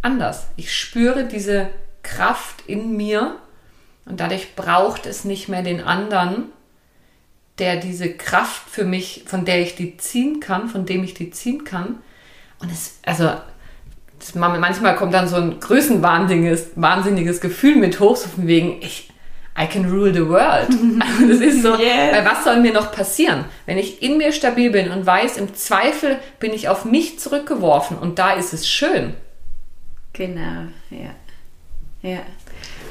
anders. 0.00 0.46
Ich 0.56 0.74
spüre 0.74 1.24
diese 1.24 1.68
Kraft 2.02 2.64
in 2.66 2.96
mir 2.96 3.36
und 4.06 4.18
dadurch 4.18 4.56
braucht 4.56 5.06
es 5.06 5.24
nicht 5.24 5.48
mehr 5.48 5.62
den 5.62 5.80
anderen, 5.80 6.46
der 7.58 7.76
diese 7.76 8.12
Kraft 8.12 8.68
für 8.68 8.84
mich, 8.84 9.24
von 9.26 9.44
der 9.44 9.60
ich 9.60 9.76
die 9.76 9.96
ziehen 9.98 10.40
kann, 10.40 10.68
von 10.68 10.86
dem 10.86 11.04
ich 11.04 11.14
die 11.14 11.30
ziehen 11.30 11.64
kann, 11.64 11.98
und 12.62 12.70
es, 12.70 12.98
also, 13.04 13.30
das, 14.18 14.34
manchmal 14.34 14.96
kommt 14.96 15.12
dann 15.14 15.28
so 15.28 15.36
ein 15.36 15.58
größenwahnsinniges 15.60 16.70
wahnsinniges 16.76 17.40
Gefühl 17.40 17.76
mit 17.76 18.00
hoch, 18.00 18.16
so 18.16 18.28
von 18.28 18.46
wegen, 18.46 18.80
ich, 18.80 19.10
I 19.58 19.66
can 19.66 19.90
rule 19.90 20.14
the 20.14 20.26
world. 20.26 20.68
Also 21.02 21.28
das 21.28 21.40
ist 21.40 21.62
so, 21.62 21.76
yes. 21.76 22.12
weil 22.12 22.24
was 22.24 22.44
soll 22.44 22.60
mir 22.60 22.72
noch 22.72 22.92
passieren? 22.92 23.44
Wenn 23.66 23.78
ich 23.78 24.02
in 24.02 24.16
mir 24.16 24.32
stabil 24.32 24.70
bin 24.70 24.90
und 24.90 25.04
weiß, 25.04 25.36
im 25.36 25.54
Zweifel 25.54 26.18
bin 26.38 26.52
ich 26.54 26.68
auf 26.68 26.84
mich 26.84 27.18
zurückgeworfen 27.18 27.98
und 27.98 28.18
da 28.18 28.32
ist 28.32 28.52
es 28.52 28.68
schön. 28.68 29.14
Genau, 30.12 30.68
ja. 30.90 31.14
Ja. 32.02 32.20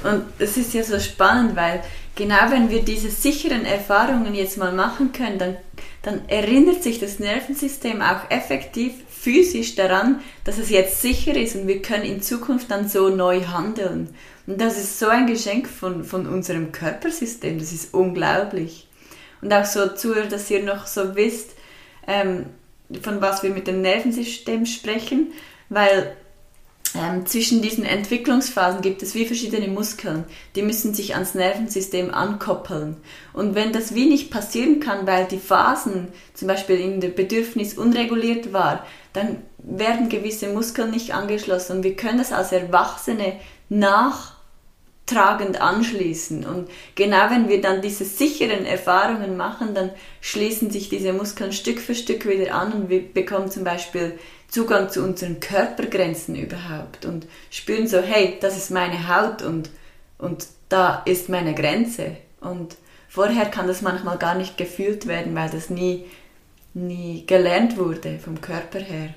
Und 0.03 0.24
es 0.39 0.57
ist 0.57 0.74
ja 0.74 0.84
so 0.84 0.99
spannend, 0.99 1.55
weil 1.55 1.82
genau 2.15 2.49
wenn 2.49 2.69
wir 2.69 2.82
diese 2.82 3.09
sicheren 3.09 3.65
Erfahrungen 3.65 4.34
jetzt 4.34 4.57
mal 4.57 4.72
machen 4.72 5.11
können, 5.11 5.38
dann, 5.38 5.57
dann 6.01 6.22
erinnert 6.28 6.84
sich 6.84 6.99
das 6.99 7.19
Nervensystem 7.19 8.01
auch 8.01 8.30
effektiv 8.30 8.93
physisch 9.22 9.76
daran, 9.76 10.19
dass 10.45 10.57
es 10.57 10.72
jetzt 10.72 11.01
sicher 11.01 11.36
ist 11.36 11.55
und 11.55 11.67
wir 11.67 11.82
können 11.84 12.05
in 12.05 12.24
Zukunft 12.24 12.72
dann 12.72 12.89
so 12.89 13.09
neu 13.09 13.41
handeln. 13.41 14.09
Und 14.47 14.59
das 14.59 14.78
ist 14.78 14.97
so 14.97 15.09
ein 15.09 15.28
Geschenk 15.28 15.67
von, 15.67 16.03
von 16.03 16.26
unserem 16.26 16.72
Körpersystem, 16.72 17.59
das 17.59 17.72
ist 17.72 17.93
unglaublich. 17.93 18.88
Und 19.43 19.53
auch 19.53 19.65
so 19.65 19.89
zu, 19.89 20.15
dass 20.28 20.49
ihr 20.49 20.63
noch 20.63 20.88
so 20.88 21.15
wisst, 21.15 21.51
ähm, 22.07 22.47
von 23.03 23.22
was 23.22 23.43
wir 23.43 23.51
mit 23.51 23.67
dem 23.67 23.82
Nervensystem 23.82 24.65
sprechen, 24.65 25.34
weil 25.69 26.15
ähm, 26.93 27.25
zwischen 27.25 27.61
diesen 27.61 27.85
Entwicklungsphasen 27.85 28.81
gibt 28.81 29.01
es 29.01 29.15
wie 29.15 29.25
verschiedene 29.25 29.67
Muskeln, 29.67 30.25
die 30.55 30.61
müssen 30.61 30.93
sich 30.93 31.13
ans 31.13 31.35
Nervensystem 31.35 32.13
ankoppeln. 32.13 32.97
Und 33.33 33.55
wenn 33.55 33.71
das 33.71 33.95
wie 33.95 34.07
nicht 34.07 34.29
passieren 34.29 34.79
kann, 34.81 35.07
weil 35.07 35.25
die 35.25 35.39
Phasen 35.39 36.09
zum 36.33 36.47
Beispiel 36.49 36.79
in 36.79 36.99
der 36.99 37.09
Bedürfnis 37.09 37.77
unreguliert 37.77 38.51
war, 38.51 38.85
dann 39.13 39.37
werden 39.57 40.09
gewisse 40.09 40.49
Muskeln 40.49 40.91
nicht 40.91 41.13
angeschlossen 41.13 41.77
und 41.77 41.83
wir 41.83 41.95
können 41.95 42.19
es 42.19 42.33
als 42.33 42.51
Erwachsene 42.51 43.37
nachtragend 43.69 45.61
anschließen. 45.61 46.45
Und 46.45 46.69
genau 46.95 47.29
wenn 47.29 47.47
wir 47.47 47.61
dann 47.61 47.81
diese 47.81 48.03
sicheren 48.03 48.65
Erfahrungen 48.65 49.37
machen, 49.37 49.73
dann 49.75 49.91
schließen 50.19 50.71
sich 50.71 50.89
diese 50.89 51.13
Muskeln 51.13 51.53
Stück 51.53 51.79
für 51.79 51.95
Stück 51.95 52.27
wieder 52.27 52.53
an 52.53 52.73
und 52.73 52.89
wir 52.89 53.01
bekommen 53.01 53.49
zum 53.49 53.63
Beispiel 53.63 54.19
Zugang 54.52 54.89
zu 54.89 55.04
unseren 55.04 55.39
Körpergrenzen 55.39 56.36
überhaupt 56.36 57.06
und 57.06 57.26
spüren 57.49 57.88
so, 57.88 57.99
hey, 57.99 58.38
das 58.39 58.56
ist 58.56 58.70
meine 58.70 59.08
Haut 59.08 59.41
und, 59.41 59.72
und 60.20 60.45
da 60.70 61.02
ist 61.06 61.30
meine 61.30 61.56
Grenze. 61.56 62.18
Und 62.41 62.76
vorher 63.10 63.45
kann 63.45 63.68
das 63.68 63.82
manchmal 63.82 64.18
gar 64.18 64.36
nicht 64.36 64.58
gefühlt 64.58 65.08
werden, 65.08 65.34
weil 65.34 65.49
das 65.49 65.72
nie 65.72 66.06
nie 66.74 67.26
gelernt 67.26 67.78
wurde 67.78 68.20
vom 68.20 68.39
Körper 68.41 68.80
her. 68.80 69.10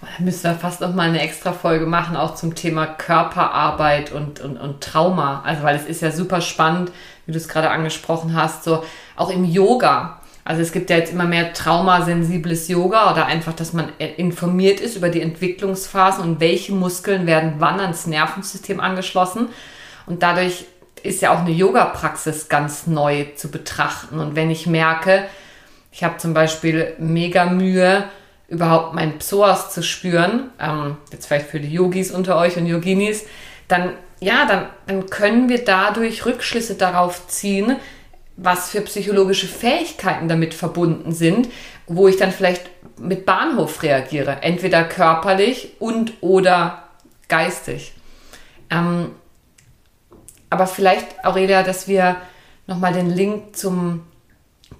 Da 0.00 0.24
müssen 0.24 0.44
wir 0.44 0.54
fast 0.54 0.80
noch 0.80 0.94
mal 0.94 1.08
eine 1.08 1.20
extra 1.20 1.52
Folge 1.52 1.86
machen, 1.86 2.16
auch 2.16 2.34
zum 2.34 2.54
Thema 2.54 2.86
Körperarbeit 2.86 4.10
und, 4.10 4.40
und, 4.40 4.56
und 4.56 4.80
Trauma. 4.80 5.42
Also, 5.42 5.62
weil 5.62 5.76
es 5.76 5.86
ist 5.86 6.02
ja 6.02 6.10
super 6.10 6.40
spannend, 6.40 6.90
wie 7.26 7.32
du 7.32 7.38
es 7.38 7.48
gerade 7.48 7.70
angesprochen 7.70 8.34
hast, 8.34 8.64
so 8.64 8.84
auch 9.14 9.30
im 9.30 9.44
Yoga. 9.44 10.17
Also 10.48 10.62
es 10.62 10.72
gibt 10.72 10.88
ja 10.88 10.96
jetzt 10.96 11.12
immer 11.12 11.26
mehr 11.26 11.52
traumasensibles 11.52 12.68
Yoga 12.68 13.12
oder 13.12 13.26
einfach, 13.26 13.52
dass 13.52 13.74
man 13.74 13.90
informiert 13.98 14.80
ist 14.80 14.96
über 14.96 15.10
die 15.10 15.20
Entwicklungsphasen 15.20 16.24
und 16.24 16.40
welche 16.40 16.72
Muskeln 16.72 17.26
werden 17.26 17.56
wann 17.58 17.80
ans 17.80 18.06
Nervensystem 18.06 18.80
angeschlossen. 18.80 19.48
Und 20.06 20.22
dadurch 20.22 20.64
ist 21.02 21.20
ja 21.20 21.34
auch 21.34 21.40
eine 21.40 21.50
Yoga-Praxis 21.50 22.48
ganz 22.48 22.86
neu 22.86 23.26
zu 23.36 23.50
betrachten. 23.50 24.20
Und 24.20 24.36
wenn 24.36 24.50
ich 24.50 24.66
merke, 24.66 25.26
ich 25.92 26.02
habe 26.02 26.16
zum 26.16 26.32
Beispiel 26.32 26.94
mega 26.98 27.44
Mühe, 27.44 28.04
überhaupt 28.48 28.94
mein 28.94 29.18
Psoas 29.18 29.74
zu 29.74 29.82
spüren, 29.82 30.48
ähm, 30.58 30.96
jetzt 31.12 31.26
vielleicht 31.26 31.48
für 31.48 31.60
die 31.60 31.74
Yogis 31.74 32.10
unter 32.10 32.38
euch 32.38 32.56
und 32.56 32.64
Yoginis, 32.64 33.26
dann, 33.68 33.92
ja, 34.18 34.46
dann, 34.46 34.70
dann 34.86 35.10
können 35.10 35.50
wir 35.50 35.62
dadurch 35.62 36.24
Rückschlüsse 36.24 36.76
darauf 36.76 37.26
ziehen, 37.26 37.76
was 38.40 38.70
für 38.70 38.80
psychologische 38.82 39.48
Fähigkeiten 39.48 40.28
damit 40.28 40.54
verbunden 40.54 41.12
sind, 41.12 41.48
wo 41.86 42.06
ich 42.06 42.16
dann 42.16 42.32
vielleicht 42.32 42.70
mit 42.98 43.26
Bahnhof 43.26 43.82
reagiere, 43.82 44.42
entweder 44.42 44.84
körperlich 44.84 45.72
und 45.80 46.12
oder 46.20 46.84
geistig. 47.28 47.92
Ähm, 48.70 49.10
aber 50.50 50.66
vielleicht, 50.66 51.24
Aurelia, 51.24 51.62
dass 51.62 51.88
wir 51.88 52.16
nochmal 52.66 52.92
den 52.92 53.10
Link 53.10 53.56
zum 53.56 54.04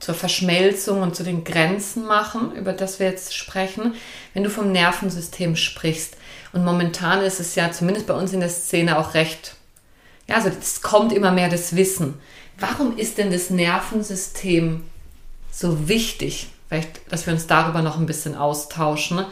zur 0.00 0.14
Verschmelzung 0.14 1.02
und 1.02 1.16
zu 1.16 1.24
den 1.24 1.44
Grenzen 1.44 2.06
machen, 2.06 2.52
über 2.54 2.72
das 2.72 3.00
wir 3.00 3.08
jetzt 3.08 3.34
sprechen, 3.34 3.94
wenn 4.32 4.44
du 4.44 4.50
vom 4.50 4.70
Nervensystem 4.70 5.56
sprichst. 5.56 6.16
Und 6.52 6.64
momentan 6.64 7.22
ist 7.22 7.40
es 7.40 7.54
ja 7.54 7.72
zumindest 7.72 8.06
bei 8.06 8.14
uns 8.14 8.32
in 8.32 8.40
der 8.40 8.48
Szene 8.48 8.98
auch 8.98 9.14
recht, 9.14 9.56
ja, 10.28 10.36
also 10.36 10.50
es 10.50 10.82
kommt 10.82 11.12
immer 11.12 11.32
mehr 11.32 11.48
das 11.48 11.74
Wissen. 11.74 12.20
Warum 12.58 12.96
ist 12.96 13.18
denn 13.18 13.30
das 13.30 13.50
Nervensystem 13.50 14.82
so 15.50 15.88
wichtig? 15.88 16.48
Vielleicht, 16.68 17.00
dass 17.10 17.26
wir 17.26 17.32
uns 17.32 17.46
darüber 17.46 17.82
noch 17.82 17.98
ein 17.98 18.06
bisschen 18.06 18.34
austauschen, 18.34 19.24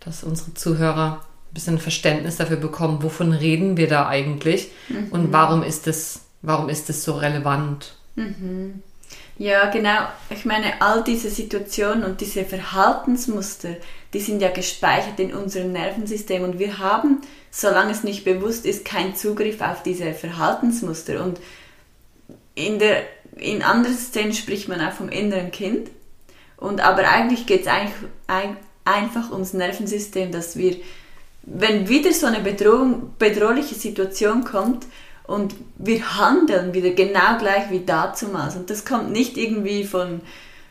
dass 0.00 0.22
unsere 0.22 0.54
Zuhörer 0.54 1.20
ein 1.50 1.54
bisschen 1.54 1.78
Verständnis 1.78 2.36
dafür 2.36 2.58
bekommen, 2.58 3.02
wovon 3.02 3.32
reden 3.32 3.76
wir 3.76 3.88
da 3.88 4.06
eigentlich 4.06 4.70
mhm. 4.88 5.08
und 5.10 5.32
warum 5.32 5.62
ist 5.62 5.86
es, 5.86 6.20
warum 6.42 6.68
ist 6.68 6.88
es 6.90 7.02
so 7.02 7.14
relevant? 7.14 7.94
Mhm. 8.14 8.82
Ja, 9.38 9.68
genau. 9.70 10.06
Ich 10.30 10.46
meine, 10.46 10.80
all 10.80 11.04
diese 11.04 11.28
Situationen 11.28 12.04
und 12.04 12.20
diese 12.22 12.44
Verhaltensmuster, 12.44 13.76
die 14.14 14.20
sind 14.20 14.40
ja 14.40 14.50
gespeichert 14.50 15.20
in 15.20 15.34
unserem 15.34 15.72
Nervensystem 15.72 16.42
und 16.42 16.58
wir 16.58 16.78
haben, 16.78 17.20
solange 17.50 17.92
es 17.92 18.02
nicht 18.02 18.24
bewusst 18.24 18.64
ist, 18.64 18.86
keinen 18.86 19.14
Zugriff 19.14 19.60
auf 19.60 19.82
diese 19.82 20.14
Verhaltensmuster. 20.14 21.22
Und 21.22 21.38
in, 22.56 22.80
der, 22.80 23.04
in 23.36 23.62
anderen 23.62 23.96
Szenen 23.96 24.32
spricht 24.32 24.66
man 24.66 24.80
auch 24.80 24.92
vom 24.92 25.08
inneren 25.08 25.52
Kind. 25.52 25.90
Und 26.56 26.80
aber 26.80 27.08
eigentlich 27.08 27.46
geht 27.46 27.60
es 27.60 27.66
eigentlich 27.68 27.94
ein, 28.26 28.56
einfach 28.84 29.30
ums 29.30 29.52
Nervensystem, 29.52 30.32
dass 30.32 30.56
wir, 30.56 30.76
wenn 31.42 31.88
wieder 31.88 32.12
so 32.12 32.26
eine 32.26 32.40
Bedrohung, 32.40 33.14
bedrohliche 33.18 33.76
Situation 33.76 34.42
kommt, 34.42 34.86
und 35.26 35.56
wir 35.76 36.18
handeln 36.18 36.72
wieder 36.72 36.90
genau 36.90 37.36
gleich 37.38 37.70
wie 37.70 37.84
dazumals. 37.84 38.56
Und 38.56 38.70
das 38.70 38.84
kommt 38.84 39.10
nicht 39.10 39.36
irgendwie 39.36 39.84
von, 39.84 40.20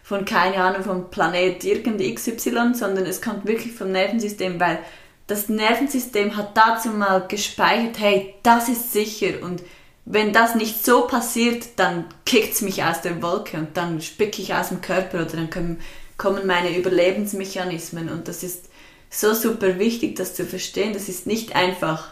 von 0.02 0.24
keine 0.24 0.64
Ahnung, 0.64 0.84
vom 0.84 1.10
Planet 1.10 1.64
irgend 1.64 2.00
XY, 2.00 2.74
sondern 2.74 3.06
es 3.06 3.22
kommt 3.22 3.46
wirklich 3.46 3.74
vom 3.74 3.92
Nervensystem, 3.92 4.60
weil 4.60 4.80
das 5.28 5.50
Nervensystem 5.50 6.38
hat 6.38 6.56
dazu 6.56 6.90
mal 6.90 7.26
gespeichert, 7.28 8.00
hey, 8.00 8.36
das 8.44 8.70
ist 8.70 8.94
sicher 8.94 9.42
und 9.42 9.62
wenn 10.06 10.34
das 10.34 10.56
nicht 10.56 10.86
so 10.86 11.08
passiert, 11.08 11.66
dann 11.78 12.06
kickt 12.26 12.54
es 12.54 12.62
mich 12.62 12.84
aus 12.84 13.02
der 13.02 13.22
Wolke 13.22 13.58
und 13.58 13.76
dann 13.76 14.02
spicke 14.02 14.42
ich 14.42 14.54
aus 14.54 14.70
dem 14.70 14.82
Körper 14.82 15.22
oder 15.22 15.32
dann 15.38 15.50
kommen, 15.50 15.82
kommen 16.18 16.46
meine 16.46 16.78
Überlebensmechanismen 16.78 18.10
und 18.10 18.28
das 18.28 18.44
ist 18.44 18.70
so 19.10 19.34
super 19.34 19.80
wichtig, 19.80 20.16
das 20.16 20.36
zu 20.36 20.46
verstehen. 20.46 20.94
Das 20.94 21.10
ist 21.10 21.26
nicht 21.26 21.56
einfach 21.56 22.10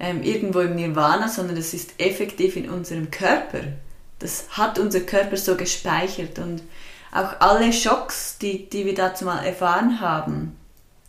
ähm, 0.00 0.22
irgendwo 0.22 0.60
im 0.60 0.74
Nirvana, 0.74 1.28
sondern 1.28 1.56
das 1.56 1.74
ist 1.74 1.92
effektiv 1.98 2.56
in 2.56 2.68
unserem 2.68 3.10
Körper. 3.10 3.60
Das 4.18 4.46
hat 4.50 4.78
unser 4.78 5.00
Körper 5.00 5.36
so 5.36 5.56
gespeichert 5.56 6.38
und 6.40 6.62
auch 7.12 7.40
alle 7.40 7.72
Schocks, 7.72 8.38
die, 8.38 8.68
die 8.68 8.84
wir 8.84 8.94
dazu 8.94 9.24
mal 9.24 9.44
erfahren 9.44 10.00
haben, 10.00 10.56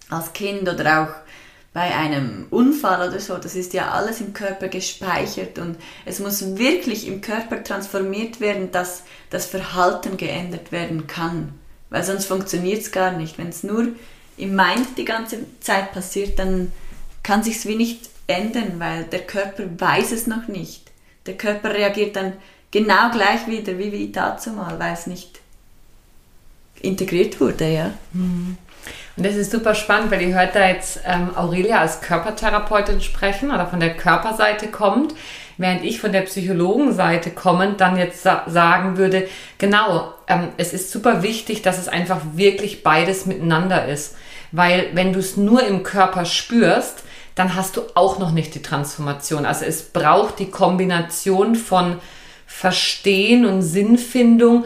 als 0.10 0.34
Kind 0.34 0.70
oder 0.70 1.04
auch 1.04 1.30
bei 1.74 1.96
einem 1.96 2.48
Unfall 2.50 3.10
oder 3.10 3.20
so, 3.20 3.38
das 3.38 3.56
ist 3.56 3.74
ja 3.74 3.92
alles 3.92 4.22
im 4.22 4.34
Körper 4.34 4.70
gespeichert 4.70 5.60
und 5.60 5.78
es 6.06 6.20
muss 6.20 6.58
wirklich 6.58 7.08
im 7.08 7.22
Körper 7.22 7.64
transformiert 7.64 8.40
werden, 8.40 8.72
dass 8.72 9.04
das 9.30 9.46
Verhalten 9.46 10.18
geändert 10.18 10.72
werden 10.72 11.06
kann. 11.06 11.54
Weil 11.92 12.04
sonst 12.04 12.26
funktioniert 12.26 12.82
es 12.82 12.92
gar 12.92 13.12
nicht. 13.12 13.38
Wenn 13.38 13.50
es 13.50 13.64
nur 13.64 13.90
im 14.38 14.56
Mind 14.56 14.98
die 14.98 15.06
ganze 15.06 15.40
Zeit 15.60 15.92
passiert, 15.92 16.40
dann 16.40 16.72
kann 17.24 17.44
sich 17.44 17.66
wie 17.66 17.76
nicht 17.76 18.10
ändern, 18.28 18.80
weil 18.80 19.04
der 19.04 19.22
Körper 19.22 19.64
weiß 19.78 20.12
es 20.12 20.28
noch 20.28 20.48
nicht. 20.48 20.92
Der 21.26 21.36
Körper 21.38 21.74
reagiert 21.74 22.16
dann 22.16 22.34
genau 22.72 23.12
gleich 23.12 23.48
wieder 23.48 23.78
wie, 23.78 23.92
wie 23.92 24.12
dazu 24.12 24.52
mal, 24.52 24.80
weil 24.80 24.94
es 24.94 25.08
nicht 25.08 25.40
integriert 26.82 27.40
wurde, 27.40 27.72
ja. 27.72 27.94
Mhm. 28.14 28.58
Und 29.18 29.26
das 29.26 29.36
ist 29.36 29.52
super 29.52 29.76
spannend, 29.76 30.12
weil 30.12 30.22
ihr 30.22 30.34
hört 30.34 30.56
da 30.56 30.68
jetzt 30.68 31.02
ähm, 31.06 31.36
Aurelia 31.36 31.80
als 31.80 32.02
Körpertherapeutin 32.02 33.02
sprechen 33.02 33.52
oder 33.52 33.68
von 33.68 33.80
der 33.80 33.98
Körperseite 33.98 34.68
kommt, 34.68 35.14
während 35.58 35.84
ich 35.84 36.00
von 36.00 36.14
der 36.14 36.22
Psychologenseite 36.22 37.32
kommend 37.32 37.82
dann 37.82 37.98
jetzt 37.98 38.24
sa 38.24 38.44
sagen 38.48 38.98
würde, 38.98 39.28
genau, 39.58 40.14
ähm, 40.28 40.50
es 40.56 40.72
ist 40.72 40.92
super 40.92 41.22
wichtig, 41.22 41.62
dass 41.62 41.78
es 41.78 41.90
einfach 41.90 42.22
wirklich 42.34 42.82
beides 42.82 43.26
miteinander 43.26 43.88
ist. 43.88 44.16
Weil 44.54 44.88
wenn 44.94 45.12
du 45.12 45.20
es 45.20 45.36
nur 45.36 45.64
im 45.68 45.84
Körper 45.84 46.24
spürst, 46.24 47.04
dann 47.36 47.56
hast 47.56 47.78
du 47.78 47.82
auch 47.96 48.20
noch 48.20 48.32
nicht 48.32 48.56
die 48.56 48.62
Transformation. 48.62 49.46
Also 49.46 49.66
es 49.66 49.84
braucht 49.84 50.40
die 50.40 50.50
Kombination 50.50 51.56
von 51.56 51.98
Verstehen 52.46 53.46
und 53.46 53.62
Sinnfindung 53.62 54.66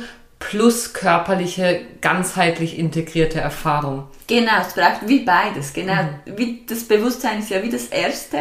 plus 0.49 0.91
körperliche, 0.91 1.81
ganzheitlich 2.01 2.77
integrierte 2.77 3.39
Erfahrung. 3.39 4.07
Genau, 4.27 4.51
es 4.61 4.73
braucht 4.73 5.07
wie 5.07 5.19
beides. 5.19 5.73
Genau, 5.73 6.03
mhm. 6.03 6.37
wie 6.37 6.63
das 6.67 6.83
Bewusstsein 6.83 7.39
ist 7.39 7.49
ja 7.49 7.63
wie 7.63 7.69
das 7.69 7.85
Erste 7.87 8.39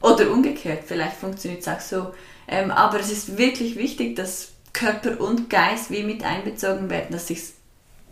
oder 0.00 0.30
umgekehrt. 0.30 0.84
Vielleicht 0.86 1.16
funktioniert 1.16 1.60
es 1.60 1.68
auch 1.68 1.80
so. 1.80 2.14
Ähm, 2.48 2.70
aber 2.70 2.98
es 3.00 3.12
ist 3.12 3.36
wirklich 3.36 3.76
wichtig, 3.76 4.16
dass 4.16 4.52
Körper 4.72 5.20
und 5.20 5.50
Geist 5.50 5.90
wie 5.90 6.02
mit 6.02 6.24
einbezogen 6.24 6.88
werden, 6.88 7.08
dass 7.10 7.28
sich 7.28 7.40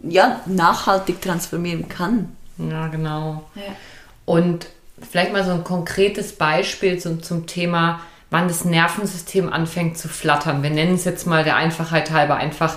ja 0.03 0.41
nachhaltig 0.45 1.22
transformieren 1.22 1.88
kann. 1.88 2.36
Ja, 2.59 2.88
genau. 2.88 3.49
Ja. 3.55 3.62
Und 4.26 4.66
vielleicht 5.11 5.32
mal 5.32 5.45
so 5.45 5.53
ein 5.53 5.64
konkretes 5.64 6.34
Beispiel 6.34 6.99
zum, 6.99 7.22
zum 7.22 7.47
Thema, 7.47 8.01
wann 8.28 8.49
das 8.49 8.66
Nervensystem 8.66 9.51
anfängt 9.51 9.97
zu 9.97 10.09
flattern. 10.09 10.62
Wir 10.62 10.70
nennen 10.70 10.95
es 10.95 11.05
jetzt 11.05 11.26
mal 11.26 11.43
der 11.43 11.57
Einfachheit 11.57 12.11
halber 12.11 12.36
einfach 12.36 12.76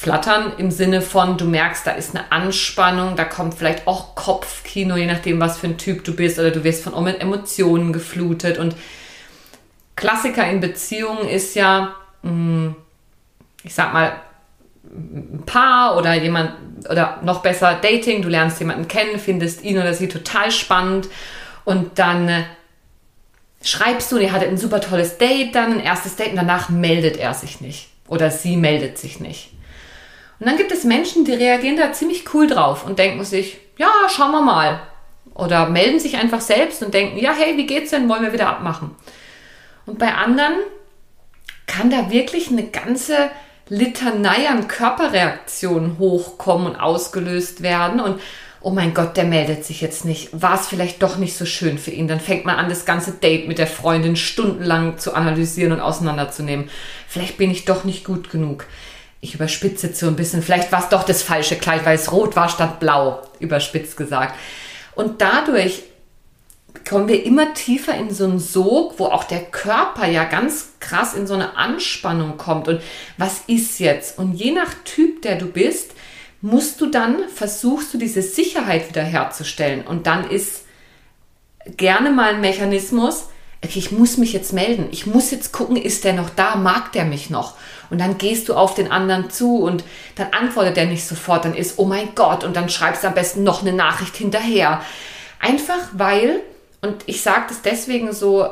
flattern 0.00 0.54
im 0.56 0.70
Sinne 0.70 1.02
von, 1.02 1.36
du 1.36 1.44
merkst, 1.44 1.86
da 1.86 1.90
ist 1.90 2.16
eine 2.16 2.32
Anspannung, 2.32 3.16
da 3.16 3.24
kommt 3.24 3.52
vielleicht 3.52 3.86
auch 3.86 4.14
Kopfkino, 4.14 4.96
je 4.96 5.04
nachdem, 5.04 5.38
was 5.40 5.58
für 5.58 5.66
ein 5.66 5.76
Typ 5.76 6.04
du 6.04 6.16
bist, 6.16 6.38
oder 6.38 6.50
du 6.50 6.64
wirst 6.64 6.82
von 6.84 7.06
Emotionen 7.06 7.92
geflutet. 7.92 8.56
Und 8.56 8.74
Klassiker 9.96 10.48
in 10.48 10.60
Beziehungen 10.60 11.28
ist 11.28 11.54
ja, 11.54 11.96
hm, 12.22 12.74
ich 13.62 13.74
sag 13.74 13.92
mal, 13.92 14.12
ein 14.84 15.42
Paar 15.44 15.98
oder 15.98 16.14
jemand, 16.14 16.52
oder 16.88 17.18
noch 17.22 17.42
besser 17.42 17.74
Dating, 17.74 18.22
du 18.22 18.30
lernst 18.30 18.58
jemanden 18.58 18.88
kennen, 18.88 19.18
findest 19.18 19.62
ihn 19.64 19.76
oder 19.76 19.92
sie 19.92 20.08
total 20.08 20.50
spannend 20.50 21.08
und 21.66 21.98
dann 21.98 22.26
äh, 22.26 22.44
schreibst 23.62 24.10
du, 24.10 24.16
ihr 24.16 24.32
hattet 24.32 24.48
ein 24.48 24.56
super 24.56 24.80
tolles 24.80 25.18
Date, 25.18 25.54
dann 25.54 25.74
ein 25.74 25.80
erstes 25.80 26.16
Date 26.16 26.30
und 26.30 26.36
danach 26.36 26.70
meldet 26.70 27.18
er 27.18 27.34
sich 27.34 27.60
nicht. 27.60 27.90
Oder 28.08 28.30
sie 28.30 28.56
meldet 28.56 28.96
sich 28.96 29.20
nicht. 29.20 29.50
Und 30.40 30.46
dann 30.46 30.56
gibt 30.56 30.72
es 30.72 30.84
Menschen, 30.84 31.26
die 31.26 31.34
reagieren 31.34 31.76
da 31.76 31.92
ziemlich 31.92 32.24
cool 32.34 32.46
drauf 32.46 32.86
und 32.86 32.98
denken 32.98 33.24
sich, 33.24 33.58
ja, 33.76 33.90
schauen 34.08 34.32
wir 34.32 34.42
mal. 34.42 34.80
Oder 35.34 35.68
melden 35.68 36.00
sich 36.00 36.16
einfach 36.16 36.40
selbst 36.40 36.82
und 36.82 36.94
denken, 36.94 37.18
ja, 37.18 37.32
hey, 37.32 37.56
wie 37.56 37.66
geht's 37.66 37.90
denn? 37.90 38.08
Wollen 38.08 38.22
wir 38.22 38.32
wieder 38.32 38.48
abmachen? 38.48 38.96
Und 39.86 39.98
bei 39.98 40.14
anderen 40.14 40.54
kann 41.66 41.90
da 41.90 42.10
wirklich 42.10 42.48
eine 42.50 42.64
ganze 42.64 43.30
Litanei 43.68 44.48
an 44.48 44.66
Körperreaktionen 44.66 45.98
hochkommen 45.98 46.66
und 46.66 46.76
ausgelöst 46.76 47.62
werden. 47.62 48.00
Und 48.00 48.20
oh 48.60 48.70
mein 48.70 48.94
Gott, 48.94 49.16
der 49.16 49.24
meldet 49.24 49.64
sich 49.64 49.80
jetzt 49.80 50.04
nicht. 50.04 50.30
War 50.32 50.54
es 50.54 50.66
vielleicht 50.66 51.02
doch 51.02 51.16
nicht 51.16 51.36
so 51.36 51.46
schön 51.46 51.78
für 51.78 51.90
ihn? 51.90 52.08
Dann 52.08 52.20
fängt 52.20 52.44
man 52.44 52.56
an, 52.56 52.68
das 52.68 52.84
ganze 52.84 53.12
Date 53.12 53.46
mit 53.46 53.58
der 53.58 53.66
Freundin 53.66 54.16
stundenlang 54.16 54.98
zu 54.98 55.14
analysieren 55.14 55.72
und 55.72 55.80
auseinanderzunehmen. 55.80 56.68
Vielleicht 57.06 57.36
bin 57.36 57.50
ich 57.50 57.64
doch 57.64 57.84
nicht 57.84 58.04
gut 58.04 58.30
genug. 58.30 58.66
Ich 59.20 59.34
überspitze 59.34 59.88
jetzt 59.88 60.00
so 60.00 60.06
ein 60.06 60.16
bisschen, 60.16 60.42
vielleicht 60.42 60.72
war 60.72 60.82
es 60.82 60.88
doch 60.88 61.02
das 61.02 61.22
falsche 61.22 61.56
Kleid, 61.56 61.84
weil 61.84 61.96
es 61.96 62.10
rot 62.10 62.36
war 62.36 62.48
statt 62.48 62.80
blau, 62.80 63.22
überspitzt 63.38 63.96
gesagt. 63.96 64.34
Und 64.94 65.20
dadurch 65.20 65.82
kommen 66.88 67.08
wir 67.08 67.24
immer 67.24 67.52
tiefer 67.54 67.94
in 67.94 68.12
so 68.12 68.24
einen 68.24 68.38
Sog, 68.38 68.98
wo 68.98 69.06
auch 69.06 69.24
der 69.24 69.42
Körper 69.42 70.06
ja 70.06 70.24
ganz 70.24 70.72
krass 70.80 71.14
in 71.14 71.26
so 71.26 71.34
eine 71.34 71.56
Anspannung 71.56 72.36
kommt. 72.36 72.68
Und 72.68 72.80
was 73.18 73.42
ist 73.46 73.78
jetzt? 73.80 74.18
Und 74.18 74.34
je 74.34 74.52
nach 74.52 74.72
Typ, 74.84 75.22
der 75.22 75.36
du 75.36 75.46
bist, 75.46 75.92
musst 76.40 76.80
du 76.80 76.86
dann, 76.86 77.28
versuchst 77.28 77.92
du 77.92 77.98
diese 77.98 78.22
Sicherheit 78.22 78.88
wiederherzustellen. 78.88 79.86
Und 79.86 80.06
dann 80.06 80.30
ist 80.30 80.64
gerne 81.76 82.10
mal 82.10 82.34
ein 82.34 82.40
Mechanismus, 82.40 83.28
okay, 83.62 83.78
ich 83.78 83.92
muss 83.92 84.16
mich 84.16 84.32
jetzt 84.32 84.52
melden. 84.52 84.88
Ich 84.90 85.06
muss 85.06 85.30
jetzt 85.30 85.52
gucken, 85.52 85.76
ist 85.76 86.04
der 86.04 86.14
noch 86.14 86.30
da? 86.30 86.56
Mag 86.56 86.92
der 86.92 87.04
mich 87.04 87.28
noch? 87.30 87.56
Und 87.90 88.00
dann 88.00 88.18
gehst 88.18 88.48
du 88.48 88.54
auf 88.54 88.74
den 88.74 88.90
anderen 88.90 89.30
zu 89.30 89.58
und 89.58 89.84
dann 90.14 90.32
antwortet 90.32 90.78
er 90.78 90.86
nicht 90.86 91.06
sofort. 91.06 91.44
Dann 91.44 91.54
ist, 91.54 91.78
oh 91.78 91.84
mein 91.84 92.14
Gott, 92.14 92.44
und 92.44 92.56
dann 92.56 92.68
schreibst 92.68 93.04
du 93.04 93.08
am 93.08 93.14
besten 93.14 93.42
noch 93.42 93.60
eine 93.60 93.72
Nachricht 93.72 94.16
hinterher. 94.16 94.80
Einfach 95.40 95.80
weil, 95.92 96.40
und 96.80 97.02
ich 97.06 97.22
sage 97.22 97.46
das 97.48 97.62
deswegen 97.62 98.12
so, 98.12 98.48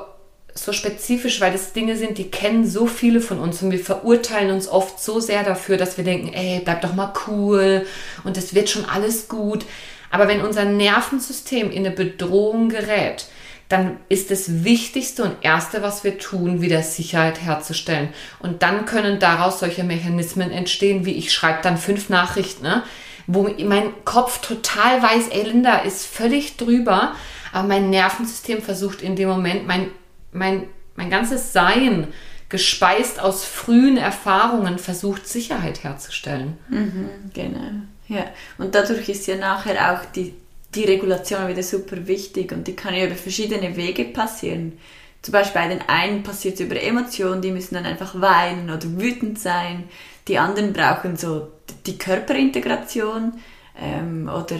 so 0.54 0.72
spezifisch, 0.72 1.40
weil 1.40 1.52
das 1.52 1.72
Dinge 1.72 1.96
sind, 1.96 2.18
die 2.18 2.30
kennen 2.30 2.66
so 2.66 2.86
viele 2.86 3.20
von 3.20 3.38
uns 3.38 3.62
und 3.62 3.70
wir 3.70 3.78
verurteilen 3.78 4.50
uns 4.50 4.68
oft 4.68 5.00
so 5.00 5.20
sehr 5.20 5.44
dafür, 5.44 5.76
dass 5.76 5.96
wir 5.96 6.04
denken, 6.04 6.32
ey, 6.32 6.60
bleib 6.64 6.82
doch 6.82 6.94
mal 6.94 7.12
cool 7.26 7.86
und 8.24 8.36
es 8.36 8.54
wird 8.54 8.68
schon 8.68 8.84
alles 8.84 9.28
gut. 9.28 9.64
Aber 10.10 10.26
wenn 10.26 10.40
unser 10.40 10.64
Nervensystem 10.64 11.70
in 11.70 11.86
eine 11.86 11.94
Bedrohung 11.94 12.70
gerät, 12.70 13.26
dann 13.68 13.98
ist 14.08 14.30
das 14.30 14.64
Wichtigste 14.64 15.24
und 15.24 15.36
Erste, 15.42 15.82
was 15.82 16.02
wir 16.02 16.18
tun, 16.18 16.62
wieder 16.62 16.82
Sicherheit 16.82 17.42
herzustellen. 17.42 18.08
Und 18.38 18.62
dann 18.62 18.86
können 18.86 19.18
daraus 19.18 19.60
solche 19.60 19.84
Mechanismen 19.84 20.50
entstehen, 20.50 21.04
wie 21.04 21.12
ich 21.12 21.32
schreibe 21.32 21.60
dann 21.62 21.76
fünf 21.76 22.08
Nachrichten, 22.08 22.62
ne? 22.62 22.82
wo 23.26 23.50
mein 23.62 23.92
Kopf 24.06 24.40
total 24.40 25.02
weiß, 25.02 25.28
ey, 25.28 25.42
Linda 25.42 25.80
ist 25.80 26.06
völlig 26.06 26.56
drüber, 26.56 27.12
aber 27.52 27.68
mein 27.68 27.90
Nervensystem 27.90 28.62
versucht 28.62 29.02
in 29.02 29.16
dem 29.16 29.28
Moment 29.28 29.66
mein, 29.66 29.90
mein, 30.32 30.64
mein 30.96 31.10
ganzes 31.10 31.52
Sein, 31.52 32.08
gespeist 32.48 33.20
aus 33.20 33.44
frühen 33.44 33.98
Erfahrungen, 33.98 34.78
versucht 34.78 35.28
Sicherheit 35.28 35.84
herzustellen. 35.84 36.56
Mhm, 36.70 37.10
genau. 37.34 37.70
Ja, 38.08 38.24
und 38.56 38.74
dadurch 38.74 39.10
ist 39.10 39.26
ja 39.26 39.36
nachher 39.36 39.92
auch 39.92 40.06
die 40.06 40.34
die 40.74 40.84
Regulation 40.84 41.48
wieder 41.48 41.62
super 41.62 42.06
wichtig 42.06 42.52
und 42.52 42.66
die 42.66 42.76
kann 42.76 42.94
ja 42.94 43.06
über 43.06 43.14
verschiedene 43.14 43.76
Wege 43.76 44.04
passieren. 44.04 44.78
Zum 45.22 45.32
Beispiel 45.32 45.60
bei 45.60 45.68
den 45.68 45.82
einen 45.88 46.22
passiert 46.22 46.54
es 46.54 46.60
über 46.60 46.80
Emotionen, 46.80 47.42
die 47.42 47.50
müssen 47.50 47.74
dann 47.74 47.86
einfach 47.86 48.20
weinen 48.20 48.70
oder 48.70 48.84
wütend 48.98 49.38
sein. 49.38 49.84
Die 50.28 50.38
anderen 50.38 50.72
brauchen 50.72 51.16
so 51.16 51.48
die 51.86 51.98
Körperintegration 51.98 53.32
ähm, 53.80 54.28
oder 54.28 54.56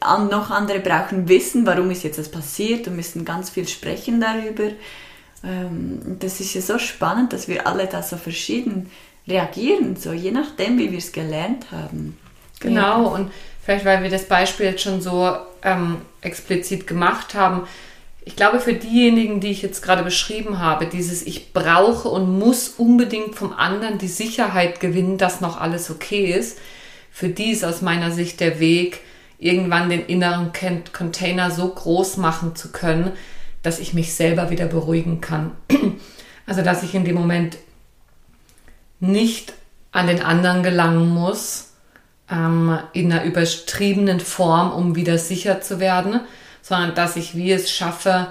an, 0.00 0.28
noch 0.28 0.50
andere 0.50 0.80
brauchen 0.80 1.28
Wissen, 1.28 1.66
warum 1.66 1.90
ist 1.90 2.04
jetzt 2.04 2.18
das 2.18 2.30
passiert 2.30 2.86
und 2.88 2.96
müssen 2.96 3.24
ganz 3.24 3.50
viel 3.50 3.66
sprechen 3.66 4.20
darüber. 4.20 4.70
Ähm, 5.42 6.16
das 6.20 6.40
ist 6.40 6.54
ja 6.54 6.60
so 6.60 6.78
spannend, 6.78 7.32
dass 7.32 7.48
wir 7.48 7.66
alle 7.66 7.86
da 7.86 8.02
so 8.02 8.16
verschieden 8.16 8.90
reagieren, 9.26 9.96
so 9.96 10.12
je 10.12 10.30
nachdem, 10.30 10.78
wie 10.78 10.90
wir 10.90 10.98
es 10.98 11.12
gelernt 11.12 11.70
haben. 11.70 12.18
Genau, 12.60 13.04
ja. 13.04 13.10
und 13.10 13.30
vielleicht 13.64 13.84
weil 13.84 14.02
wir 14.02 14.10
das 14.10 14.26
Beispiel 14.26 14.66
jetzt 14.66 14.82
schon 14.82 15.00
so 15.00 15.36
ähm, 15.62 16.02
explizit 16.20 16.86
gemacht 16.86 17.34
haben, 17.34 17.66
ich 18.26 18.36
glaube, 18.36 18.58
für 18.58 18.72
diejenigen, 18.72 19.40
die 19.40 19.50
ich 19.50 19.60
jetzt 19.60 19.82
gerade 19.82 20.02
beschrieben 20.02 20.58
habe, 20.58 20.86
dieses 20.86 21.26
Ich 21.26 21.52
brauche 21.52 22.08
und 22.08 22.38
muss 22.38 22.70
unbedingt 22.70 23.34
vom 23.34 23.52
anderen 23.52 23.98
die 23.98 24.08
Sicherheit 24.08 24.80
gewinnen, 24.80 25.18
dass 25.18 25.42
noch 25.42 25.60
alles 25.60 25.90
okay 25.90 26.32
ist, 26.32 26.58
für 27.12 27.28
die 27.28 27.50
ist 27.50 27.64
aus 27.64 27.82
meiner 27.82 28.10
Sicht 28.10 28.40
der 28.40 28.60
Weg, 28.60 29.00
irgendwann 29.38 29.90
den 29.90 30.06
inneren 30.06 30.52
Container 30.92 31.50
so 31.50 31.68
groß 31.68 32.16
machen 32.16 32.56
zu 32.56 32.72
können, 32.72 33.12
dass 33.62 33.78
ich 33.78 33.92
mich 33.92 34.14
selber 34.14 34.50
wieder 34.50 34.66
beruhigen 34.66 35.20
kann. 35.20 35.52
Also, 36.46 36.60
dass 36.60 36.82
ich 36.82 36.94
in 36.94 37.06
dem 37.06 37.14
Moment 37.14 37.56
nicht 39.00 39.54
an 39.92 40.08
den 40.08 40.20
anderen 40.20 40.62
gelangen 40.62 41.08
muss, 41.08 41.72
ähm, 42.30 42.78
in 42.92 43.12
einer 43.12 43.24
übertriebenen 43.24 44.20
Form, 44.20 44.72
um 44.72 44.94
wieder 44.94 45.18
sicher 45.18 45.60
zu 45.60 45.80
werden, 45.80 46.20
sondern 46.62 46.94
dass 46.94 47.16
ich 47.16 47.36
wie 47.36 47.52
es 47.52 47.70
schaffe, 47.70 48.28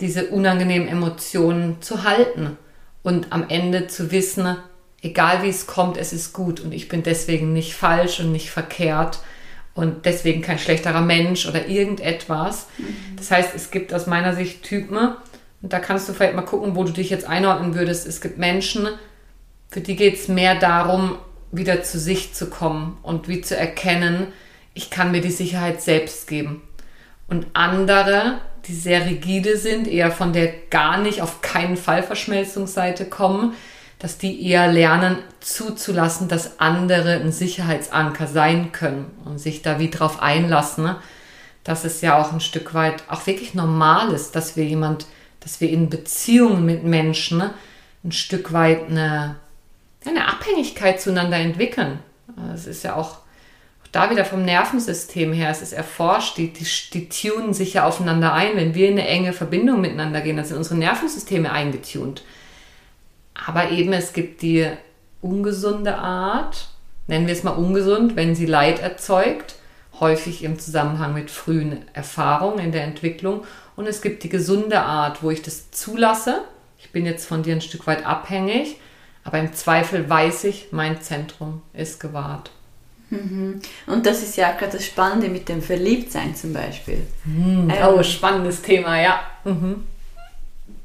diese 0.00 0.26
unangenehmen 0.26 0.88
Emotionen 0.88 1.80
zu 1.80 2.02
halten 2.02 2.56
und 3.02 3.32
am 3.32 3.48
Ende 3.48 3.86
zu 3.86 4.10
wissen, 4.10 4.56
egal 5.02 5.42
wie 5.42 5.48
es 5.48 5.66
kommt, 5.66 5.96
es 5.96 6.12
ist 6.12 6.32
gut 6.32 6.60
und 6.60 6.72
ich 6.72 6.88
bin 6.88 7.02
deswegen 7.02 7.52
nicht 7.52 7.74
falsch 7.74 8.20
und 8.20 8.32
nicht 8.32 8.50
verkehrt 8.50 9.20
und 9.74 10.04
deswegen 10.04 10.42
kein 10.42 10.58
schlechterer 10.58 11.00
Mensch 11.00 11.46
oder 11.46 11.66
irgendetwas. 11.66 12.66
Mhm. 12.78 13.16
Das 13.16 13.30
heißt, 13.30 13.50
es 13.54 13.70
gibt 13.70 13.94
aus 13.94 14.06
meiner 14.06 14.34
Sicht 14.34 14.62
Typen, 14.62 15.14
und 15.64 15.72
da 15.72 15.78
kannst 15.78 16.06
du 16.06 16.12
vielleicht 16.12 16.34
mal 16.34 16.42
gucken, 16.42 16.76
wo 16.76 16.84
du 16.84 16.92
dich 16.92 17.08
jetzt 17.08 17.26
einordnen 17.26 17.74
würdest. 17.74 18.06
Es 18.06 18.20
gibt 18.20 18.36
Menschen, 18.36 18.86
für 19.70 19.80
die 19.80 19.96
geht 19.96 20.16
es 20.16 20.28
mehr 20.28 20.56
darum, 20.56 21.16
wieder 21.56 21.82
zu 21.82 21.98
sich 21.98 22.34
zu 22.34 22.50
kommen 22.50 22.98
und 23.02 23.28
wie 23.28 23.40
zu 23.40 23.56
erkennen, 23.56 24.28
ich 24.74 24.90
kann 24.90 25.12
mir 25.12 25.20
die 25.20 25.30
Sicherheit 25.30 25.80
selbst 25.82 26.26
geben. 26.26 26.62
Und 27.28 27.46
andere, 27.54 28.38
die 28.66 28.74
sehr 28.74 29.06
rigide 29.06 29.56
sind, 29.56 29.86
eher 29.86 30.10
von 30.10 30.32
der 30.32 30.52
gar 30.70 30.98
nicht 30.98 31.22
auf 31.22 31.42
keinen 31.42 31.76
Fall 31.76 32.02
Verschmelzungsseite 32.02 33.04
kommen, 33.06 33.54
dass 33.98 34.18
die 34.18 34.46
eher 34.46 34.70
lernen 34.70 35.18
zuzulassen, 35.40 36.28
dass 36.28 36.60
andere 36.60 37.14
ein 37.14 37.32
Sicherheitsanker 37.32 38.26
sein 38.26 38.72
können 38.72 39.10
und 39.24 39.38
sich 39.38 39.62
da 39.62 39.78
wie 39.78 39.90
drauf 39.90 40.20
einlassen, 40.20 40.94
dass 41.62 41.84
es 41.84 42.00
ja 42.02 42.20
auch 42.20 42.32
ein 42.32 42.40
Stück 42.40 42.74
weit 42.74 43.04
auch 43.08 43.26
wirklich 43.26 43.54
normal 43.54 44.12
ist, 44.12 44.36
dass 44.36 44.56
wir 44.56 44.64
jemand, 44.64 45.06
dass 45.40 45.60
wir 45.60 45.70
in 45.70 45.88
Beziehungen 45.88 46.66
mit 46.66 46.84
Menschen 46.84 47.42
ein 48.04 48.12
Stück 48.12 48.52
weit 48.52 48.90
eine 48.90 49.36
eine 50.06 50.28
Abhängigkeit 50.28 51.00
zueinander 51.00 51.38
entwickeln. 51.38 51.98
Es 52.52 52.66
ist 52.66 52.84
ja 52.84 52.96
auch, 52.96 53.18
da 53.92 54.10
wieder 54.10 54.24
vom 54.24 54.44
Nervensystem 54.44 55.32
her, 55.32 55.50
es 55.50 55.62
ist 55.62 55.72
erforscht, 55.72 56.36
die, 56.36 56.52
die, 56.52 56.66
die 56.92 57.08
tunen 57.08 57.54
sich 57.54 57.74
ja 57.74 57.86
aufeinander 57.86 58.32
ein. 58.32 58.56
Wenn 58.56 58.74
wir 58.74 58.88
in 58.88 58.98
eine 58.98 59.06
enge 59.06 59.32
Verbindung 59.32 59.80
miteinander 59.80 60.20
gehen, 60.20 60.36
dann 60.36 60.44
sind 60.44 60.56
unsere 60.56 60.76
Nervensysteme 60.76 61.52
eingetunt. 61.52 62.24
Aber 63.46 63.70
eben 63.70 63.92
es 63.92 64.12
gibt 64.12 64.42
die 64.42 64.68
ungesunde 65.20 65.96
Art, 65.96 66.68
nennen 67.06 67.26
wir 67.26 67.34
es 67.34 67.44
mal 67.44 67.50
ungesund, 67.50 68.16
wenn 68.16 68.34
sie 68.34 68.46
Leid 68.46 68.80
erzeugt, 68.80 69.56
häufig 70.00 70.42
im 70.42 70.58
Zusammenhang 70.58 71.14
mit 71.14 71.30
frühen 71.30 71.84
Erfahrungen 71.92 72.58
in 72.58 72.72
der 72.72 72.84
Entwicklung. 72.84 73.44
Und 73.76 73.86
es 73.86 74.02
gibt 74.02 74.22
die 74.22 74.28
gesunde 74.28 74.80
Art, 74.80 75.22
wo 75.22 75.30
ich 75.30 75.42
das 75.42 75.70
zulasse. 75.70 76.42
Ich 76.78 76.90
bin 76.90 77.06
jetzt 77.06 77.26
von 77.26 77.42
dir 77.42 77.54
ein 77.54 77.60
Stück 77.60 77.86
weit 77.86 78.04
abhängig 78.04 78.76
aber 79.24 79.38
im 79.38 79.54
Zweifel 79.54 80.08
weiß 80.08 80.44
ich, 80.44 80.68
mein 80.70 81.00
Zentrum 81.00 81.62
ist 81.72 81.98
gewahrt. 81.98 82.50
Mhm. 83.10 83.60
Und 83.86 84.06
das 84.06 84.22
ist 84.22 84.36
ja 84.36 84.52
gerade 84.52 84.76
das 84.76 84.86
Spannende 84.86 85.28
mit 85.28 85.48
dem 85.48 85.62
Verliebtsein 85.62 86.34
zum 86.34 86.52
Beispiel. 86.52 87.06
Mhm. 87.24 87.70
Ähm, 87.70 87.88
oh, 87.88 88.02
spannendes 88.02 88.62
Thema, 88.62 89.00
ja. 89.00 89.20
Mhm. 89.44 89.86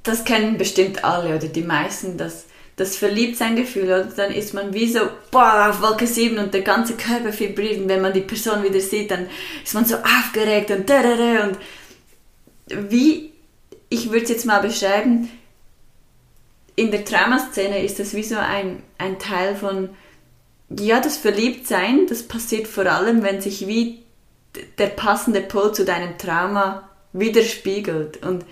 Das 0.04 0.24
kennen 0.24 0.58
bestimmt 0.58 1.04
alle 1.04 1.36
oder 1.36 1.48
die 1.48 1.62
meisten, 1.62 2.18
das, 2.18 2.46
das 2.78 2.96
Verliebtsein-Gefühl. 2.96 3.86
Oder? 3.86 4.04
Dann 4.06 4.32
ist 4.32 4.54
man 4.54 4.74
wie 4.74 4.92
so, 4.92 5.02
boah, 5.32 5.70
auf 5.70 5.82
Wolke 5.82 6.08
7 6.08 6.38
und 6.40 6.54
der 6.54 6.62
ganze 6.62 6.94
Körper 6.94 7.38
vibriert. 7.38 7.82
Und 7.82 7.90
wenn 7.90 8.02
man 8.02 8.14
die 8.14 8.22
Person 8.22 8.64
wieder 8.64 8.80
sieht, 8.80 9.12
dann 9.12 9.28
ist 9.64 9.74
man 9.74 9.86
so 9.86 9.96
aufgeregt 9.96 10.72
und 10.72 10.90
da, 10.90 11.04
da, 11.04 11.16
da. 11.16 11.44
Und 11.48 11.58
wie, 12.90 13.32
ich 13.90 14.12
würde 14.12 14.24
es 14.24 14.30
jetzt 14.30 14.46
mal 14.46 14.62
beschreiben, 14.62 15.30
in 16.80 16.92
der 16.92 17.04
Traumaszene 17.04 17.84
ist 17.84 18.00
das 18.00 18.14
wie 18.14 18.24
so 18.24 18.38
ein, 18.38 18.82
ein 18.98 19.20
Teil 19.20 19.56
von, 19.56 19.90
ja, 20.70 21.02
das 21.02 21.18
Verliebtsein, 21.18 22.08
das 22.08 22.24
passiert 22.24 22.68
vor 22.68 22.86
allem, 22.86 23.22
wenn 23.22 23.42
sich 23.42 23.68
wie 23.68 24.04
der 24.78 24.88
passende 24.88 25.42
Pol 25.42 25.74
zu 25.74 25.84
deinem 25.84 26.18
Trauma 26.18 26.90
widerspiegelt. 27.12 28.24
Und 28.26 28.46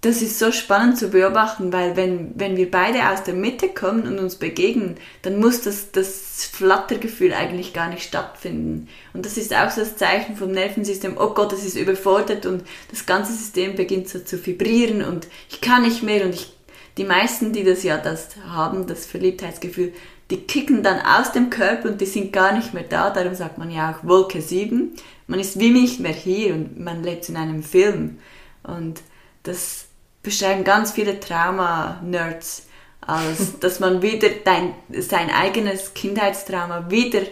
das 0.00 0.22
ist 0.22 0.38
so 0.38 0.50
spannend 0.50 0.96
zu 0.98 1.08
beobachten, 1.08 1.74
weil 1.74 1.94
wenn, 1.96 2.32
wenn 2.36 2.56
wir 2.56 2.70
beide 2.70 3.10
aus 3.10 3.22
der 3.24 3.34
Mitte 3.34 3.68
kommen 3.68 4.06
und 4.06 4.18
uns 4.18 4.36
begegnen, 4.36 4.96
dann 5.20 5.38
muss 5.38 5.60
das, 5.60 5.92
das 5.92 6.48
Flattergefühl 6.50 7.34
eigentlich 7.34 7.74
gar 7.74 7.90
nicht 7.90 8.04
stattfinden. 8.04 8.88
Und 9.12 9.26
das 9.26 9.36
ist 9.36 9.54
auch 9.54 9.70
so 9.70 9.82
das 9.82 9.96
Zeichen 9.96 10.36
vom 10.36 10.52
Nervensystem, 10.52 11.18
oh 11.18 11.34
Gott, 11.34 11.52
es 11.52 11.66
ist 11.66 11.76
überfordert 11.76 12.46
und 12.46 12.62
das 12.90 13.04
ganze 13.04 13.32
System 13.34 13.76
beginnt 13.76 14.08
so 14.08 14.20
zu 14.20 14.44
vibrieren 14.44 15.02
und 15.02 15.26
ich 15.50 15.60
kann 15.60 15.82
nicht 15.82 16.02
mehr 16.02 16.24
und 16.24 16.34
ich 16.34 16.55
die 16.96 17.04
meisten, 17.04 17.52
die 17.52 17.64
das 17.64 17.82
ja 17.82 17.98
das 17.98 18.28
haben, 18.48 18.86
das 18.86 19.06
Verliebtheitsgefühl, 19.06 19.92
die 20.30 20.38
kicken 20.38 20.82
dann 20.82 21.00
aus 21.00 21.32
dem 21.32 21.50
Körper 21.50 21.90
und 21.90 22.00
die 22.00 22.06
sind 22.06 22.32
gar 22.32 22.52
nicht 22.52 22.74
mehr 22.74 22.82
da. 22.82 23.10
Darum 23.10 23.34
sagt 23.34 23.58
man 23.58 23.70
ja 23.70 23.92
auch 23.92 24.06
Wolke 24.06 24.40
7. 24.40 24.92
Man 25.28 25.38
ist 25.38 25.58
wie 25.60 25.70
nicht 25.70 26.00
mehr 26.00 26.12
hier 26.12 26.54
und 26.54 26.80
man 26.80 27.04
lebt 27.04 27.28
in 27.28 27.36
einem 27.36 27.62
Film. 27.62 28.18
Und 28.64 29.02
das 29.44 29.86
beschreiben 30.22 30.64
ganz 30.64 30.92
viele 30.92 31.20
Trauma-Nerds. 31.20 32.66
als 33.00 33.58
dass 33.60 33.78
man 33.78 34.02
wieder 34.02 34.28
dein, 34.44 34.74
sein 34.98 35.30
eigenes 35.30 35.94
Kindheitstrauma 35.94 36.90
wieder, 36.90 37.22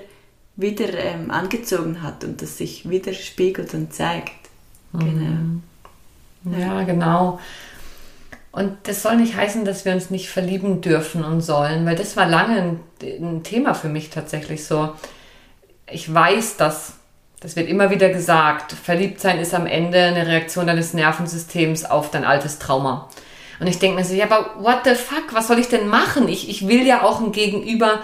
wieder 0.55 0.95
ähm, 0.95 1.33
angezogen 1.33 2.03
hat 2.03 2.23
und 2.23 2.43
das 2.43 2.59
sich 2.59 2.89
wieder 2.89 3.13
spiegelt 3.13 3.75
und 3.75 3.93
zeigt. 3.93 4.51
Mhm. 4.93 5.63
Genau. 6.45 6.59
Ja, 6.59 6.83
genau. 6.85 7.41
Und 8.55 8.77
das 8.85 9.03
soll 9.03 9.17
nicht 9.17 9.35
heißen, 9.35 9.65
dass 9.65 9.85
wir 9.85 9.93
uns 9.93 10.11
nicht 10.11 10.29
verlieben 10.29 10.81
dürfen 10.81 11.25
und 11.25 11.41
sollen, 11.41 11.85
weil 11.87 11.97
das 11.97 12.17
war 12.17 12.27
lange 12.27 12.57
ein, 12.57 12.81
ein 13.03 13.43
Thema 13.43 13.75
für 13.75 13.89
mich 13.89 14.11
tatsächlich 14.11 14.65
so. 14.65 14.93
Ich 15.91 16.13
weiß, 16.13 16.57
dass 16.57 16.95
das 17.41 17.57
wird 17.57 17.69
immer 17.69 17.91
wieder 17.91 18.11
gesagt. 18.11 18.73
Verliebtsein 18.73 19.41
ist 19.41 19.55
am 19.55 19.67
Ende 19.67 20.01
eine 20.01 20.29
Reaktion 20.29 20.69
deines 20.69 20.95
Nervensystems 20.95 21.85
auf 21.85 22.13
dein 22.13 22.25
altes 22.25 22.61
Trauma. 22.61 23.11
Und 23.59 23.67
ich 23.67 23.81
denke 23.81 23.99
mir 23.99 24.05
so, 24.05 24.15
ja, 24.15 24.27
aber 24.27 24.55
what 24.65 24.83
the 24.85 24.95
fuck, 24.95 25.35
was 25.35 25.49
soll 25.49 25.59
ich 25.59 25.69
denn 25.69 25.89
machen? 25.89 26.29
Ich, 26.29 26.49
ich 26.49 26.69
will 26.69 26.87
ja 26.87 27.03
auch 27.03 27.21
ein 27.21 27.33
Gegenüber, 27.33 28.03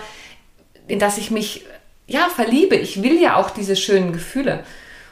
in 0.89 0.99
das 0.99 1.17
ich 1.17 1.31
mich, 1.31 1.65
ja, 2.09 2.29
verliebe. 2.29 2.75
Ich 2.75 3.05
will 3.05 3.23
ja 3.23 3.37
auch 3.37 3.51
diese 3.51 3.77
schönen 3.77 4.13
Gefühle. 4.13 4.65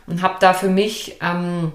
Und 0.09 0.21
habe 0.21 0.37
da 0.41 0.53
für 0.53 0.69
mich 0.69 1.17
ähm, 1.23 1.73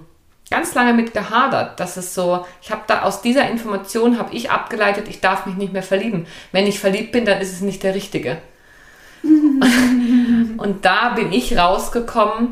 ganz 0.53 0.75
lange 0.75 0.93
mit 0.93 1.13
gehadert. 1.13 1.79
Das 1.79 1.97
ist 1.97 2.13
so, 2.13 2.45
ich 2.61 2.69
habe 2.69 2.83
da 2.85 3.01
aus 3.01 3.23
dieser 3.23 3.49
Information 3.49 4.19
habe 4.19 4.35
ich 4.35 4.51
abgeleitet, 4.51 5.07
ich 5.07 5.19
darf 5.19 5.47
mich 5.47 5.55
nicht 5.55 5.73
mehr 5.73 5.81
verlieben. 5.81 6.27
Wenn 6.51 6.67
ich 6.67 6.79
verliebt 6.79 7.11
bin, 7.11 7.25
dann 7.25 7.41
ist 7.41 7.51
es 7.51 7.61
nicht 7.61 7.81
der 7.81 7.95
Richtige. 7.95 8.37
und 9.23 10.85
da 10.85 11.09
bin 11.15 11.33
ich 11.33 11.57
rausgekommen, 11.57 12.49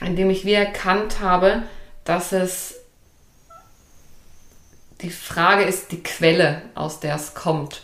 indem 0.00 0.30
ich 0.30 0.44
wie 0.44 0.52
erkannt 0.52 1.18
habe, 1.20 1.64
dass 2.04 2.30
es 2.30 2.76
die 5.00 5.10
Frage 5.10 5.64
ist 5.64 5.90
die 5.90 6.04
Quelle, 6.04 6.62
aus 6.76 7.00
der 7.00 7.16
es 7.16 7.34
kommt. 7.34 7.82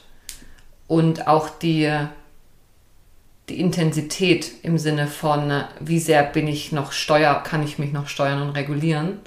Und 0.86 1.26
auch 1.26 1.48
die, 1.48 1.92
die 3.48 3.58
Intensität 3.58 4.52
im 4.62 4.78
Sinne 4.78 5.08
von, 5.08 5.64
wie 5.80 5.98
sehr 5.98 6.22
bin 6.22 6.46
ich 6.46 6.70
noch 6.70 6.92
steuer, 6.92 7.42
kann 7.42 7.64
ich 7.64 7.80
mich 7.80 7.90
noch 7.90 8.06
steuern 8.06 8.40
und 8.40 8.50
regulieren. 8.50 9.18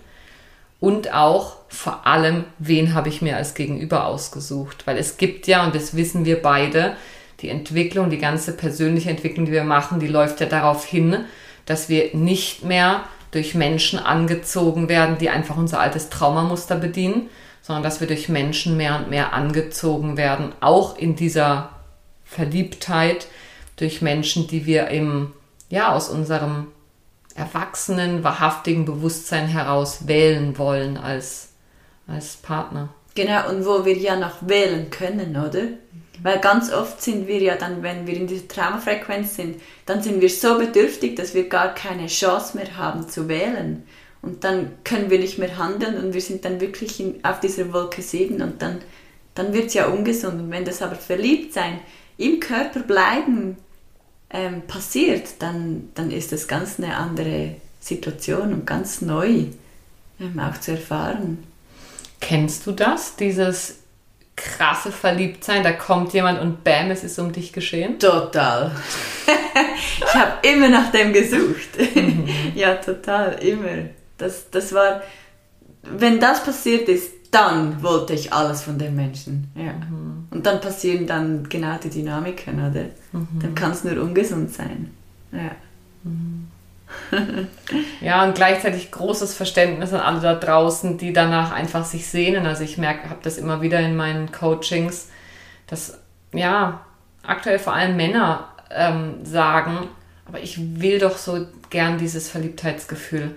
Und 0.79 1.13
auch 1.13 1.55
vor 1.67 2.05
allem, 2.05 2.45
wen 2.59 2.93
habe 2.93 3.09
ich 3.09 3.21
mir 3.21 3.37
als 3.37 3.53
Gegenüber 3.53 4.05
ausgesucht. 4.05 4.85
Weil 4.85 4.97
es 4.97 5.17
gibt 5.17 5.47
ja, 5.47 5.65
und 5.65 5.73
das 5.73 5.95
wissen 5.95 6.25
wir 6.25 6.41
beide, 6.41 6.95
die 7.41 7.49
Entwicklung, 7.49 8.09
die 8.09 8.17
ganze 8.17 8.53
persönliche 8.53 9.09
Entwicklung, 9.09 9.45
die 9.45 9.51
wir 9.51 9.63
machen, 9.63 9.99
die 9.99 10.07
läuft 10.07 10.39
ja 10.39 10.45
darauf 10.45 10.85
hin, 10.85 11.25
dass 11.65 11.89
wir 11.89 12.15
nicht 12.15 12.63
mehr 12.63 13.03
durch 13.31 13.55
Menschen 13.55 13.99
angezogen 13.99 14.87
werden, 14.87 15.17
die 15.17 15.29
einfach 15.29 15.57
unser 15.57 15.79
altes 15.79 16.09
Traumamuster 16.09 16.75
bedienen, 16.75 17.29
sondern 17.61 17.83
dass 17.83 17.99
wir 17.99 18.07
durch 18.07 18.29
Menschen 18.29 18.77
mehr 18.77 18.95
und 18.97 19.09
mehr 19.09 19.33
angezogen 19.33 20.17
werden, 20.17 20.53
auch 20.61 20.97
in 20.97 21.15
dieser 21.15 21.71
Verliebtheit 22.23 23.27
durch 23.75 24.01
Menschen, 24.01 24.47
die 24.47 24.65
wir 24.65 24.87
im, 24.87 25.33
ja, 25.69 25.93
aus 25.93 26.09
unserem 26.09 26.67
erwachsenen, 27.35 28.23
wahrhaftigen 28.23 28.85
Bewusstsein 28.85 29.47
heraus 29.47 30.07
wählen 30.07 30.57
wollen 30.57 30.97
als, 30.97 31.49
als 32.07 32.37
Partner. 32.37 32.89
Genau, 33.13 33.49
und 33.49 33.65
wo 33.65 33.85
wir 33.85 33.97
ja 33.97 34.15
noch 34.15 34.47
wählen 34.47 34.89
können, 34.89 35.35
oder? 35.35 35.63
Weil 36.23 36.39
ganz 36.39 36.71
oft 36.71 37.01
sind 37.01 37.27
wir 37.27 37.39
ja 37.39 37.55
dann, 37.55 37.83
wenn 37.83 38.07
wir 38.07 38.15
in 38.15 38.27
dieser 38.27 38.47
Traumafrequenz 38.47 39.35
sind, 39.35 39.61
dann 39.85 40.01
sind 40.01 40.21
wir 40.21 40.29
so 40.29 40.57
bedürftig, 40.57 41.15
dass 41.15 41.33
wir 41.33 41.49
gar 41.49 41.73
keine 41.73 42.07
Chance 42.07 42.57
mehr 42.57 42.77
haben 42.77 43.07
zu 43.07 43.27
wählen. 43.27 43.83
Und 44.21 44.43
dann 44.43 44.71
können 44.83 45.09
wir 45.09 45.19
nicht 45.19 45.37
mehr 45.37 45.57
handeln 45.57 46.03
und 46.03 46.13
wir 46.13 46.21
sind 46.21 46.45
dann 46.45 46.59
wirklich 46.59 46.99
in, 46.99 47.23
auf 47.23 47.41
dieser 47.41 47.71
Wolke 47.73 48.01
7 48.01 48.41
und 48.41 48.61
dann, 48.61 48.79
dann 49.35 49.53
wird 49.53 49.67
es 49.67 49.75
ja 49.75 49.87
ungesund. 49.87 50.41
Und 50.41 50.51
wenn 50.51 50.65
das 50.65 50.81
aber 50.81 50.95
verliebt 50.95 51.53
sein, 51.53 51.79
im 52.17 52.39
Körper 52.39 52.79
bleiben 52.79 53.57
ähm, 54.29 54.63
passiert, 54.67 55.41
dann, 55.41 55.89
dann 55.95 56.11
ist 56.11 56.31
das 56.31 56.47
ganz 56.47 56.79
eine 56.79 56.95
andere 56.97 57.55
Situation 57.79 58.53
und 58.53 58.65
ganz 58.65 59.01
neu 59.01 59.45
ähm, 60.19 60.39
auch 60.39 60.59
zu 60.59 60.71
erfahren. 60.71 61.43
Kennst 62.19 62.65
du 62.65 62.71
das, 62.71 63.15
dieses 63.15 63.79
krasse 64.35 64.91
Verliebtsein? 64.91 65.63
Da 65.63 65.71
kommt 65.73 66.13
jemand 66.13 66.41
und 66.41 66.63
bam, 66.63 66.91
es 66.91 67.03
ist 67.03 67.19
um 67.19 67.31
dich 67.31 67.53
geschehen? 67.53 67.99
Total. 67.99 68.71
ich 69.75 70.15
habe 70.15 70.47
immer 70.47 70.69
nach 70.69 70.91
dem 70.91 71.13
gesucht. 71.13 71.77
Mhm. 71.95 72.27
ja, 72.55 72.75
total, 72.75 73.33
immer. 73.43 73.89
Das, 74.17 74.49
das 74.49 74.73
war, 74.73 75.01
wenn 75.83 76.19
das 76.19 76.43
passiert 76.43 76.89
ist, 76.89 77.11
dann 77.31 77.83
wollte 77.83 78.13
ich 78.13 78.31
alles 78.31 78.61
von 78.61 78.79
den 78.79 78.95
Menschen. 78.95 79.51
Ja. 79.55 79.73
Mhm. 79.73 80.27
Und 80.31 80.45
dann 80.45 80.61
passieren 80.61 81.05
dann 81.05 81.47
genau 81.49 81.77
die 81.83 81.89
Dynamiken, 81.89 82.55
oder? 82.55 82.85
Mhm. 83.15 83.39
Dann 83.41 83.55
kann 83.55 83.71
es 83.71 83.83
nur 83.83 84.01
ungesund 84.01 84.53
sein. 84.53 84.91
Ja. 85.31 85.51
Mhm. 86.03 86.47
ja, 88.01 88.23
und 88.23 88.35
gleichzeitig 88.35 88.91
großes 88.91 89.33
Verständnis 89.33 89.91
an 89.91 90.01
alle 90.01 90.19
da 90.19 90.35
draußen, 90.35 90.97
die 90.97 91.13
danach 91.13 91.51
einfach 91.51 91.83
sich 91.83 92.07
sehnen. 92.07 92.45
Also 92.45 92.63
ich 92.63 92.77
merke, 92.77 93.09
habe 93.09 93.19
das 93.23 93.37
immer 93.37 93.61
wieder 93.61 93.79
in 93.79 93.95
meinen 93.95 94.31
Coachings, 94.31 95.09
dass 95.67 95.97
ja 96.31 96.81
aktuell 97.23 97.57
vor 97.57 97.73
allem 97.73 97.97
Männer 97.97 98.49
ähm, 98.69 99.25
sagen, 99.25 99.87
aber 100.27 100.41
ich 100.41 100.79
will 100.79 100.99
doch 100.99 101.17
so 101.17 101.47
gern 101.69 101.97
dieses 101.97 102.29
Verliebtheitsgefühl 102.29 103.35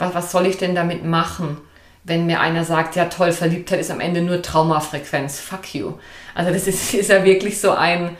was, 0.00 0.14
was 0.14 0.32
soll 0.32 0.46
ich 0.46 0.56
denn 0.56 0.74
damit 0.74 1.04
machen? 1.04 1.58
wenn 2.04 2.26
mir 2.26 2.40
einer 2.40 2.64
sagt, 2.64 2.96
ja 2.96 3.06
toll, 3.06 3.32
Verliebtheit 3.32 3.80
ist 3.80 3.90
am 3.90 4.00
Ende 4.00 4.22
nur 4.22 4.40
Traumafrequenz, 4.40 5.38
fuck 5.38 5.74
you. 5.74 5.94
Also 6.34 6.52
das 6.52 6.66
ist, 6.66 6.94
ist 6.94 7.10
ja 7.10 7.24
wirklich 7.24 7.60
so 7.60 7.72
ein, 7.72 8.16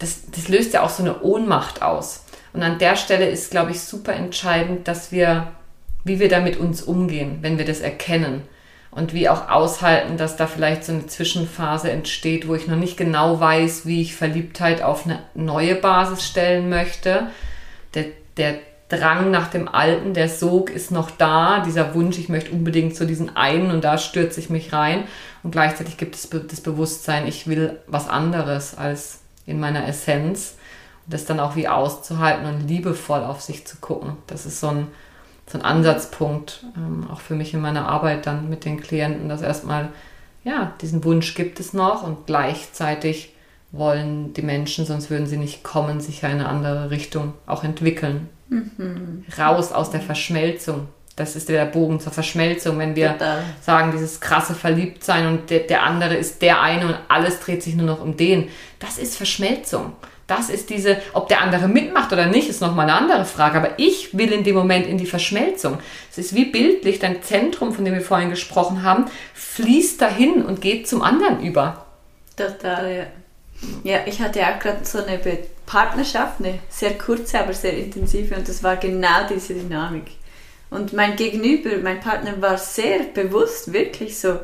das, 0.00 0.22
das 0.34 0.48
löst 0.48 0.74
ja 0.74 0.82
auch 0.82 0.90
so 0.90 1.02
eine 1.02 1.22
Ohnmacht 1.22 1.82
aus. 1.82 2.24
Und 2.52 2.62
an 2.62 2.78
der 2.78 2.96
Stelle 2.96 3.28
ist, 3.28 3.52
glaube 3.52 3.70
ich, 3.70 3.80
super 3.80 4.12
entscheidend, 4.14 4.88
dass 4.88 5.12
wir, 5.12 5.48
wie 6.04 6.18
wir 6.18 6.28
da 6.28 6.40
mit 6.40 6.56
uns 6.56 6.82
umgehen, 6.82 7.38
wenn 7.42 7.58
wir 7.58 7.64
das 7.64 7.80
erkennen. 7.80 8.42
Und 8.90 9.14
wie 9.14 9.28
auch 9.28 9.48
aushalten, 9.48 10.16
dass 10.16 10.36
da 10.36 10.48
vielleicht 10.48 10.82
so 10.82 10.92
eine 10.92 11.06
Zwischenphase 11.06 11.92
entsteht, 11.92 12.48
wo 12.48 12.56
ich 12.56 12.66
noch 12.66 12.76
nicht 12.76 12.96
genau 12.96 13.38
weiß, 13.38 13.86
wie 13.86 14.02
ich 14.02 14.16
Verliebtheit 14.16 14.82
auf 14.82 15.04
eine 15.04 15.20
neue 15.34 15.76
Basis 15.76 16.26
stellen 16.26 16.68
möchte. 16.68 17.28
Der, 17.94 18.06
der 18.36 18.56
Drang 18.88 19.30
nach 19.30 19.48
dem 19.48 19.68
Alten, 19.68 20.14
der 20.14 20.28
Sog 20.28 20.70
ist 20.70 20.90
noch 20.90 21.12
da, 21.12 21.60
dieser 21.60 21.94
Wunsch, 21.94 22.18
ich 22.18 22.28
möchte 22.28 22.50
unbedingt 22.50 22.96
zu 22.96 23.06
diesen 23.06 23.36
einen 23.36 23.70
und 23.70 23.84
da 23.84 23.96
stürze 23.96 24.40
ich 24.40 24.50
mich 24.50 24.72
rein. 24.72 25.04
Und 25.44 25.52
gleichzeitig 25.52 25.96
gibt 25.96 26.16
es 26.16 26.28
das 26.28 26.60
Bewusstsein, 26.60 27.28
ich 27.28 27.46
will 27.46 27.78
was 27.86 28.08
anderes 28.08 28.76
als 28.76 29.19
in 29.46 29.60
meiner 29.60 29.86
Essenz. 29.86 30.56
Und 31.06 31.14
das 31.14 31.24
dann 31.24 31.40
auch 31.40 31.56
wie 31.56 31.68
auszuhalten 31.68 32.46
und 32.46 32.68
liebevoll 32.68 33.22
auf 33.22 33.40
sich 33.40 33.66
zu 33.66 33.76
gucken. 33.78 34.16
Das 34.26 34.46
ist 34.46 34.60
so 34.60 34.68
ein, 34.68 34.88
so 35.46 35.58
ein 35.58 35.64
Ansatzpunkt, 35.64 36.64
ähm, 36.76 37.06
auch 37.10 37.20
für 37.20 37.34
mich 37.34 37.54
in 37.54 37.60
meiner 37.60 37.88
Arbeit 37.88 38.26
dann 38.26 38.48
mit 38.48 38.64
den 38.64 38.80
Klienten, 38.80 39.28
dass 39.28 39.42
erstmal, 39.42 39.88
ja, 40.44 40.72
diesen 40.80 41.04
Wunsch 41.04 41.34
gibt 41.34 41.60
es 41.60 41.72
noch 41.72 42.02
und 42.02 42.26
gleichzeitig 42.26 43.34
wollen 43.72 44.32
die 44.34 44.42
Menschen, 44.42 44.84
sonst 44.84 45.10
würden 45.10 45.26
sie 45.26 45.36
nicht 45.36 45.62
kommen, 45.62 46.00
sich 46.00 46.22
ja 46.22 46.28
in 46.28 46.40
eine 46.40 46.48
andere 46.48 46.90
Richtung 46.90 47.34
auch 47.46 47.62
entwickeln. 47.62 48.28
Mhm. 48.48 49.24
Raus 49.38 49.72
aus 49.72 49.90
der 49.90 50.00
Verschmelzung. 50.00 50.88
Das 51.20 51.36
ist 51.36 51.50
der 51.50 51.66
Bogen 51.66 52.00
zur 52.00 52.12
Verschmelzung, 52.12 52.78
wenn 52.78 52.96
wir 52.96 53.12
Total. 53.12 53.42
sagen, 53.60 53.92
dieses 53.92 54.20
krasse 54.20 54.54
Verliebtsein 54.54 55.26
und 55.26 55.50
der, 55.50 55.60
der 55.60 55.82
andere 55.82 56.14
ist 56.14 56.40
der 56.40 56.62
eine 56.62 56.86
und 56.86 56.96
alles 57.08 57.40
dreht 57.40 57.62
sich 57.62 57.74
nur 57.74 57.84
noch 57.84 58.00
um 58.00 58.16
den. 58.16 58.48
Das 58.78 58.96
ist 58.96 59.18
Verschmelzung. 59.18 59.92
Das 60.26 60.48
ist 60.48 60.70
diese, 60.70 60.96
ob 61.12 61.28
der 61.28 61.42
andere 61.42 61.68
mitmacht 61.68 62.10
oder 62.14 62.24
nicht, 62.24 62.48
ist 62.48 62.62
nochmal 62.62 62.88
eine 62.88 62.96
andere 62.96 63.26
Frage. 63.26 63.58
Aber 63.58 63.78
ich 63.78 64.16
will 64.16 64.32
in 64.32 64.44
dem 64.44 64.54
Moment 64.54 64.86
in 64.86 64.96
die 64.96 65.04
Verschmelzung. 65.04 65.78
Es 66.10 66.16
ist 66.16 66.34
wie 66.34 66.46
bildlich, 66.46 67.00
dein 67.00 67.22
Zentrum, 67.22 67.74
von 67.74 67.84
dem 67.84 67.92
wir 67.92 68.00
vorhin 68.00 68.30
gesprochen 68.30 68.82
haben, 68.82 69.04
fließt 69.34 70.00
dahin 70.00 70.42
und 70.42 70.62
geht 70.62 70.88
zum 70.88 71.02
anderen 71.02 71.42
über. 71.42 71.84
Total, 72.34 72.96
ja. 72.96 73.06
Ja, 73.84 73.98
ich 74.06 74.22
hatte 74.22 74.40
auch 74.40 74.58
gerade 74.58 74.84
so 74.84 75.04
eine 75.04 75.20
Partnerschaft, 75.66 76.36
eine 76.38 76.60
sehr 76.70 76.96
kurze, 76.96 77.40
aber 77.40 77.52
sehr 77.52 77.76
intensive 77.76 78.34
und 78.36 78.48
das 78.48 78.62
war 78.62 78.76
genau 78.76 79.26
diese 79.28 79.52
Dynamik. 79.52 80.12
Und 80.70 80.92
mein 80.92 81.16
Gegenüber, 81.16 81.70
mein 81.82 82.00
Partner 82.00 82.40
war 82.40 82.56
sehr 82.56 83.00
bewusst, 83.00 83.72
wirklich 83.72 84.18
so 84.18 84.38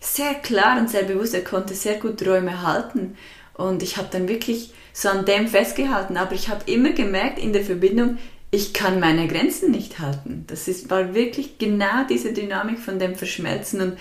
sehr 0.00 0.34
klar 0.34 0.78
und 0.78 0.90
sehr 0.90 1.04
bewusst, 1.04 1.34
er 1.34 1.44
konnte 1.44 1.74
sehr 1.74 1.94
gut 1.94 2.26
Räume 2.26 2.62
halten 2.62 3.16
und 3.54 3.82
ich 3.82 3.96
habe 3.96 4.08
dann 4.10 4.28
wirklich 4.28 4.72
so 4.92 5.08
an 5.08 5.24
dem 5.24 5.48
festgehalten, 5.48 6.16
aber 6.16 6.34
ich 6.34 6.48
habe 6.48 6.70
immer 6.70 6.90
gemerkt 6.90 7.38
in 7.38 7.52
der 7.52 7.64
Verbindung, 7.64 8.18
ich 8.50 8.72
kann 8.72 9.00
meine 9.00 9.26
Grenzen 9.26 9.72
nicht 9.72 9.98
halten. 9.98 10.44
Das 10.46 10.68
ist, 10.68 10.90
war 10.90 11.14
wirklich 11.14 11.58
genau 11.58 12.04
diese 12.08 12.32
Dynamik 12.32 12.78
von 12.78 12.98
dem 12.98 13.16
Verschmelzen 13.16 13.80
und 13.80 13.98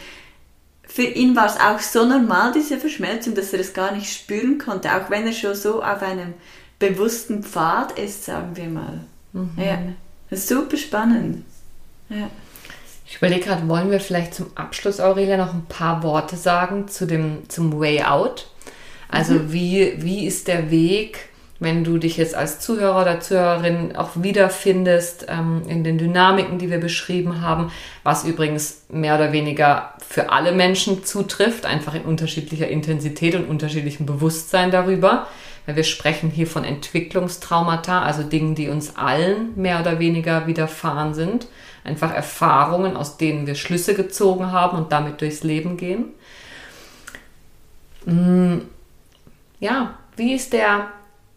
für 0.86 1.04
ihn 1.04 1.36
war 1.36 1.48
es 1.48 1.60
auch 1.60 1.80
so 1.80 2.06
normal, 2.06 2.52
diese 2.52 2.78
Verschmelzung, 2.78 3.34
dass 3.34 3.54
er 3.54 3.62
es 3.62 3.74
gar 3.74 3.96
nicht 3.96 4.14
spüren 4.14 4.58
konnte, 4.58 4.94
auch 4.94 5.10
wenn 5.10 5.26
er 5.26 5.34
schon 5.34 5.56
so 5.56 5.82
auf 5.82 6.02
einem 6.04 6.34
bewussten 6.78 7.42
Pfad 7.42 7.98
ist, 7.98 8.26
sagen 8.26 8.56
wir 8.56 8.68
mal. 8.68 9.00
Mhm. 9.32 9.52
Ja, 9.58 9.80
das 10.34 10.42
ist 10.42 10.50
super 10.50 10.78
spannend. 10.78 11.44
Ja. 12.10 12.30
Ich 13.06 13.18
überlege 13.18 13.46
gerade, 13.46 13.68
wollen 13.68 13.92
wir 13.92 14.00
vielleicht 14.00 14.34
zum 14.34 14.48
Abschluss, 14.56 15.00
Aurelia, 15.00 15.38
noch 15.38 15.54
ein 15.54 15.66
paar 15.70 16.02
Worte 16.02 16.36
sagen 16.36 16.88
zu 16.88 17.06
dem, 17.06 17.48
zum 17.50 17.80
Way 17.80 18.04
Out? 18.04 18.48
Also 19.10 19.36
mhm. 19.36 19.54
wie, 19.54 19.94
wie 19.98 20.26
ist 20.26 20.48
der 20.48 20.72
Weg, 20.72 21.30
wenn 21.60 21.84
du 21.84 22.00
dich 22.00 22.18
jetzt 22.18 22.34
als 22.34 22.60
Zuhörer 22.60 23.04
oder 23.04 23.20
Zuhörerin 23.20 23.96
auch 23.96 24.10
wiederfindest 24.16 25.28
ähm, 25.30 25.62
in 25.68 25.84
den 25.84 26.00
Dynamiken, 26.00 26.58
die 26.58 26.72
wir 26.72 26.80
beschrieben 26.80 27.42
haben, 27.42 27.72
was 28.02 28.24
übrigens 28.24 28.86
mehr 28.90 29.16
oder 29.16 29.32
weniger 29.32 29.94
für 30.06 30.32
alle 30.32 30.52
Menschen 30.52 31.06
zutrifft, 31.06 31.68
einfach 31.68 31.94
in 31.94 32.02
unterschiedlicher 32.02 32.68
Intensität 32.68 33.36
und 33.36 33.46
unterschiedlichem 33.46 34.08
Bewusstsein 34.08 34.72
darüber. 34.72 35.28
Weil 35.66 35.78
wir 35.78 35.84
sprechen 35.84 36.30
hier 36.30 36.48
von 36.48 36.66
Entwicklungstraumata, 36.66 38.02
also 38.02 38.24
Dingen, 38.24 38.56
die 38.56 38.70
uns 38.70 38.96
allen 38.98 39.56
mehr 39.56 39.80
oder 39.80 40.00
weniger 40.00 40.46
widerfahren 40.46 41.14
sind. 41.14 41.48
Einfach 41.84 42.14
Erfahrungen, 42.14 42.98
aus 42.98 43.18
denen 43.18 43.48
wir 43.48 43.56
Schlüsse 43.56 43.94
gezogen 43.94 44.52
haben 44.52 44.78
und 44.78 44.92
damit 44.92 45.22
durchs 45.22 45.44
Leben 45.44 45.78
gehen. 45.78 46.06
Mm, 48.06 48.60
ja, 49.60 49.98
wie 50.18 50.34
ist 50.34 50.54
der, 50.54 50.88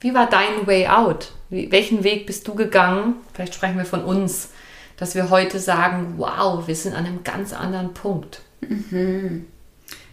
wie 0.01 0.14
war 0.14 0.29
dein 0.29 0.66
Way 0.66 0.89
out? 0.89 1.33
Welchen 1.49 2.03
Weg 2.03 2.27
bist 2.27 2.49
du 2.49 2.55
gegangen? 2.55 3.14
Vielleicht 3.33 3.55
sprechen 3.55 3.79
wir 3.79 3.85
von 3.85 4.03
uns, 4.03 4.51
dass 4.97 5.14
wir 5.14 5.31
heute 5.31 5.61
sagen, 5.61 6.14
wow, 6.16 6.66
wir 6.66 6.74
sind 6.74 6.95
an 6.95 7.07
einem 7.07 7.22
ganz 7.22 7.53
anderen 7.53 7.95
Punkt. 7.95 8.41
Mhm. 8.61 9.47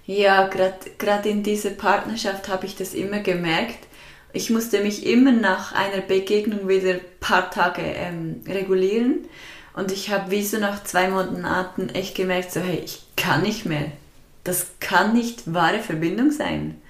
Ja, 0.06 0.50
gerade 0.98 1.30
in 1.30 1.44
dieser 1.44 1.72
Partnerschaft 1.72 2.50
habe 2.50 2.66
ich 2.66 2.76
das 2.76 2.94
immer 2.94 3.20
gemerkt. 3.20 3.88
Ich 4.34 4.50
musste 4.50 4.82
mich 4.82 5.06
immer 5.06 5.32
nach 5.32 5.74
einer 5.74 6.02
Begegnung 6.02 6.68
wieder 6.68 6.96
ein 6.96 7.02
paar 7.20 7.52
Tage 7.52 7.84
ähm, 7.84 8.42
regulieren. 8.48 9.28
Und 9.76 9.92
ich 9.92 10.12
habe 10.12 10.32
wie 10.32 10.44
so 10.44 10.58
nach 10.60 10.84
zwei 10.84 11.08
Monaten 11.08 11.90
echt 11.90 12.16
gemerkt, 12.16 12.52
so 12.52 12.60
hey, 12.60 12.82
ich 12.84 13.04
kann 13.16 13.44
nicht 13.44 13.66
mehr. 13.66 13.92
Das 14.44 14.68
kann 14.80 15.14
nicht 15.14 15.54
wahre 15.54 15.80
Verbindung 15.80 16.32
sein. 16.32 16.82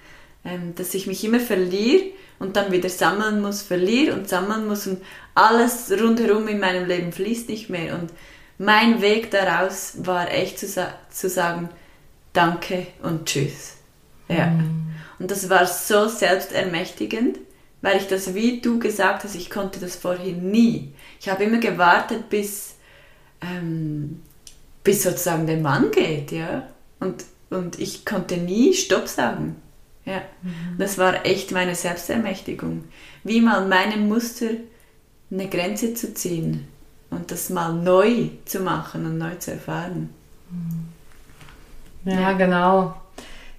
Ähm, 0.46 0.74
dass 0.76 0.94
ich 0.94 1.06
mich 1.06 1.24
immer 1.24 1.40
verliere 1.40 2.06
und 2.40 2.56
dann 2.56 2.72
wieder 2.72 2.90
sammeln 2.90 3.42
muss, 3.42 3.62
verliere 3.62 4.16
und 4.16 4.28
sammeln 4.28 4.68
muss 4.68 4.88
und 4.88 5.02
alles 5.36 5.92
rundherum 5.92 6.48
in 6.48 6.60
meinem 6.60 6.86
Leben 6.86 7.12
fließt 7.12 7.50
nicht 7.50 7.70
mehr. 7.70 7.96
Und 7.96 8.12
mein 8.58 9.02
Weg 9.02 9.32
daraus 9.32 9.94
war 10.00 10.32
echt 10.32 10.60
zu, 10.60 10.68
sa 10.68 10.94
zu 11.10 11.30
sagen, 11.30 11.70
danke 12.34 12.88
und 13.02 13.26
tschüss. 13.26 13.76
Ja. 14.28 14.48
Mm. 14.48 14.93
Und 15.20 15.32
das 15.32 15.50
war 15.50 15.66
so 15.66 16.08
selbstermächtigend, 16.08 17.40
weil 17.82 17.98
ich 17.98 18.08
das, 18.08 18.34
wie 18.34 18.62
du 18.62 18.80
gesagt 18.80 19.24
hast, 19.24 19.36
ich 19.36 19.50
konnte 19.50 19.80
das 19.80 19.96
vorher 19.96 20.34
nie. 20.34 20.94
Ich 21.20 21.30
habe 21.30 21.44
immer 21.44 21.60
gewartet, 21.60 22.30
bis, 22.30 22.76
ähm, 23.42 24.22
bis 24.84 25.04
sozusagen 25.04 25.48
der 25.48 25.58
Mann 25.58 25.92
geht, 25.92 26.32
ja. 26.32 26.68
Und, 27.00 27.26
und 27.50 27.80
ich 27.80 28.06
konnte 28.06 28.38
nie 28.38 28.74
Stopp 28.74 29.08
sagen. 29.08 29.58
Ja, 30.06 30.22
mhm. 30.42 30.78
das 30.78 30.98
war 30.98 31.26
echt 31.26 31.52
meine 31.52 31.76
Selbstermächtigung. 31.76 32.84
Wie 33.24 33.40
mal 33.40 33.66
meinem 33.68 34.08
Muster 34.10 34.48
eine 35.32 35.48
Grenze 35.48 35.94
zu 35.94 36.14
ziehen 36.14 36.68
und 37.10 37.32
das 37.32 37.50
mal 37.50 37.74
neu 37.74 38.30
zu 38.46 38.60
machen 38.60 39.06
und 39.06 39.18
neu 39.18 39.36
zu 39.36 39.52
erfahren. 39.52 40.10
Ja, 42.06 42.20
ja. 42.20 42.34
genau. 42.34 42.96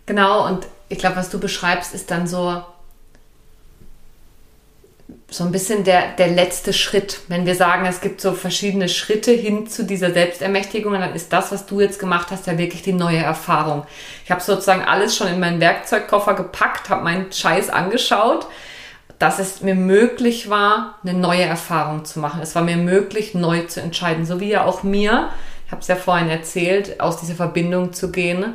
Genau, 0.07 0.47
und 0.47 0.67
ich 0.89 0.99
glaube, 0.99 1.17
was 1.17 1.31
du 1.31 1.39
beschreibst, 1.39 1.95
ist 1.95 2.11
dann 2.11 2.27
so, 2.27 2.63
so 5.31 5.45
ein 5.45 5.53
bisschen 5.53 5.85
der, 5.85 6.13
der 6.13 6.29
letzte 6.29 6.73
Schritt. 6.73 7.21
Wenn 7.29 7.47
wir 7.47 7.55
sagen, 7.55 7.87
es 7.87 8.01
gibt 8.01 8.21
so 8.21 8.33
verschiedene 8.33 8.89
Schritte 8.89 9.33
hin 9.33 9.67
zu 9.67 9.85
dieser 9.85 10.13
Selbstermächtigung, 10.13 10.93
dann 10.93 11.15
ist 11.15 11.33
das, 11.33 11.51
was 11.51 11.67
du 11.67 11.81
jetzt 11.81 11.99
gemacht 11.99 12.29
hast, 12.31 12.47
ja 12.47 12.57
wirklich 12.57 12.83
die 12.83 12.93
neue 12.93 13.19
Erfahrung. 13.19 13.85
Ich 14.25 14.31
habe 14.31 14.41
sozusagen 14.41 14.83
alles 14.83 15.17
schon 15.17 15.29
in 15.29 15.41
meinen 15.41 15.61
Werkzeugkoffer 15.61 16.35
gepackt, 16.35 16.89
habe 16.89 17.03
meinen 17.03 17.33
Scheiß 17.33 17.71
angeschaut, 17.71 18.47
dass 19.19 19.39
es 19.39 19.61
mir 19.63 19.75
möglich 19.75 20.51
war, 20.51 20.99
eine 21.03 21.15
neue 21.15 21.45
Erfahrung 21.45 22.05
zu 22.05 22.21
machen. 22.21 22.41
Es 22.41 22.55
war 22.55 22.63
mir 22.63 22.77
möglich, 22.77 23.35
neu 23.35 23.63
zu 23.63 23.81
entscheiden, 23.81 24.27
so 24.27 24.41
wie 24.41 24.51
ja 24.51 24.65
auch 24.65 24.83
mir, 24.83 25.31
ich 25.67 25.73
habe 25.73 25.81
es 25.81 25.89
ja 25.89 25.97
vorhin 25.97 26.29
erzählt, 26.29 27.01
aus 27.01 27.19
dieser 27.19 27.35
Verbindung 27.35 27.93
zu 27.93 28.13
gehen, 28.13 28.55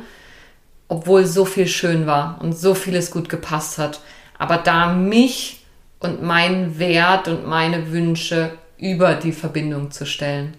obwohl 0.90 1.24
so 1.24 1.44
viel 1.44 1.68
schön 1.68 2.06
war 2.06 2.38
und 2.42 2.52
so 2.52 2.74
vieles 2.74 3.12
gut 3.12 3.28
gepasst 3.28 3.78
hat. 3.78 4.00
Aber 4.38 4.58
da 4.58 4.92
mich 4.92 5.64
und 6.00 6.22
meinen 6.22 6.78
Wert 6.80 7.28
und 7.28 7.46
meine 7.46 7.92
Wünsche 7.92 8.58
über 8.76 9.14
die 9.14 9.32
Verbindung 9.32 9.92
zu 9.92 10.04
stellen. 10.04 10.56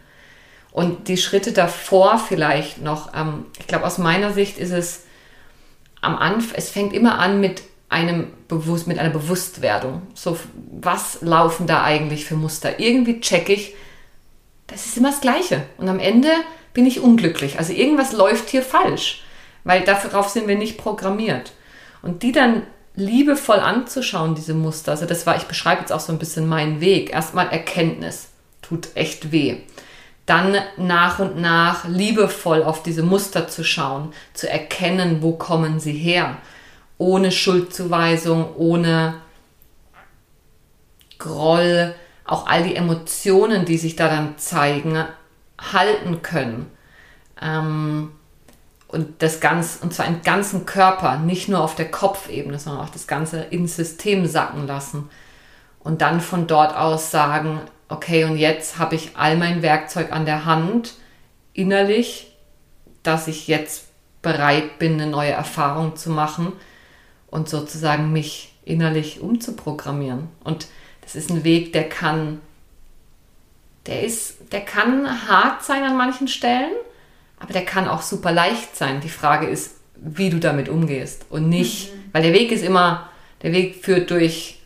Und 0.71 1.09
die 1.09 1.17
Schritte 1.17 1.51
davor 1.51 2.17
vielleicht 2.17 2.81
noch, 2.81 3.13
ähm, 3.13 3.45
ich 3.59 3.67
glaube, 3.67 3.85
aus 3.85 3.97
meiner 3.97 4.31
Sicht 4.31 4.57
ist 4.57 4.71
es 4.71 5.03
am 5.99 6.15
Anfang, 6.15 6.55
es 6.57 6.69
fängt 6.69 6.93
immer 6.93 7.19
an 7.19 7.41
mit 7.41 7.61
einem 7.89 8.27
Bewusst, 8.47 8.87
mit 8.87 8.99
einer 8.99 9.09
Bewusstwerdung. 9.09 10.01
So, 10.13 10.39
was 10.71 11.21
laufen 11.21 11.67
da 11.67 11.83
eigentlich 11.83 12.23
für 12.23 12.35
Muster? 12.35 12.79
Irgendwie 12.79 13.19
check 13.19 13.49
ich, 13.49 13.75
das 14.67 14.85
ist 14.85 14.95
immer 14.95 15.11
das 15.11 15.19
Gleiche. 15.19 15.63
Und 15.77 15.89
am 15.89 15.99
Ende 15.99 16.29
bin 16.73 16.85
ich 16.85 17.01
unglücklich. 17.01 17.59
Also 17.59 17.73
irgendwas 17.73 18.13
läuft 18.13 18.49
hier 18.49 18.61
falsch, 18.61 19.23
weil 19.63 19.83
darauf 19.83 20.29
sind 20.29 20.47
wir 20.47 20.55
nicht 20.55 20.77
programmiert. 20.77 21.53
Und 22.01 22.23
die 22.23 22.31
dann 22.31 22.63
liebevoll 22.95 23.59
anzuschauen, 23.59 24.35
diese 24.35 24.53
Muster. 24.53 24.91
Also 24.91 25.05
das 25.05 25.25
war, 25.25 25.35
ich 25.37 25.45
beschreibe 25.45 25.81
jetzt 25.81 25.91
auch 25.91 25.99
so 25.99 26.11
ein 26.11 26.19
bisschen 26.19 26.47
meinen 26.47 26.81
Weg. 26.81 27.11
Erstmal 27.11 27.47
Erkenntnis, 27.49 28.29
tut 28.61 28.89
echt 28.95 29.31
weh. 29.31 29.57
Dann 30.25 30.55
nach 30.77 31.19
und 31.19 31.39
nach 31.39 31.87
liebevoll 31.87 32.63
auf 32.63 32.83
diese 32.83 33.03
Muster 33.03 33.47
zu 33.47 33.63
schauen, 33.63 34.13
zu 34.33 34.49
erkennen, 34.49 35.21
wo 35.21 35.33
kommen 35.33 35.79
sie 35.79 35.93
her. 35.93 36.37
Ohne 36.97 37.31
Schuldzuweisung, 37.31 38.55
ohne 38.55 39.15
Groll, 41.17 41.95
auch 42.25 42.47
all 42.47 42.63
die 42.63 42.75
Emotionen, 42.75 43.65
die 43.65 43.77
sich 43.77 43.95
da 43.95 44.07
dann 44.07 44.37
zeigen, 44.37 45.03
halten 45.59 46.21
können. 46.21 46.67
Ähm, 47.41 48.11
und 48.91 49.21
das 49.21 49.39
ganz 49.39 49.79
und 49.81 49.93
zwar 49.93 50.07
im 50.07 50.21
ganzen 50.21 50.65
Körper, 50.65 51.17
nicht 51.17 51.47
nur 51.47 51.61
auf 51.61 51.75
der 51.75 51.89
Kopfebene, 51.89 52.59
sondern 52.59 52.83
auch 52.83 52.89
das 52.89 53.07
Ganze 53.07 53.41
ins 53.41 53.75
System 53.75 54.25
sacken 54.25 54.67
lassen 54.67 55.09
und 55.79 56.01
dann 56.01 56.21
von 56.21 56.47
dort 56.47 56.75
aus 56.75 57.09
sagen, 57.09 57.61
okay, 57.87 58.25
und 58.25 58.37
jetzt 58.37 58.77
habe 58.77 58.95
ich 58.95 59.11
all 59.15 59.37
mein 59.37 59.61
Werkzeug 59.61 60.11
an 60.11 60.25
der 60.25 60.45
Hand 60.45 60.95
innerlich, 61.53 62.35
dass 63.03 63.27
ich 63.27 63.47
jetzt 63.47 63.87
bereit 64.21 64.77
bin, 64.77 64.93
eine 64.93 65.07
neue 65.07 65.31
Erfahrung 65.31 65.95
zu 65.95 66.09
machen 66.09 66.53
und 67.27 67.49
sozusagen 67.49 68.11
mich 68.11 68.53
innerlich 68.63 69.21
umzuprogrammieren. 69.21 70.29
Und 70.43 70.67
das 71.01 71.15
ist 71.15 71.31
ein 71.31 71.43
Weg, 71.43 71.73
der 71.73 71.89
kann, 71.89 72.41
der 73.87 74.03
ist, 74.03 74.51
der 74.51 74.61
kann 74.61 75.27
hart 75.27 75.63
sein 75.63 75.83
an 75.83 75.97
manchen 75.97 76.27
Stellen, 76.27 76.71
aber 77.41 77.53
der 77.53 77.65
kann 77.65 77.87
auch 77.87 78.01
super 78.01 78.31
leicht 78.31 78.75
sein. 78.75 79.01
Die 79.01 79.09
Frage 79.09 79.47
ist, 79.47 79.75
wie 79.95 80.29
du 80.29 80.39
damit 80.39 80.69
umgehst 80.69 81.25
und 81.29 81.49
nicht, 81.49 81.93
mhm. 81.93 81.99
weil 82.11 82.23
der 82.23 82.33
Weg 82.33 82.51
ist 82.51 82.63
immer, 82.63 83.09
der 83.41 83.51
Weg 83.51 83.83
führt 83.83 84.11
durch, 84.11 84.59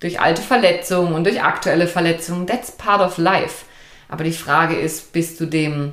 durch 0.00 0.20
alte 0.20 0.42
Verletzungen 0.42 1.14
und 1.14 1.24
durch 1.24 1.42
aktuelle 1.42 1.86
Verletzungen. 1.86 2.46
That's 2.46 2.72
part 2.72 3.00
of 3.00 3.18
life. 3.18 3.64
Aber 4.08 4.24
die 4.24 4.32
Frage 4.32 4.76
ist, 4.76 5.12
bist 5.12 5.40
du 5.40 5.46
dem 5.46 5.92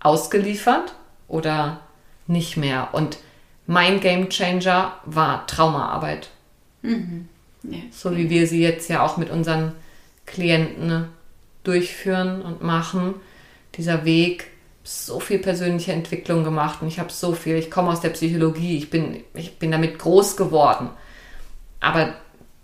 ausgeliefert 0.00 0.94
oder 1.26 1.80
nicht 2.26 2.56
mehr? 2.56 2.88
Und 2.92 3.18
mein 3.66 4.00
Game 4.00 4.30
Changer 4.30 4.94
war 5.04 5.46
Traumaarbeit. 5.46 6.30
Mhm. 6.82 7.28
Ja. 7.64 7.78
So 7.90 8.16
wie 8.16 8.30
wir 8.30 8.46
sie 8.46 8.62
jetzt 8.62 8.88
ja 8.88 9.02
auch 9.02 9.16
mit 9.16 9.30
unseren 9.30 9.72
Klienten 10.24 11.08
durchführen 11.64 12.42
und 12.42 12.62
machen. 12.62 13.14
Dieser 13.74 14.04
Weg, 14.04 14.50
so 14.88 15.20
viel 15.20 15.38
persönliche 15.38 15.92
Entwicklung 15.92 16.44
gemacht 16.44 16.80
und 16.80 16.88
ich 16.88 16.98
habe 16.98 17.12
so 17.12 17.34
viel, 17.34 17.56
ich 17.56 17.70
komme 17.70 17.90
aus 17.90 18.00
der 18.00 18.08
Psychologie, 18.08 18.78
ich 18.78 18.88
bin, 18.88 19.22
ich 19.34 19.58
bin 19.58 19.70
damit 19.70 19.98
groß 19.98 20.38
geworden. 20.38 20.88
Aber 21.78 22.14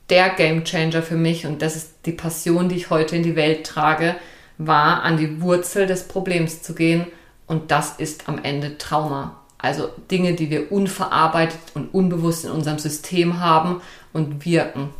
der 0.09 0.31
Game 0.31 0.64
Changer 0.64 1.03
für 1.03 1.16
mich, 1.16 1.45
und 1.45 1.61
das 1.61 1.77
ist 1.77 2.07
die 2.07 2.12
Passion, 2.12 2.70
die 2.70 2.77
ich 2.77 2.89
heute 2.89 3.14
in 3.14 3.22
die 3.22 3.37
Welt 3.37 3.66
trage, 3.66 4.16
war, 4.57 5.03
an 5.03 5.18
die 5.18 5.43
Wurzel 5.43 5.87
des 5.87 6.09
Problems 6.09 6.62
zu 6.62 6.75
gehen. 6.75 7.07
Und 7.47 7.70
das 7.70 7.97
ist 7.99 8.27
am 8.27 8.43
Ende 8.43 8.79
Trauma. 8.79 9.43
Also 9.59 9.91
Dinge, 10.11 10.33
die 10.33 10.49
wir 10.49 10.72
unverarbeitet 10.72 11.61
und 11.75 11.93
unbewusst 11.93 12.47
in 12.47 12.53
unserem 12.53 12.79
System 12.79 13.41
haben 13.41 13.83
und 14.14 14.47
wirken. 14.47 14.91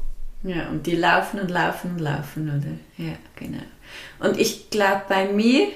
Ja, 0.43 0.69
und 0.69 0.87
die 0.87 0.97
laufen 0.97 1.41
und 1.41 1.51
laufen 1.51 1.93
und 1.93 2.01
laufen, 2.01 2.49
oder? 2.51 3.07
Ja, 3.07 3.15
genau. 3.37 3.63
Und 4.19 4.39
ich 4.39 4.69
glaube, 4.69 5.03
bei 5.09 5.33
mir 5.33 5.69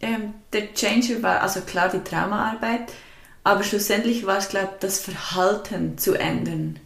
ähm, 0.00 0.34
der 0.52 0.74
Changer 0.74 1.22
war, 1.22 1.40
also 1.42 1.60
klar 1.60 1.88
die 1.88 2.02
Traumaarbeit, 2.02 2.92
aber 3.44 3.62
schlussendlich 3.64 4.26
war 4.26 4.38
es, 4.38 4.48
glaube 4.48 4.70
ich, 4.72 4.80
das 4.80 5.00
Verhalten 5.00 5.98
zu 5.98 6.14
ändern. 6.14 6.78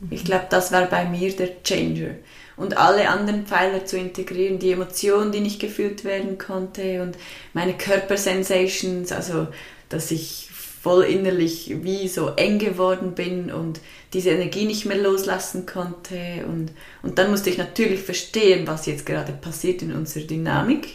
Mhm. 0.00 0.08
Ich 0.10 0.24
glaube, 0.24 0.46
das 0.50 0.72
war 0.72 0.86
bei 0.86 1.04
mir 1.04 1.34
der 1.34 1.62
Changer. 1.62 2.14
Und 2.56 2.76
alle 2.76 3.08
anderen 3.08 3.46
Pfeiler 3.46 3.84
zu 3.84 3.96
integrieren, 3.96 4.58
die 4.58 4.72
Emotionen, 4.72 5.30
die 5.30 5.40
nicht 5.40 5.60
gefühlt 5.60 6.04
werden 6.04 6.38
konnte 6.38 7.02
und 7.02 7.16
meine 7.52 7.74
Körpersensations, 7.74 9.12
also 9.12 9.46
dass 9.88 10.10
ich 10.10 10.48
voll 10.82 11.04
innerlich 11.04 11.76
wie 11.82 12.08
so 12.08 12.30
eng 12.30 12.58
geworden 12.58 13.14
bin 13.14 13.52
und 13.52 13.80
diese 14.12 14.30
Energie 14.30 14.64
nicht 14.64 14.86
mehr 14.86 14.98
loslassen 14.98 15.66
konnte. 15.66 16.44
Und, 16.46 16.72
und 17.02 17.18
dann 17.18 17.30
musste 17.30 17.50
ich 17.50 17.58
natürlich 17.58 18.00
verstehen, 18.00 18.66
was 18.66 18.86
jetzt 18.86 19.06
gerade 19.06 19.32
passiert 19.32 19.82
in 19.82 19.92
unserer 19.92 20.24
Dynamik, 20.24 20.88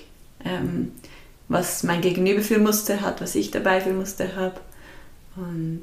ähm, 0.43 0.91
was 1.47 1.83
mein 1.83 2.01
Gegenüber 2.01 2.41
für 2.41 2.59
Muster 2.59 3.01
hat, 3.01 3.21
was 3.21 3.35
ich 3.35 3.51
dabei 3.51 3.81
für 3.81 3.93
Muster 3.93 4.35
habe. 4.35 4.59
Und 5.35 5.81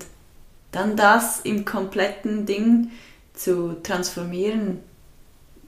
dann 0.72 0.96
das 0.96 1.40
im 1.40 1.64
kompletten 1.64 2.46
Ding 2.46 2.90
zu 3.34 3.76
transformieren, 3.82 4.78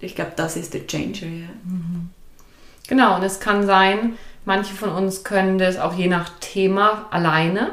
ich 0.00 0.14
glaube, 0.14 0.32
das 0.36 0.56
ist 0.56 0.74
der 0.74 0.86
Changer, 0.86 1.26
ja. 1.26 1.48
Mhm. 1.64 2.10
Genau, 2.88 3.16
und 3.16 3.22
es 3.22 3.38
kann 3.38 3.66
sein, 3.66 4.14
manche 4.44 4.74
von 4.74 4.90
uns 4.90 5.24
können 5.24 5.58
das 5.58 5.78
auch 5.78 5.94
je 5.94 6.08
nach 6.08 6.30
Thema 6.40 7.06
alleine. 7.10 7.70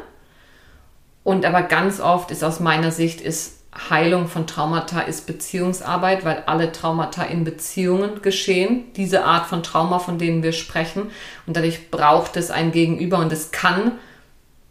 Und 1.24 1.46
aber 1.46 1.64
ganz 1.64 2.00
oft 2.00 2.32
ist 2.32 2.44
aus 2.44 2.60
meiner 2.60 2.92
Sicht 2.92 3.22
ist 3.22 3.59
Heilung 3.90 4.28
von 4.28 4.48
Traumata 4.48 5.02
ist 5.02 5.28
Beziehungsarbeit, 5.28 6.26
weil 6.26 6.44
alle 6.48 6.72
Traumata 6.72 7.24
in 7.24 7.44
Beziehungen 7.44 8.22
geschehen. 8.22 8.92
Diese 8.96 9.26
Art 9.26 9.46
von 9.46 9.62
Trauma, 9.62 10.00
von 10.00 10.18
denen 10.18 10.42
wir 10.42 10.54
sprechen. 10.54 11.12
Und 11.46 11.56
dadurch 11.56 11.92
braucht 11.92 12.36
es 12.36 12.50
ein 12.50 12.72
Gegenüber. 12.72 13.20
Und 13.20 13.32
es 13.32 13.52
kann 13.52 13.94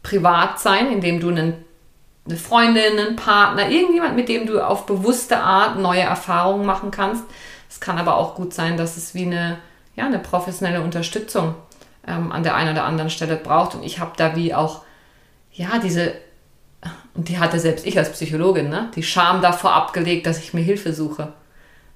privat 0.03 0.59
sein, 0.59 0.90
indem 0.90 1.20
du 1.20 1.28
einen, 1.28 1.64
eine 2.26 2.36
Freundin, 2.36 2.99
einen 2.99 3.16
Partner, 3.16 3.70
irgendjemand, 3.70 4.16
mit 4.16 4.28
dem 4.28 4.46
du 4.46 4.61
auf 4.61 4.86
bewusste 4.86 5.38
Art 5.38 5.78
neue 5.78 6.01
Erfahrungen 6.01 6.66
machen 6.66 6.90
kannst. 6.90 7.22
Es 7.70 7.78
kann 7.78 7.99
aber 7.99 8.16
auch 8.16 8.34
gut 8.34 8.53
sein, 8.53 8.76
dass 8.76 8.96
es 8.96 9.14
wie 9.14 9.26
eine, 9.26 9.59
ja, 9.94 10.07
eine 10.07 10.18
professionelle 10.18 10.82
Unterstützung 10.82 11.55
ähm, 12.07 12.32
an 12.32 12.42
der 12.42 12.57
einen 12.57 12.72
oder 12.72 12.84
anderen 12.84 13.11
Stelle 13.11 13.36
braucht. 13.36 13.76
Und 13.76 13.84
ich 13.84 14.01
habe 14.01 14.12
da 14.16 14.34
wie 14.34 14.55
auch, 14.55 14.82
ja, 15.53 15.78
diese 15.78 16.14
und 17.18 17.28
die 17.28 17.40
hatte 17.40 17.58
selbst 17.58 17.84
ich 17.84 17.98
als 17.98 18.12
Psychologin, 18.12 18.68
ne? 18.68 18.92
Die 18.94 19.02
Scham 19.02 19.42
davor 19.42 19.72
abgelegt, 19.72 20.24
dass 20.24 20.38
ich 20.38 20.54
mir 20.54 20.60
Hilfe 20.60 20.92
suche. 20.92 21.32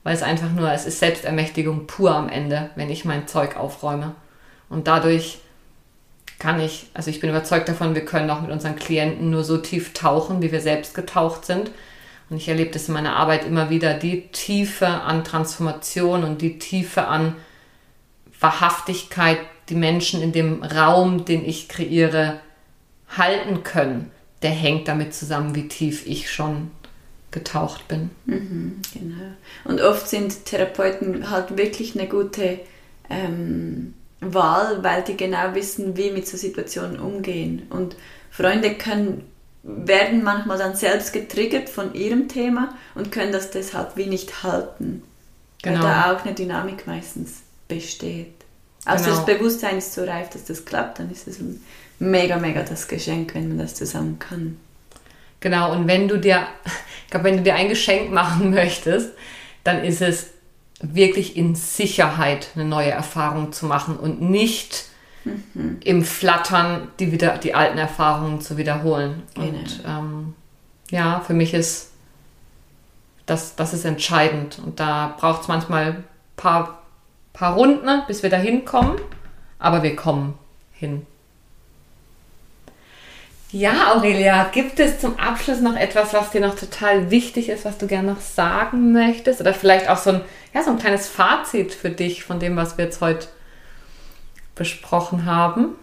Weil 0.02 0.16
es 0.16 0.22
einfach 0.24 0.50
nur, 0.50 0.72
es 0.72 0.84
ist 0.84 0.98
Selbstermächtigung 0.98 1.86
pur 1.86 2.12
am 2.12 2.28
Ende, 2.28 2.70
wenn 2.74 2.90
ich 2.90 3.04
mein 3.04 3.28
Zeug 3.28 3.56
aufräume. 3.56 4.16
Und 4.68 4.88
dadurch 4.88 5.38
kann 6.40 6.58
ich, 6.58 6.86
also 6.92 7.08
ich 7.08 7.20
bin 7.20 7.30
überzeugt 7.30 7.68
davon, 7.68 7.94
wir 7.94 8.04
können 8.04 8.28
auch 8.30 8.40
mit 8.40 8.50
unseren 8.50 8.74
Klienten 8.74 9.30
nur 9.30 9.44
so 9.44 9.58
tief 9.58 9.92
tauchen, 9.92 10.42
wie 10.42 10.50
wir 10.50 10.60
selbst 10.60 10.92
getaucht 10.92 11.44
sind. 11.44 11.70
Und 12.28 12.38
ich 12.38 12.48
erlebe 12.48 12.72
das 12.72 12.88
in 12.88 12.94
meiner 12.94 13.14
Arbeit 13.14 13.46
immer 13.46 13.70
wieder, 13.70 13.94
die 13.94 14.26
Tiefe 14.32 14.88
an 14.88 15.22
Transformation 15.22 16.24
und 16.24 16.42
die 16.42 16.58
Tiefe 16.58 17.06
an 17.06 17.36
Wahrhaftigkeit, 18.40 19.38
die 19.68 19.76
Menschen 19.76 20.20
in 20.20 20.32
dem 20.32 20.64
Raum, 20.64 21.24
den 21.24 21.44
ich 21.44 21.68
kreiere, 21.68 22.40
halten 23.16 23.62
können 23.62 24.10
der 24.43 24.51
hängt 24.51 24.88
damit 24.88 25.14
zusammen, 25.14 25.55
wie 25.55 25.68
tief 25.68 26.07
ich 26.07 26.30
schon 26.30 26.70
getaucht 27.30 27.88
bin. 27.88 28.11
Mhm, 28.26 28.82
genau. 28.93 29.32
Und 29.64 29.80
oft 29.80 30.09
sind 30.09 30.45
Therapeuten 30.45 31.30
halt 31.30 31.57
wirklich 31.57 31.99
eine 31.99 32.09
gute 32.09 32.61
ähm, 33.09 33.95
Wahl, 34.20 34.82
weil 34.82 35.03
die 35.03 35.16
genau 35.16 35.55
wissen, 35.55 35.97
wie 35.97 36.11
mit 36.11 36.28
so 36.28 36.36
Situationen 36.36 37.01
umgehen. 37.01 37.66
Und 37.70 37.97
Freunde 38.30 38.74
können, 38.74 39.24
werden 39.62 40.22
manchmal 40.22 40.59
dann 40.59 40.76
selbst 40.76 41.12
getriggert 41.12 41.68
von 41.68 41.95
ihrem 41.95 42.28
Thema 42.28 42.74
und 42.95 43.12
können 43.12 43.32
das 43.32 43.51
deshalb 43.51 43.97
wie 43.97 44.07
nicht 44.07 44.43
halten. 44.43 45.03
Genau. 45.62 45.78
Weil 45.78 45.82
da 45.82 46.12
auch 46.12 46.24
eine 46.24 46.34
Dynamik 46.34 46.86
meistens 46.86 47.43
besteht. 47.68 48.34
Also 48.84 49.05
genau. 49.05 49.16
das 49.16 49.26
Bewusstsein 49.26 49.78
ist 49.78 49.95
so 49.95 50.05
reif, 50.05 50.30
dass 50.30 50.45
das 50.45 50.64
klappt, 50.64 50.99
dann 50.99 51.11
ist 51.11 51.28
es 51.28 51.38
ein 51.38 51.62
mega, 52.03 52.36
mega 52.38 52.62
das 52.62 52.88
Geschenk, 52.88 53.34
wenn 53.34 53.48
man 53.48 53.59
das 53.59 53.74
zusammen 53.74 54.18
kann. 54.18 54.59
Genau, 55.40 55.72
und 55.72 55.86
wenn 55.86 56.09
du 56.09 56.18
dir, 56.18 56.46
ich 57.05 57.11
glaube, 57.11 57.24
wenn 57.24 57.38
du 57.38 57.42
dir 57.42 57.55
ein 57.55 57.68
Geschenk 57.68 58.12
machen 58.12 58.50
möchtest, 58.50 59.11
dann 59.64 59.84
ist 59.84 60.03
es 60.03 60.30
wirklich 60.80 61.36
in 61.36 61.55
Sicherheit 61.55 62.48
eine 62.55 62.64
neue 62.64 62.90
Erfahrung 62.90 63.53
zu 63.53 63.66
machen 63.66 63.96
und 63.96 64.20
nicht 64.20 64.86
mhm. 65.24 65.78
im 65.84 66.05
Flattern 66.05 66.88
die, 66.98 67.12
wieder, 67.12 67.38
die 67.38 67.55
alten 67.55 67.78
Erfahrungen 67.78 68.40
zu 68.40 68.57
wiederholen. 68.57 69.22
Genau. 69.34 69.46
Und 69.46 69.80
ähm, 69.86 70.34
ja, 70.90 71.20
für 71.20 71.34
mich 71.34 71.55
ist 71.55 71.92
das, 73.26 73.55
das 73.55 73.72
ist 73.72 73.84
entscheidend. 73.84 74.59
Und 74.64 74.80
da 74.80 75.14
braucht 75.18 75.42
es 75.42 75.48
manchmal 75.48 75.84
ein 75.84 76.05
paar, 76.36 76.82
paar 77.32 77.55
Runden, 77.55 78.03
bis 78.09 78.24
wir 78.24 78.30
da 78.30 78.36
hinkommen, 78.36 78.96
aber 79.61 79.84
wir 79.84 79.94
kommen 79.94 80.34
hin. 80.72 81.07
Ja, 83.53 83.92
Aurelia, 83.92 84.44
gibt 84.44 84.80
es 84.80 84.98
zum 84.98 85.18
Abschluss 85.18 85.61
noch 85.61 85.76
etwas, 85.76 86.14
was 86.14 86.30
dir 86.30 86.40
noch 86.40 86.55
total 86.57 87.11
wichtig 87.11 87.50
ist, 87.50 87.66
was 87.66 87.76
du 87.76 87.86
gerne 87.86 88.14
noch 88.14 88.20
sagen 88.20 88.92
möchtest? 88.92 89.42
Oder 89.42 89.53
vielleicht 89.53 89.90
auch 89.90 89.98
so 89.98 90.09
ein, 90.09 90.20
ja, 90.55 90.62
so 90.62 90.70
ein 90.70 90.78
kleines 90.78 91.07
Fazit 91.07 91.74
für 91.74 91.90
dich 91.90 92.24
von 92.24 92.40
dem, 92.40 92.57
was 92.57 92.78
wir 92.78 92.86
jetzt 92.86 93.03
heute 93.03 93.28
besprochen 94.55 95.26
haben? 95.26 95.76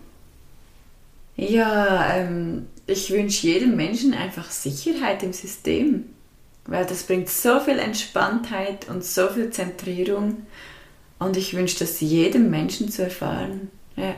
Ja, 1.35 2.11
ähm, 2.15 2.67
ich 2.87 3.11
wünsche 3.11 3.45
jedem 3.45 3.75
Menschen 3.75 4.15
einfach 4.15 4.49
Sicherheit 4.49 5.21
im 5.21 5.31
System, 5.31 6.05
weil 6.65 6.87
das 6.87 7.03
bringt 7.03 7.29
so 7.29 7.59
viel 7.59 7.77
Entspanntheit 7.77 8.89
und 8.89 9.05
so 9.05 9.27
viel 9.27 9.51
Zentrierung. 9.51 10.47
Und 11.19 11.37
ich 11.37 11.55
wünsche 11.55 11.77
das 11.77 11.99
jedem 12.01 12.49
Menschen 12.49 12.89
zu 12.89 13.03
erfahren. 13.03 13.69
Ja. 13.95 14.15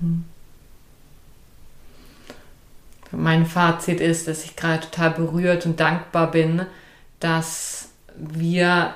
Mhm. 0.00 0.24
Mein 3.10 3.46
Fazit 3.46 4.00
ist, 4.00 4.28
dass 4.28 4.44
ich 4.44 4.56
gerade 4.56 4.80
total 4.80 5.10
berührt 5.10 5.66
und 5.66 5.80
dankbar 5.80 6.30
bin, 6.30 6.66
dass 7.20 7.90
wir 8.16 8.94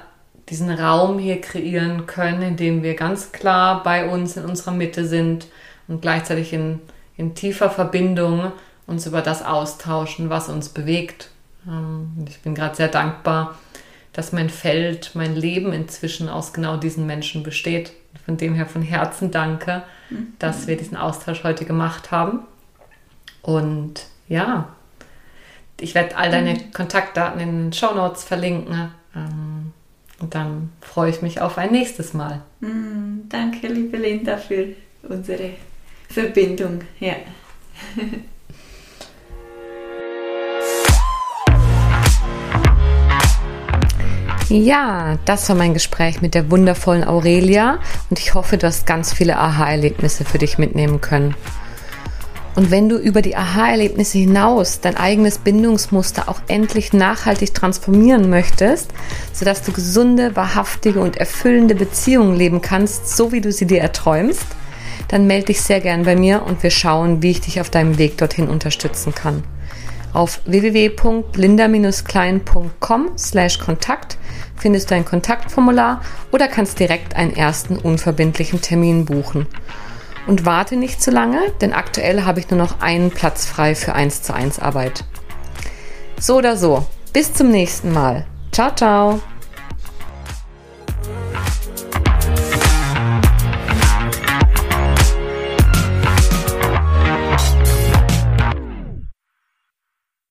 diesen 0.48 0.70
Raum 0.70 1.18
hier 1.18 1.40
kreieren 1.40 2.06
können, 2.06 2.42
in 2.42 2.56
dem 2.56 2.82
wir 2.82 2.94
ganz 2.94 3.32
klar 3.32 3.82
bei 3.82 4.08
uns 4.08 4.36
in 4.36 4.44
unserer 4.44 4.72
Mitte 4.72 5.06
sind 5.06 5.46
und 5.88 6.02
gleichzeitig 6.02 6.52
in, 6.52 6.80
in 7.16 7.34
tiefer 7.34 7.70
Verbindung 7.70 8.52
uns 8.86 9.06
über 9.06 9.22
das 9.22 9.42
austauschen, 9.44 10.30
was 10.30 10.48
uns 10.48 10.68
bewegt. 10.68 11.30
Ähm, 11.66 12.26
ich 12.28 12.40
bin 12.40 12.54
gerade 12.54 12.74
sehr 12.74 12.88
dankbar, 12.88 13.56
dass 14.12 14.32
mein 14.32 14.50
Feld, 14.50 15.12
mein 15.14 15.34
Leben 15.34 15.72
inzwischen 15.72 16.28
aus 16.28 16.52
genau 16.52 16.76
diesen 16.76 17.06
Menschen 17.06 17.42
besteht. 17.42 17.92
Von 18.26 18.36
dem 18.36 18.54
her 18.54 18.66
von 18.66 18.82
Herzen 18.82 19.30
danke, 19.30 19.82
mhm. 20.10 20.34
dass 20.38 20.66
wir 20.66 20.76
diesen 20.76 20.96
Austausch 20.96 21.44
heute 21.44 21.64
gemacht 21.64 22.10
haben. 22.10 22.40
Und 23.42 24.06
ja, 24.28 24.68
ich 25.80 25.94
werde 25.94 26.16
all 26.16 26.30
deine 26.30 26.54
mhm. 26.54 26.72
Kontaktdaten 26.72 27.40
in 27.40 27.64
den 27.64 27.72
Show 27.72 27.94
Notes 27.94 28.24
verlinken. 28.24 28.90
Ähm, 29.14 29.72
und 30.20 30.34
dann 30.34 30.70
freue 30.80 31.10
ich 31.10 31.20
mich 31.20 31.40
auf 31.40 31.58
ein 31.58 31.72
nächstes 31.72 32.14
Mal. 32.14 32.42
Mm, 32.60 33.28
danke, 33.28 33.66
liebe 33.66 33.96
Linda, 33.96 34.36
für 34.36 34.68
unsere 35.02 35.50
Verbindung. 36.08 36.82
Ja. 37.00 37.14
Ja, 44.48 45.18
das 45.24 45.48
war 45.48 45.56
mein 45.56 45.72
Gespräch 45.72 46.20
mit 46.20 46.34
der 46.34 46.50
wundervollen 46.50 47.04
Aurelia 47.04 47.78
und 48.10 48.18
ich 48.18 48.34
hoffe, 48.34 48.58
du 48.58 48.66
hast 48.66 48.86
ganz 48.86 49.14
viele 49.14 49.38
Aha-Erlebnisse 49.38 50.26
für 50.26 50.36
dich 50.36 50.58
mitnehmen 50.58 51.00
können. 51.00 51.34
Und 52.54 52.70
wenn 52.70 52.88
du 52.88 52.96
über 52.96 53.22
die 53.22 53.34
Aha-Erlebnisse 53.34 54.18
hinaus 54.18 54.80
dein 54.80 54.96
eigenes 54.96 55.38
Bindungsmuster 55.38 56.28
auch 56.28 56.40
endlich 56.48 56.92
nachhaltig 56.92 57.54
transformieren 57.54 58.28
möchtest, 58.28 58.90
sodass 59.32 59.62
du 59.62 59.72
gesunde, 59.72 60.36
wahrhaftige 60.36 61.00
und 61.00 61.16
erfüllende 61.16 61.74
Beziehungen 61.74 62.36
leben 62.36 62.60
kannst, 62.60 63.16
so 63.16 63.32
wie 63.32 63.40
du 63.40 63.50
sie 63.50 63.66
dir 63.66 63.80
erträumst, 63.80 64.44
dann 65.08 65.26
melde 65.26 65.46
dich 65.46 65.62
sehr 65.62 65.80
gern 65.80 66.04
bei 66.04 66.14
mir 66.14 66.42
und 66.42 66.62
wir 66.62 66.70
schauen, 66.70 67.22
wie 67.22 67.30
ich 67.30 67.40
dich 67.40 67.58
auf 67.60 67.70
deinem 67.70 67.96
Weg 67.98 68.18
dorthin 68.18 68.48
unterstützen 68.48 69.14
kann. 69.14 69.42
Auf 70.12 70.42
www.linda-klein.com 70.44 73.12
slash 73.16 73.58
Kontakt 73.58 74.18
findest 74.56 74.90
du 74.90 74.94
ein 74.94 75.06
Kontaktformular 75.06 76.02
oder 76.32 76.48
kannst 76.48 76.78
direkt 76.78 77.16
einen 77.16 77.34
ersten 77.34 77.76
unverbindlichen 77.76 78.60
Termin 78.60 79.06
buchen. 79.06 79.46
Und 80.26 80.46
warte 80.46 80.76
nicht 80.76 81.02
zu 81.02 81.10
lange, 81.10 81.50
denn 81.60 81.72
aktuell 81.72 82.24
habe 82.24 82.40
ich 82.40 82.50
nur 82.50 82.58
noch 82.58 82.80
einen 82.80 83.10
Platz 83.10 83.44
frei 83.44 83.74
für 83.74 83.94
1 83.94 84.22
zu 84.22 84.34
1 84.34 84.60
Arbeit. 84.60 85.04
So 86.18 86.36
oder 86.36 86.56
so, 86.56 86.86
bis 87.12 87.34
zum 87.34 87.50
nächsten 87.50 87.92
Mal. 87.92 88.26
Ciao, 88.52 88.72
ciao. 88.74 89.20